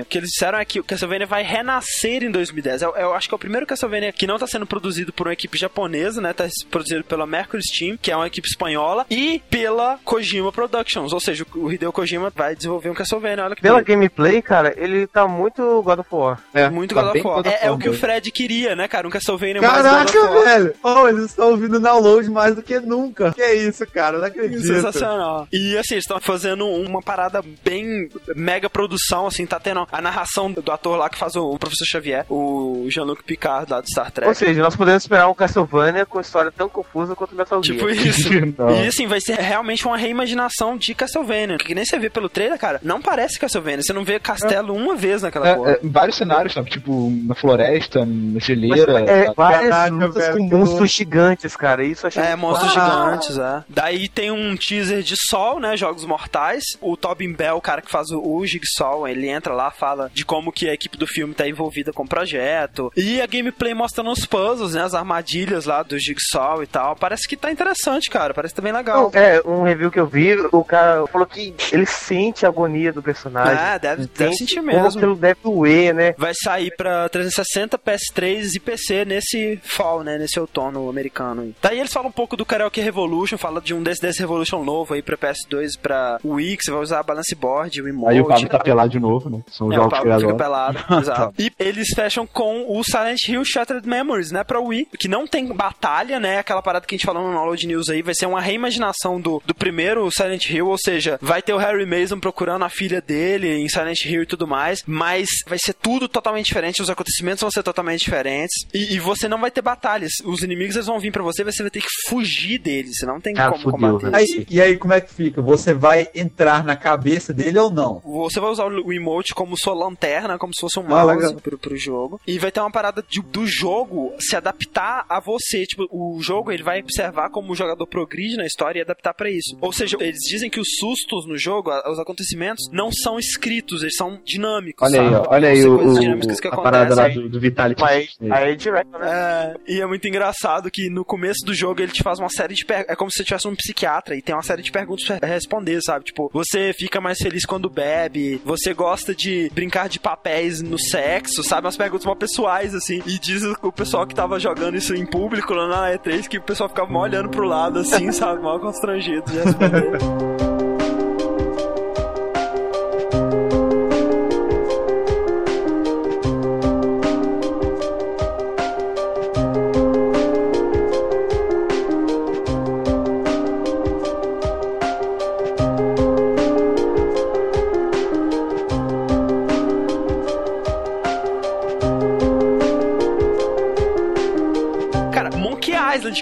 [0.00, 2.82] o que eles disseram é que o Castlevania vai renascer em 2010.
[2.82, 5.32] Eu, eu acho que é o primeiro Castlevania que não está sendo produzido por uma
[5.32, 6.32] equipe japonesa, né?
[6.32, 11.12] Tá produzido pela Mercury Steam, que é uma equipe espanhola, e pela Kojima Productions.
[11.12, 13.44] Ou seja, o Hideo Kojima vai desenvolver um Castlevania.
[13.44, 13.88] Olha que Pela bonito.
[13.88, 16.40] gameplay, cara, ele tá muito God of War.
[16.54, 17.36] É, Muito tá God of War.
[17.36, 17.94] God of É, é o que o.
[17.94, 19.06] Fred queria, né, cara?
[19.06, 20.44] Um Castlevania mais God Caraca, of War.
[20.44, 20.74] velho!
[20.82, 23.32] Oh, eles estão ouvindo download mais do que nunca.
[23.32, 24.18] Que isso, cara?
[24.18, 24.62] Não acredito.
[24.62, 25.46] Sensacional.
[25.52, 30.50] E assim, eles estão fazendo uma parada bem mega produção, assim, tá tendo a narração
[30.50, 34.28] do ator lá que faz o professor Xavier, o Jean-Luc Picard lá do Star Trek.
[34.28, 37.78] Ou seja, nós podemos esperar um Castlevania com história tão confusa quanto o Metal Gear.
[37.78, 38.28] Tipo isso.
[38.32, 41.58] E assim, vai ser realmente uma reimaginação de Castlevania.
[41.58, 43.82] Que nem você vê pelo trailer, cara, não parece Castlevania.
[43.82, 45.70] Você não vê castelo uma vez naquela É, porra.
[45.72, 46.70] é, vários cenários, sabe?
[46.70, 49.00] Tipo, na floresta, na Mas, geleira.
[49.02, 49.36] é, sabe?
[49.36, 51.84] várias Caraca, lutas velho, com monstros gigantes, cara.
[51.84, 52.86] Isso eu achei É, muito monstros foda.
[52.86, 53.64] gigantes, é.
[53.68, 55.76] Daí tem um teaser de Sol, né?
[55.76, 56.62] Jogos Mortais.
[56.80, 60.24] O Tobin Bell, o cara que faz o, o Jigsaw, ele entra lá, fala de
[60.24, 62.92] como que a equipe do filme tá envolvida com o projeto.
[62.96, 64.82] E a gameplay mostrando os puzzles, né?
[64.82, 66.96] As armadilhas lá do Jigsaw e tal.
[66.96, 68.34] Parece que tá interessante, cara.
[68.34, 69.10] Parece que tá bem legal.
[69.14, 73.02] É, um review que eu vi, o cara falou que ele sente a agonia do
[73.02, 73.56] personagem.
[73.62, 74.86] É, deve, deve sentir Como mesmo.
[74.88, 76.14] aquilo deve doer, né?
[76.18, 80.18] Vai sair pra 360, PS3 e PC nesse fall, né?
[80.18, 81.42] Nesse outono americano.
[81.42, 81.54] aí.
[81.62, 84.94] Daí eles falam um pouco do Karaoke Revolution, fala de um Dance Dance Revolution novo
[84.94, 88.12] aí pra PS2 e pra Wii, que você vai usar balance board, o emote.
[88.14, 89.40] Aí o Pablo tá pelado de novo, né?
[89.50, 91.34] São É, o jogos ele Pablo fica pelado, exato.
[91.38, 95.46] E eles fecham com o Silent Hill Shattered Memories, né, pra Wii, que não tem
[95.46, 98.40] batalha, né, aquela parada que a gente falou no Download News aí, vai ser uma
[98.40, 102.68] reimaginação do, do primeiro Silent Hill, ou seja, vai ter o Harry Mason procurando a
[102.68, 106.90] filha dele em Silent Hill e tudo mais, mas vai ser tudo totalmente diferente, os
[106.90, 110.12] acontecimentos vão ser totalmente diferentes e, e você não vai ter batalhas.
[110.24, 112.25] Os inimigos eles vão vir pra você, você vai ter que fugir
[112.58, 114.14] deles, você não tem Cara, como fudeu, combater.
[114.16, 115.40] Aí, e aí, como é que fica?
[115.42, 118.00] Você vai entrar na cabeça dele ou não?
[118.04, 121.34] Você vai usar o emote como sua lanterna, como se fosse um Ah, mouse legal.
[121.40, 122.20] pro, pro jogo.
[122.26, 125.64] E vai ter uma parada de- do jogo se adaptar a você.
[125.66, 129.30] Tipo, o jogo ele vai observar como o jogador progride na história e adaptar pra
[129.30, 129.56] isso.
[129.60, 133.96] Ou seja, eles dizem que os sustos no jogo, os acontecimentos, não são escritos, eles
[133.96, 134.88] são dinâmicos.
[134.88, 135.26] Olha aí, sabe?
[135.28, 137.82] ó, olha aí o, coisas o- dinâmicas que a parada lá do, do Vitality.
[137.84, 138.08] Aí
[138.52, 139.54] é direto, né?
[139.66, 142.54] É, e é muito engraçado que no começo do jogo ele te faz uma série
[142.54, 142.92] de perguntas.
[142.92, 145.80] É como se você tivesse um psiquiatra e tem uma série de perguntas pra responder,
[145.82, 146.04] sabe?
[146.06, 151.42] Tipo, você fica mais feliz quando bebe, você gosta de brincar de papéis no sexo,
[151.42, 151.66] sabe?
[151.66, 153.02] Umas perguntas mal pessoais, assim.
[153.06, 156.42] E diz o pessoal que tava jogando isso em público lá na E3 que o
[156.42, 158.42] pessoal ficava mal olhando pro lado, assim, sabe?
[158.42, 159.98] Mal constrangido de responder.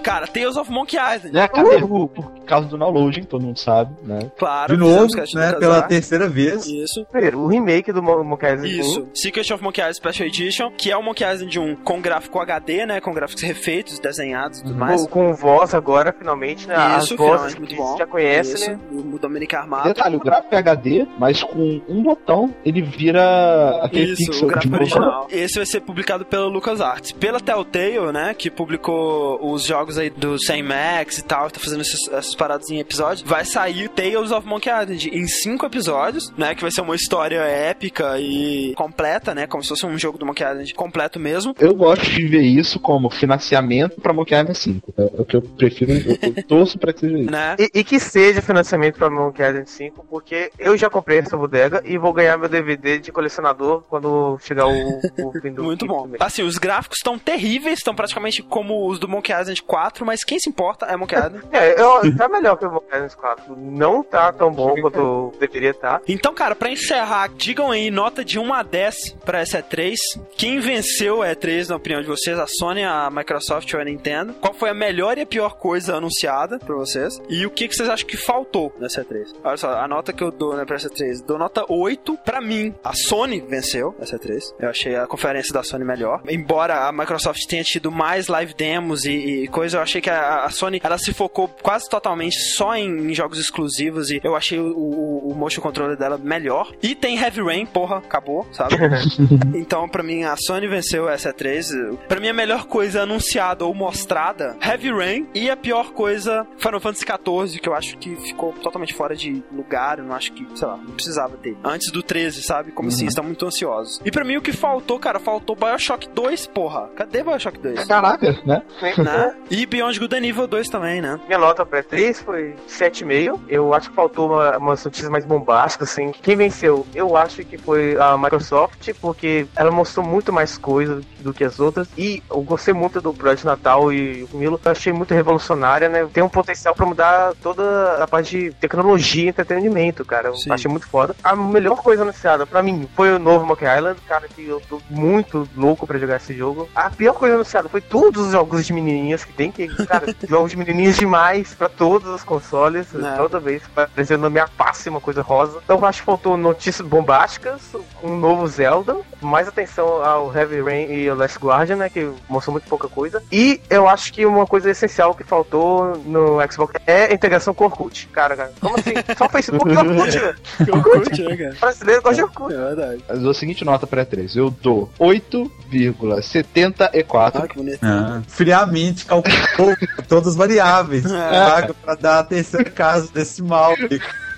[0.04, 0.26] cara.
[0.28, 1.36] Tales of Monkey Island.
[1.36, 1.80] É, cadê?
[1.80, 2.08] Por,
[2.44, 4.30] por causa do downloading, todo mundo sabe, né?
[4.38, 5.52] Claro, De novo, né?
[5.54, 6.66] Pela terceira vez.
[6.66, 7.04] Isso.
[7.10, 10.90] Primeiro, o remake do Mo- Monkey Island Isso, Secret of Monkey Island Special Edition, que
[10.90, 14.74] é o Monkey Island 1 com gráfico HD, né, com gráficos refeitos, desenhados e tudo
[14.76, 15.02] mais.
[15.06, 16.74] com, com voz agora, finalmente, né?
[16.76, 17.96] As Isso, vozes finalmente, muito bom.
[17.98, 18.78] já conhece, Isso, né?
[18.92, 19.88] o Dominic Armato.
[19.88, 24.50] Detalhe, o gráfico é HD, mas com um botão ele vira aquele Isso, pixel o
[24.50, 25.26] gráfico de original.
[25.30, 27.12] Esse vai ser publicado pela LucasArts.
[27.12, 31.80] Pela Telltale, né, que publicou os jogos aí do Sam Max e tal, tá fazendo
[31.82, 36.60] essas paradas em episódios, vai sair Tales of Monkey Island em cinco episódios, né, que
[36.60, 40.44] vai ser uma história épica e completa, né, como se fosse um jogo do Monkey
[40.44, 41.54] Island completo mesmo.
[41.58, 44.94] Eu gosto de ver isso como financiamento pra Monkey Island 5.
[44.98, 47.30] É, é o que eu prefiro, eu, eu torço pra que seja isso.
[47.34, 47.56] Né?
[47.58, 51.82] E, e que seja financiamento pra Monkey Island 5, porque eu já comprei essa bodega
[51.84, 56.06] e vou ganhar meu DVD de colecionador quando chegar o, o fim do Muito bom.
[56.06, 56.20] mês.
[56.20, 60.38] Assim, os gráficos estão terríveis, estão praticamente como os do Monkey Island 4, mas quem
[60.38, 61.44] se importa é Monkey Island.
[61.50, 63.56] É, eu, tá melhor que o Island 4.
[63.56, 66.00] Não tá tão bom quanto deveria estar.
[66.08, 69.94] Então, cara, pra encerrar, digam aí nota de 1 a 10 pra essa E3.
[70.36, 72.38] Quem venceu a E3, na opinião de vocês?
[72.38, 74.34] A Sony, a Microsoft ou a Nintendo?
[74.34, 77.20] Qual foi a melhor e a pior coisa anunciada pra vocês?
[77.28, 79.34] E o que, que vocês acham que faltou nessa E3?
[79.44, 82.18] Olha só, a nota que eu dou né, pra essa E3, dou nota 8.
[82.24, 84.54] Pra mim, a Sony venceu essa E3.
[84.58, 86.22] Eu achei a conferência da Sony melhor.
[86.28, 90.44] Embora a Microsoft tenha tido mais live demos e, e coisa, eu achei que a,
[90.44, 94.58] a Sony ela se focou quase totalmente só em, em jogos exclusivos e eu achei
[94.58, 96.72] o, o, o motion controller dela melhor.
[96.82, 98.76] E tem Heavy Rain, porra, acabou, sabe?
[99.54, 101.96] então, pra mim, a Sony venceu essa E3.
[102.08, 105.26] Pra mim, a melhor coisa anunciada ou mostrada, Heavy Rain.
[105.34, 109.42] E a pior coisa, Final Fantasy XIV, que eu acho que ficou totalmente fora de
[109.52, 109.98] lugar.
[109.98, 111.56] Eu não acho que, sei lá, não precisava ter.
[111.64, 112.72] Antes do 13, sabe?
[112.72, 114.00] Como assim, estão muito ansiosos.
[114.04, 116.88] E pra mim, o que faltou, cara, faltou Bioshock 2, porra.
[116.96, 117.84] Cadê Bioshock 2?
[117.84, 118.62] Caraca, né?
[118.98, 119.36] né?
[119.50, 121.18] E Beyond Good and Evil 2 também, né?
[121.26, 123.40] Minha nota pra 3 foi 7,5.
[123.48, 126.12] Eu acho que faltou uma, umas notícias mais bombásticas, assim.
[126.22, 126.86] Quem venceu?
[126.94, 131.58] Eu acho que foi a Microsoft, porque ela mostrou muito mais coisa do que as
[131.60, 131.88] outras.
[131.96, 134.60] E eu gostei muito do Projeto Natal e o Milo.
[134.64, 136.06] Eu achei muito revolucionária, né?
[136.12, 140.28] Tem um potencial pra mudar toda a parte de tecnologia e entretenimento, cara.
[140.28, 140.52] Eu Sim.
[140.52, 141.14] achei muito foda.
[141.22, 144.80] A melhor coisa anunciada pra mim foi o novo Monkey Island, cara, que eu tô
[144.90, 146.68] muito louco pra jogar esse jogo.
[146.74, 150.50] A pior coisa anunciada foi todos os jogos de menininhas que tem, que, cara, jogos
[150.50, 153.16] de menininhas demais pra todos os consoles, É.
[153.16, 155.58] toda vez aparecendo minha passe uma coisa rosa.
[155.64, 157.60] Então eu acho que faltou notícias bombásticas,
[158.02, 162.52] um novo Zelda, mais atenção ao Heavy Rain e ao Last Guardian, né, que mostrou
[162.52, 163.22] muito pouca coisa.
[163.30, 167.64] E eu acho que uma coisa essencial que faltou no Xbox é a integração com
[167.64, 168.08] o Orkut.
[168.12, 168.94] Cara, cara, como assim?
[169.16, 170.36] Só o Facebook e o Orkut, velho.
[170.74, 171.56] Orkut, né, cara?
[171.60, 172.54] Brasileiro gosta de Orkut.
[172.54, 173.04] É verdade.
[173.08, 174.36] Eu dou a seguinte nota pra E3.
[174.36, 177.32] Eu dou 8,74.
[177.42, 177.78] Ah, que bonito.
[177.82, 179.74] Ah, friamente calculou
[180.08, 181.04] todas as variáveis.
[181.10, 183.74] Paga pra dar a terceira casa desse mal.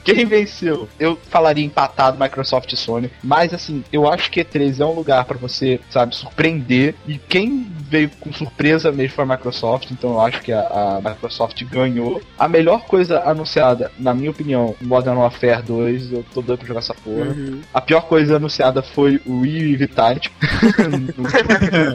[0.06, 0.88] Quem venceu?
[1.00, 5.24] Eu falaria empatado Microsoft e Sony, mas assim, eu acho que E3 é um lugar
[5.24, 6.94] pra você, sabe, surpreender.
[7.08, 11.00] E quem veio com surpresa mesmo foi a Microsoft, então eu acho que a, a
[11.00, 12.22] Microsoft ganhou.
[12.38, 16.80] A melhor coisa anunciada, na minha opinião, Modern Warfare 2, eu tô doido pra jogar
[16.80, 17.26] essa porra.
[17.26, 17.60] Uhum.
[17.74, 20.30] A pior coisa anunciada foi o Wii Vitality.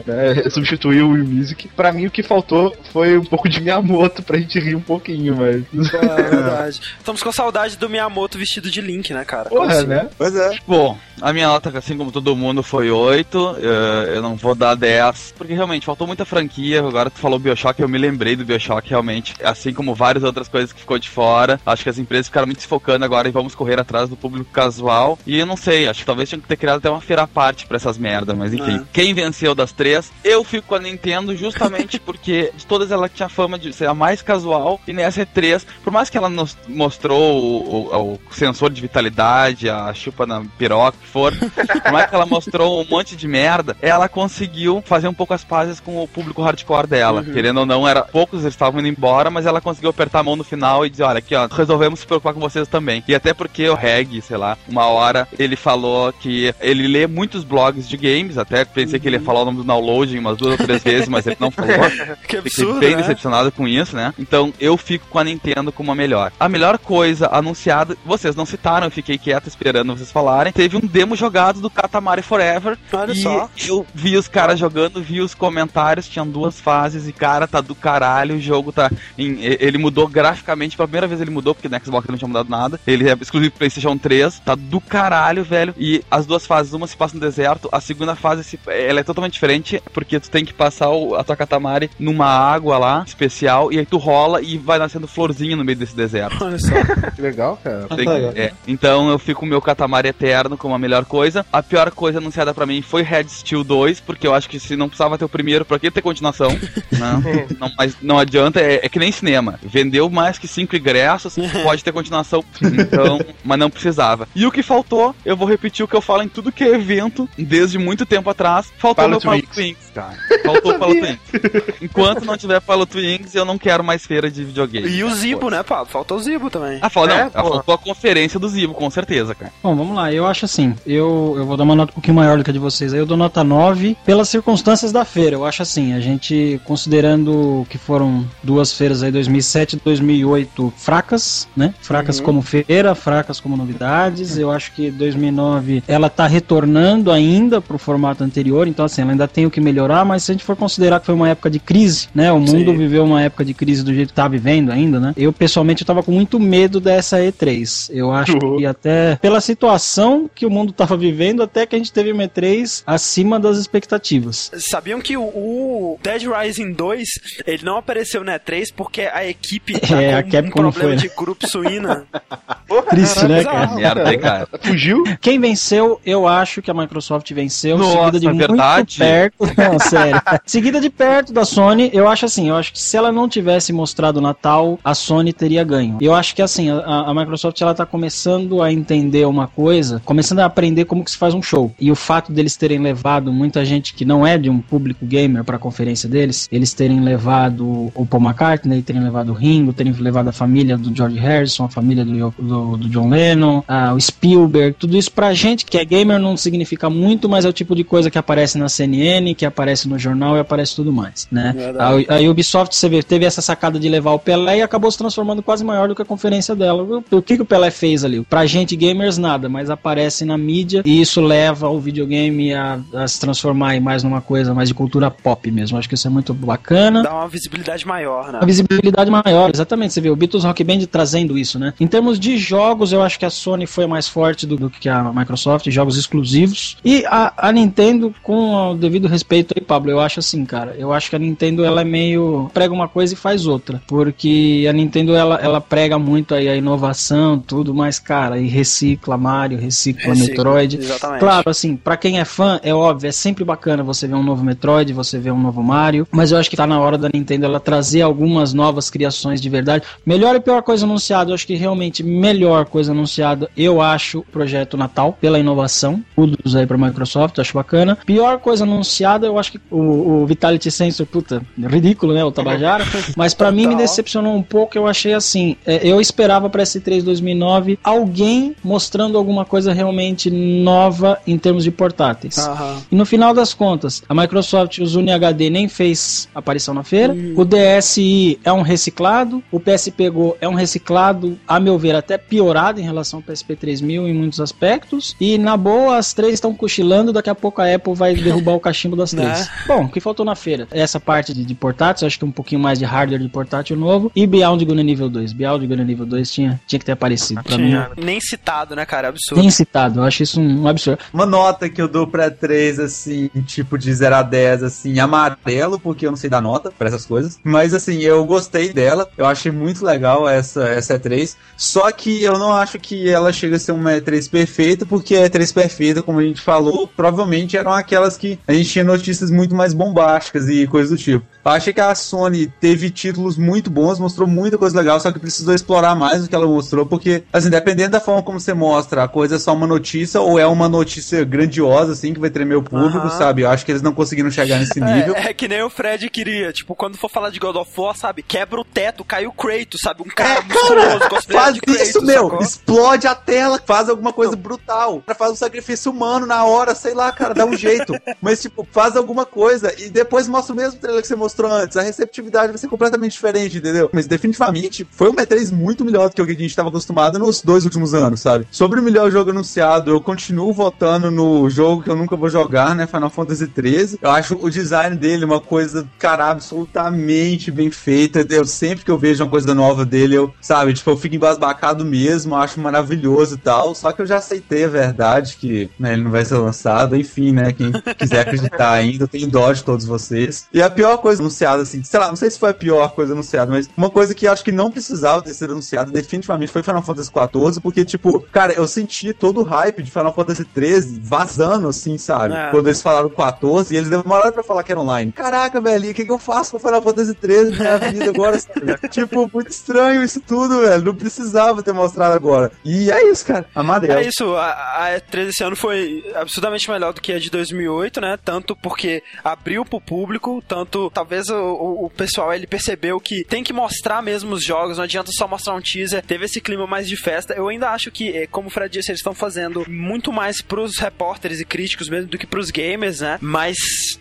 [0.06, 1.68] né, substituiu o Wii Music.
[1.68, 5.36] Pra mim, o que faltou foi um pouco de Miyamoto pra gente rir um pouquinho,
[5.36, 5.64] mas.
[5.94, 6.80] É verdade.
[6.98, 8.01] Estamos com saudade do Miyamoto
[8.38, 9.48] vestido de Link, né, cara?
[9.48, 9.86] Porra, assim?
[9.86, 10.08] né?
[10.16, 10.58] Pois é.
[10.66, 13.56] Bom, A minha nota, assim como todo mundo, foi 8.
[13.60, 16.80] eh, Eu não vou dar 10, porque realmente faltou muita franquia.
[16.80, 19.34] Agora tu falou Bioshock, eu me lembrei do Bioshock realmente.
[19.42, 21.60] Assim como várias outras coisas que ficou de fora.
[21.64, 24.50] Acho que as empresas ficaram muito se focando agora e vamos correr atrás do público
[24.50, 25.16] casual.
[25.26, 27.26] E eu não sei, acho que talvez tinha que ter criado até uma feira à
[27.26, 28.36] parte pra essas merdas.
[28.36, 28.82] Mas enfim, É.
[28.92, 33.28] quem venceu das três, eu fico com a Nintendo justamente porque de todas ela tinha
[33.28, 34.80] fama de ser a mais casual.
[34.88, 39.68] E nessa E3, por mais que ela nos mostrou o, o- o sensor de vitalidade,
[39.68, 43.76] a chupa na piroca, que for, por mais que ela mostrou um monte de merda,
[43.80, 47.24] ela conseguiu fazer um pouco as pazes com o público hardcore dela.
[47.24, 50.44] Querendo ou não, era poucos estavam indo embora, mas ela conseguiu apertar a mão no
[50.44, 53.02] final e dizer, olha, aqui ó, resolvemos se preocupar com vocês também.
[53.06, 57.44] E até porque o Reg, sei lá, uma hora ele falou que ele lê muitos
[57.44, 60.58] blogs de games, até pensei que ele ia falar o nome do downloading umas duas
[60.58, 61.72] ou três vezes, mas ele não falou.
[61.90, 63.02] Que Fiquei absurdo, bem né?
[63.02, 64.12] decepcionado com isso, né?
[64.18, 66.32] Então eu fico com a Nintendo como a melhor.
[66.38, 67.71] A melhor coisa anunciada,
[68.04, 70.52] vocês não citaram, eu fiquei quieto esperando vocês falarem.
[70.52, 72.78] Teve um demo jogado do Katamari Forever.
[72.92, 73.48] Olha e só.
[73.66, 77.74] eu vi os caras jogando, vi os comentários, tinham duas fases e cara, tá do
[77.74, 81.84] caralho, o jogo tá em- ele mudou graficamente, pela primeira vez ele mudou, porque no
[81.84, 82.80] Xbox não tinha mudado nada.
[82.86, 85.74] Ele é exclusivo PlayStation 3, tá do caralho, velho.
[85.78, 89.02] E as duas fases, uma se passa no deserto, a segunda fase se- ela é
[89.02, 93.72] totalmente diferente, porque tu tem que passar o- a tua Katamari numa água lá, especial,
[93.72, 96.44] e aí tu rola e vai nascendo florzinha no meio desse deserto.
[96.44, 96.72] Olha só.
[97.14, 97.86] Que legal, cara.
[97.88, 101.44] Tem- é, então eu fico com o meu Katamari Eterno como a melhor coisa.
[101.52, 104.76] A pior coisa anunciada pra mim foi Red Steel 2, porque eu acho que se
[104.76, 106.50] não precisava ter o primeiro, pra que ter continuação?
[106.92, 107.46] né?
[107.58, 109.58] não, mas não adianta, é, é que nem cinema.
[109.62, 114.28] Vendeu mais que cinco ingressos, pode ter continuação, então, mas não precisava.
[114.34, 116.74] E o que faltou, eu vou repetir o que eu falo em tudo que é
[116.74, 119.76] evento, desde muito tempo atrás, faltou Pilot meu Pilot Wings.
[119.78, 120.16] Wings, cara.
[120.44, 121.72] Faltou o Pilot Wings.
[121.80, 124.88] Enquanto não tiver Pilot Wings, eu não quero mais feira de videogame.
[124.88, 125.86] E o Zibo, né, Pablo?
[125.86, 126.78] Faltou o Zibo também.
[126.80, 127.51] Ah, fala, não, É, pô.
[127.54, 129.52] Faltou a conferência do Zibo, com certeza, cara.
[129.62, 130.12] Bom, vamos lá.
[130.12, 132.52] Eu acho assim, eu, eu vou dar uma nota um pouquinho maior do que a
[132.52, 132.92] de vocês.
[132.92, 135.36] Aí eu dou nota 9 pelas circunstâncias da feira.
[135.36, 141.48] Eu acho assim, a gente considerando que foram duas feiras aí, 2007 e 2008, fracas,
[141.56, 141.74] né?
[141.80, 142.24] Fracas Uhum.
[142.24, 144.36] como feira, fracas como novidades.
[144.36, 149.28] Eu acho que 2009 ela tá retornando ainda pro formato anterior, então assim, ela ainda
[149.28, 151.58] tem o que melhorar, mas se a gente for considerar que foi uma época de
[151.58, 152.32] crise, né?
[152.32, 152.76] O mundo Sim.
[152.76, 155.12] viveu uma época de crise do jeito que tá vivendo ainda, né?
[155.16, 157.41] Eu pessoalmente eu tava com muito medo dessa E3.
[157.90, 161.92] Eu acho que até pela situação que o mundo tava vivendo, até que a gente
[161.92, 164.50] teve uma E3 acima das expectativas.
[164.70, 167.08] Sabiam que o, o Dead Rising 2
[167.46, 170.72] ele não apareceu na E3 porque a equipe tá É, a com um Capcom não
[170.72, 170.96] problema foi, né?
[170.96, 172.06] de grupo suína.
[172.88, 173.74] Triste, né, cara?
[173.74, 174.48] Merda, cara.
[174.62, 175.04] Fugiu?
[175.20, 178.98] Quem venceu, eu acho que a Microsoft venceu, Nossa, seguida de é muito verdade?
[178.98, 179.34] perto.
[179.56, 180.20] Não, sério.
[180.46, 183.72] seguida de perto da Sony, eu acho assim, eu acho que se ela não tivesse
[183.72, 185.98] mostrado o Natal, a Sony teria ganho.
[186.00, 187.31] Eu acho que assim, a, a Microsoft
[187.62, 191.42] ela tá começando a entender uma coisa, começando a aprender como que se faz um
[191.42, 191.72] show.
[191.78, 195.44] E o fato deles terem levado muita gente que não é de um público gamer
[195.44, 200.28] pra conferência deles, eles terem levado o Paul McCartney, terem levado o Ringo, terem levado
[200.28, 204.76] a família do George Harrison, a família do, do, do John Lennon, ah, o Spielberg,
[204.78, 207.84] tudo isso pra gente que é gamer não significa muito, mas é o tipo de
[207.84, 211.52] coisa que aparece na CNN, que aparece no jornal e aparece tudo mais, né?
[211.56, 212.06] Verdade.
[212.08, 214.98] A, a Ubisoft, você vê, teve essa sacada de levar o Pelé e acabou se
[214.98, 216.82] transformando quase maior do que a conferência dela.
[216.82, 218.22] O, o que, que o Pelé fez ali?
[218.22, 223.08] Pra gente gamers nada, mas aparece na mídia e isso leva o videogame a, a
[223.08, 225.78] se transformar aí mais numa coisa mais de cultura pop mesmo.
[225.78, 228.38] Acho que isso é muito bacana Dá uma visibilidade maior, né?
[228.38, 229.94] uma visibilidade maior, exatamente.
[229.94, 231.72] Você vê o Beatles Rock Band trazendo isso, né?
[231.80, 234.88] Em termos de jogos, eu acho que a Sony foi mais forte do, do que
[234.88, 236.76] a Microsoft, jogos exclusivos.
[236.84, 240.74] E a, a Nintendo, com o devido respeito aí, Pablo, eu acho assim, cara.
[240.78, 242.50] Eu acho que a Nintendo ela é meio.
[242.52, 243.82] prega uma coisa e faz outra.
[243.86, 247.11] Porque a Nintendo ela, ela prega muito aí a inovação,
[247.46, 250.78] tudo, mas, cara, e recicla Mario, recicla, Recicla, Metroid.
[250.78, 251.20] exatamente.
[251.20, 254.44] Claro, assim, pra quem é fã, é óbvio, é sempre bacana você ver um novo
[254.44, 257.46] Metroid, você ver um novo Mario, mas eu acho que tá na hora da Nintendo
[257.46, 259.84] ela trazer algumas novas criações de verdade.
[260.04, 264.24] Melhor e pior coisa anunciada, eu acho que realmente melhor coisa anunciada, eu acho o
[264.24, 267.96] projeto Natal, pela inovação, tudo aí pra Microsoft, acho bacana.
[268.04, 272.84] Pior coisa anunciada, eu acho que o, o Vitality Sensor, puta, ridículo, né, o Tabajara,
[273.16, 277.01] mas pra mim me decepcionou um pouco, eu achei assim, é, eu esperava pra S3
[277.04, 282.38] 2009 alguém mostrando alguma coisa realmente nova em termos de portáteis.
[282.38, 282.78] Aham.
[282.90, 287.14] E no final das contas, a Microsoft, o Zune HD nem fez aparição na feira.
[287.36, 289.42] O DSi é um reciclado.
[289.50, 293.56] O PSP Go é um reciclado, a meu ver, até piorado em relação ao PSP
[293.56, 295.16] 3000 em muitos aspectos.
[295.20, 297.12] E na boa, as três estão cochilando.
[297.12, 299.40] Daqui a pouco a Apple vai derrubar o cachimbo das três.
[299.40, 299.48] Né?
[299.66, 300.66] Bom, o que faltou na feira?
[300.70, 304.10] Essa parte de, de portáteis, acho que um pouquinho mais de hardware de portátil novo.
[304.14, 305.32] E Beyond Good nível 2.
[305.32, 307.42] Beyond Good nível 2 tinha, tinha que ter aparecido.
[307.42, 307.74] Pra mim.
[307.96, 309.08] Nem citado, né, cara?
[309.08, 309.40] Absurdo.
[309.40, 310.00] nem citado.
[310.00, 310.98] Eu acho isso um absurdo.
[311.12, 315.78] Uma nota que eu dou pra 3, assim, tipo de 0 a 10, assim, amarelo,
[315.78, 317.38] porque eu não sei dar nota pra essas coisas.
[317.42, 319.08] Mas, assim, eu gostei dela.
[319.16, 321.36] Eu achei muito legal essa, essa E3.
[321.56, 325.28] Só que eu não acho que ela chega a ser uma E3 perfeita, porque a
[325.28, 329.54] E3 perfeita, como a gente falou, provavelmente eram aquelas que a gente tinha notícias muito
[329.54, 331.24] mais bombásticas e coisas do tipo.
[331.44, 335.18] Eu achei que a Sony teve títulos muito bons, mostrou muita coisa legal, só que
[335.18, 339.02] precisou explorar mais do que ela mostrou, porque, assim, dependendo da forma como você mostra,
[339.02, 342.54] a coisa é só uma notícia ou é uma notícia grandiosa, assim, que vai tremer
[342.56, 343.10] o público, Aham.
[343.10, 343.42] sabe?
[343.42, 345.16] Eu acho que eles não conseguiram chegar nesse nível.
[345.16, 347.96] É, é que nem o Fred queria, tipo, quando for falar de God of War,
[347.96, 348.22] sabe?
[348.22, 350.02] Quebra o teto, cai o Kratos, sabe?
[350.02, 352.24] Um cara musculoso, cosplayer Faz Kratos, isso, meu!
[352.24, 352.42] sacou?
[352.42, 355.02] Explode a tela, faz alguma coisa brutal.
[355.04, 357.94] Pra fazer um sacrifício humano na hora, sei lá, cara, dá um jeito.
[358.22, 361.76] Mas, tipo, faz alguma coisa e depois mostra o mesmo trailer que você mostrou antes.
[361.76, 363.90] A receptividade vai ser completamente diferente, entendeu?
[363.92, 367.18] Mas definitivamente foi uma E3 muito melhor do que o que a gente tava acostumado
[367.18, 368.46] nos dois últimos anos, sabe?
[368.50, 372.74] Sobre o melhor jogo anunciado, eu continuo votando no jogo que eu nunca vou jogar,
[372.74, 372.86] né?
[372.86, 373.98] Final Fantasy XIII.
[374.02, 378.26] Eu acho o design dele uma coisa, cara, absolutamente bem feita.
[378.28, 381.84] Eu sempre que eu vejo uma coisa nova dele, eu, sabe, tipo, eu fico embasbacado
[381.84, 383.74] mesmo, acho maravilhoso e tal.
[383.74, 386.96] Só que eu já aceitei a verdade que né, ele não vai ser lançado.
[386.96, 387.52] Enfim, né?
[387.52, 390.46] Quem quiser acreditar ainda, eu tenho dó de todos vocês.
[390.52, 393.12] E a pior coisa anunciada, assim, sei lá, não sei se foi a pior coisa
[393.12, 396.82] anunciada, mas uma coisa que acho que não precisava ter sido anunciada definitivamente foi Final
[396.82, 401.68] Fantasy XIV, porque, tipo, cara, eu senti todo o hype de Final Fantasy XIII vazando,
[401.68, 402.34] assim, sabe?
[402.34, 402.50] É.
[402.50, 405.12] Quando eles falaram 14 e eles demoraram pra falar que era online.
[405.12, 408.38] Caraca, velho, o que, que eu faço com Final Fantasy XIII na minha vida agora?
[408.90, 410.82] tipo, muito estranho isso tudo, velho.
[410.84, 412.50] Não precisava ter mostrado agora.
[412.64, 413.46] E é isso, cara.
[413.54, 413.92] Amadeu.
[413.92, 414.50] É isso, a,
[414.86, 418.18] a E3 esse ano foi absurdamente melhor do que a de 2008, né?
[418.22, 423.42] Tanto porque abriu pro público, tanto talvez o, o- o pessoal ele percebeu que tem
[423.42, 426.02] que mostrar mesmo os jogos, não adianta só mostrar um teaser.
[426.04, 427.34] Teve esse clima mais de festa.
[427.34, 430.78] Eu ainda acho que, eh, como o Fred disse, eles estão fazendo muito mais pros
[430.78, 433.18] repórteres e críticos mesmo do que pros gamers, né?
[433.20, 433.56] Mas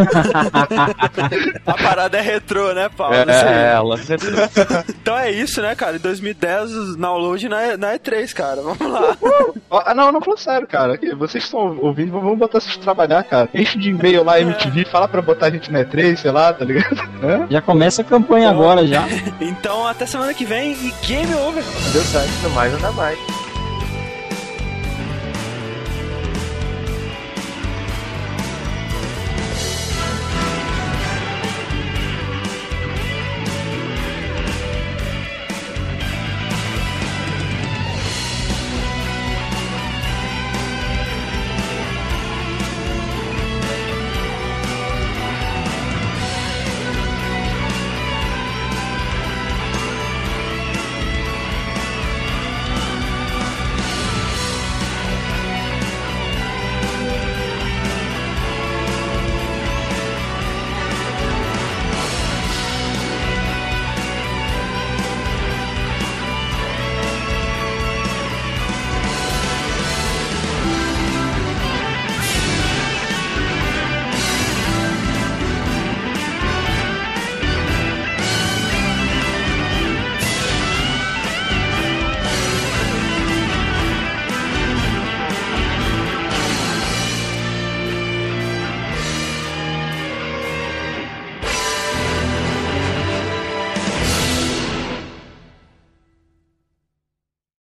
[1.64, 3.14] A parada é retrô, né, Paulo?
[3.14, 3.96] É, é, ela.
[4.88, 5.96] Então é isso, né, cara?
[5.96, 8.62] Em 2010, o download na, na E3, cara.
[8.62, 9.16] Vamos lá.
[9.70, 10.98] Ah, não, não falando sério, cara.
[11.18, 13.48] Vocês estão ouvindo, vamos botar vocês pra trabalhar, cara.
[13.54, 16.64] Enche de e-mail lá, MTV, fala pra botar a gente na E3, sei lá, tá
[16.64, 16.96] ligado?
[17.22, 17.46] É?
[17.50, 19.04] Já começa a campanha agora já.
[19.40, 21.62] Então, até semana que vem e game over.
[21.92, 23.45] Deu certo, mais, nada mais.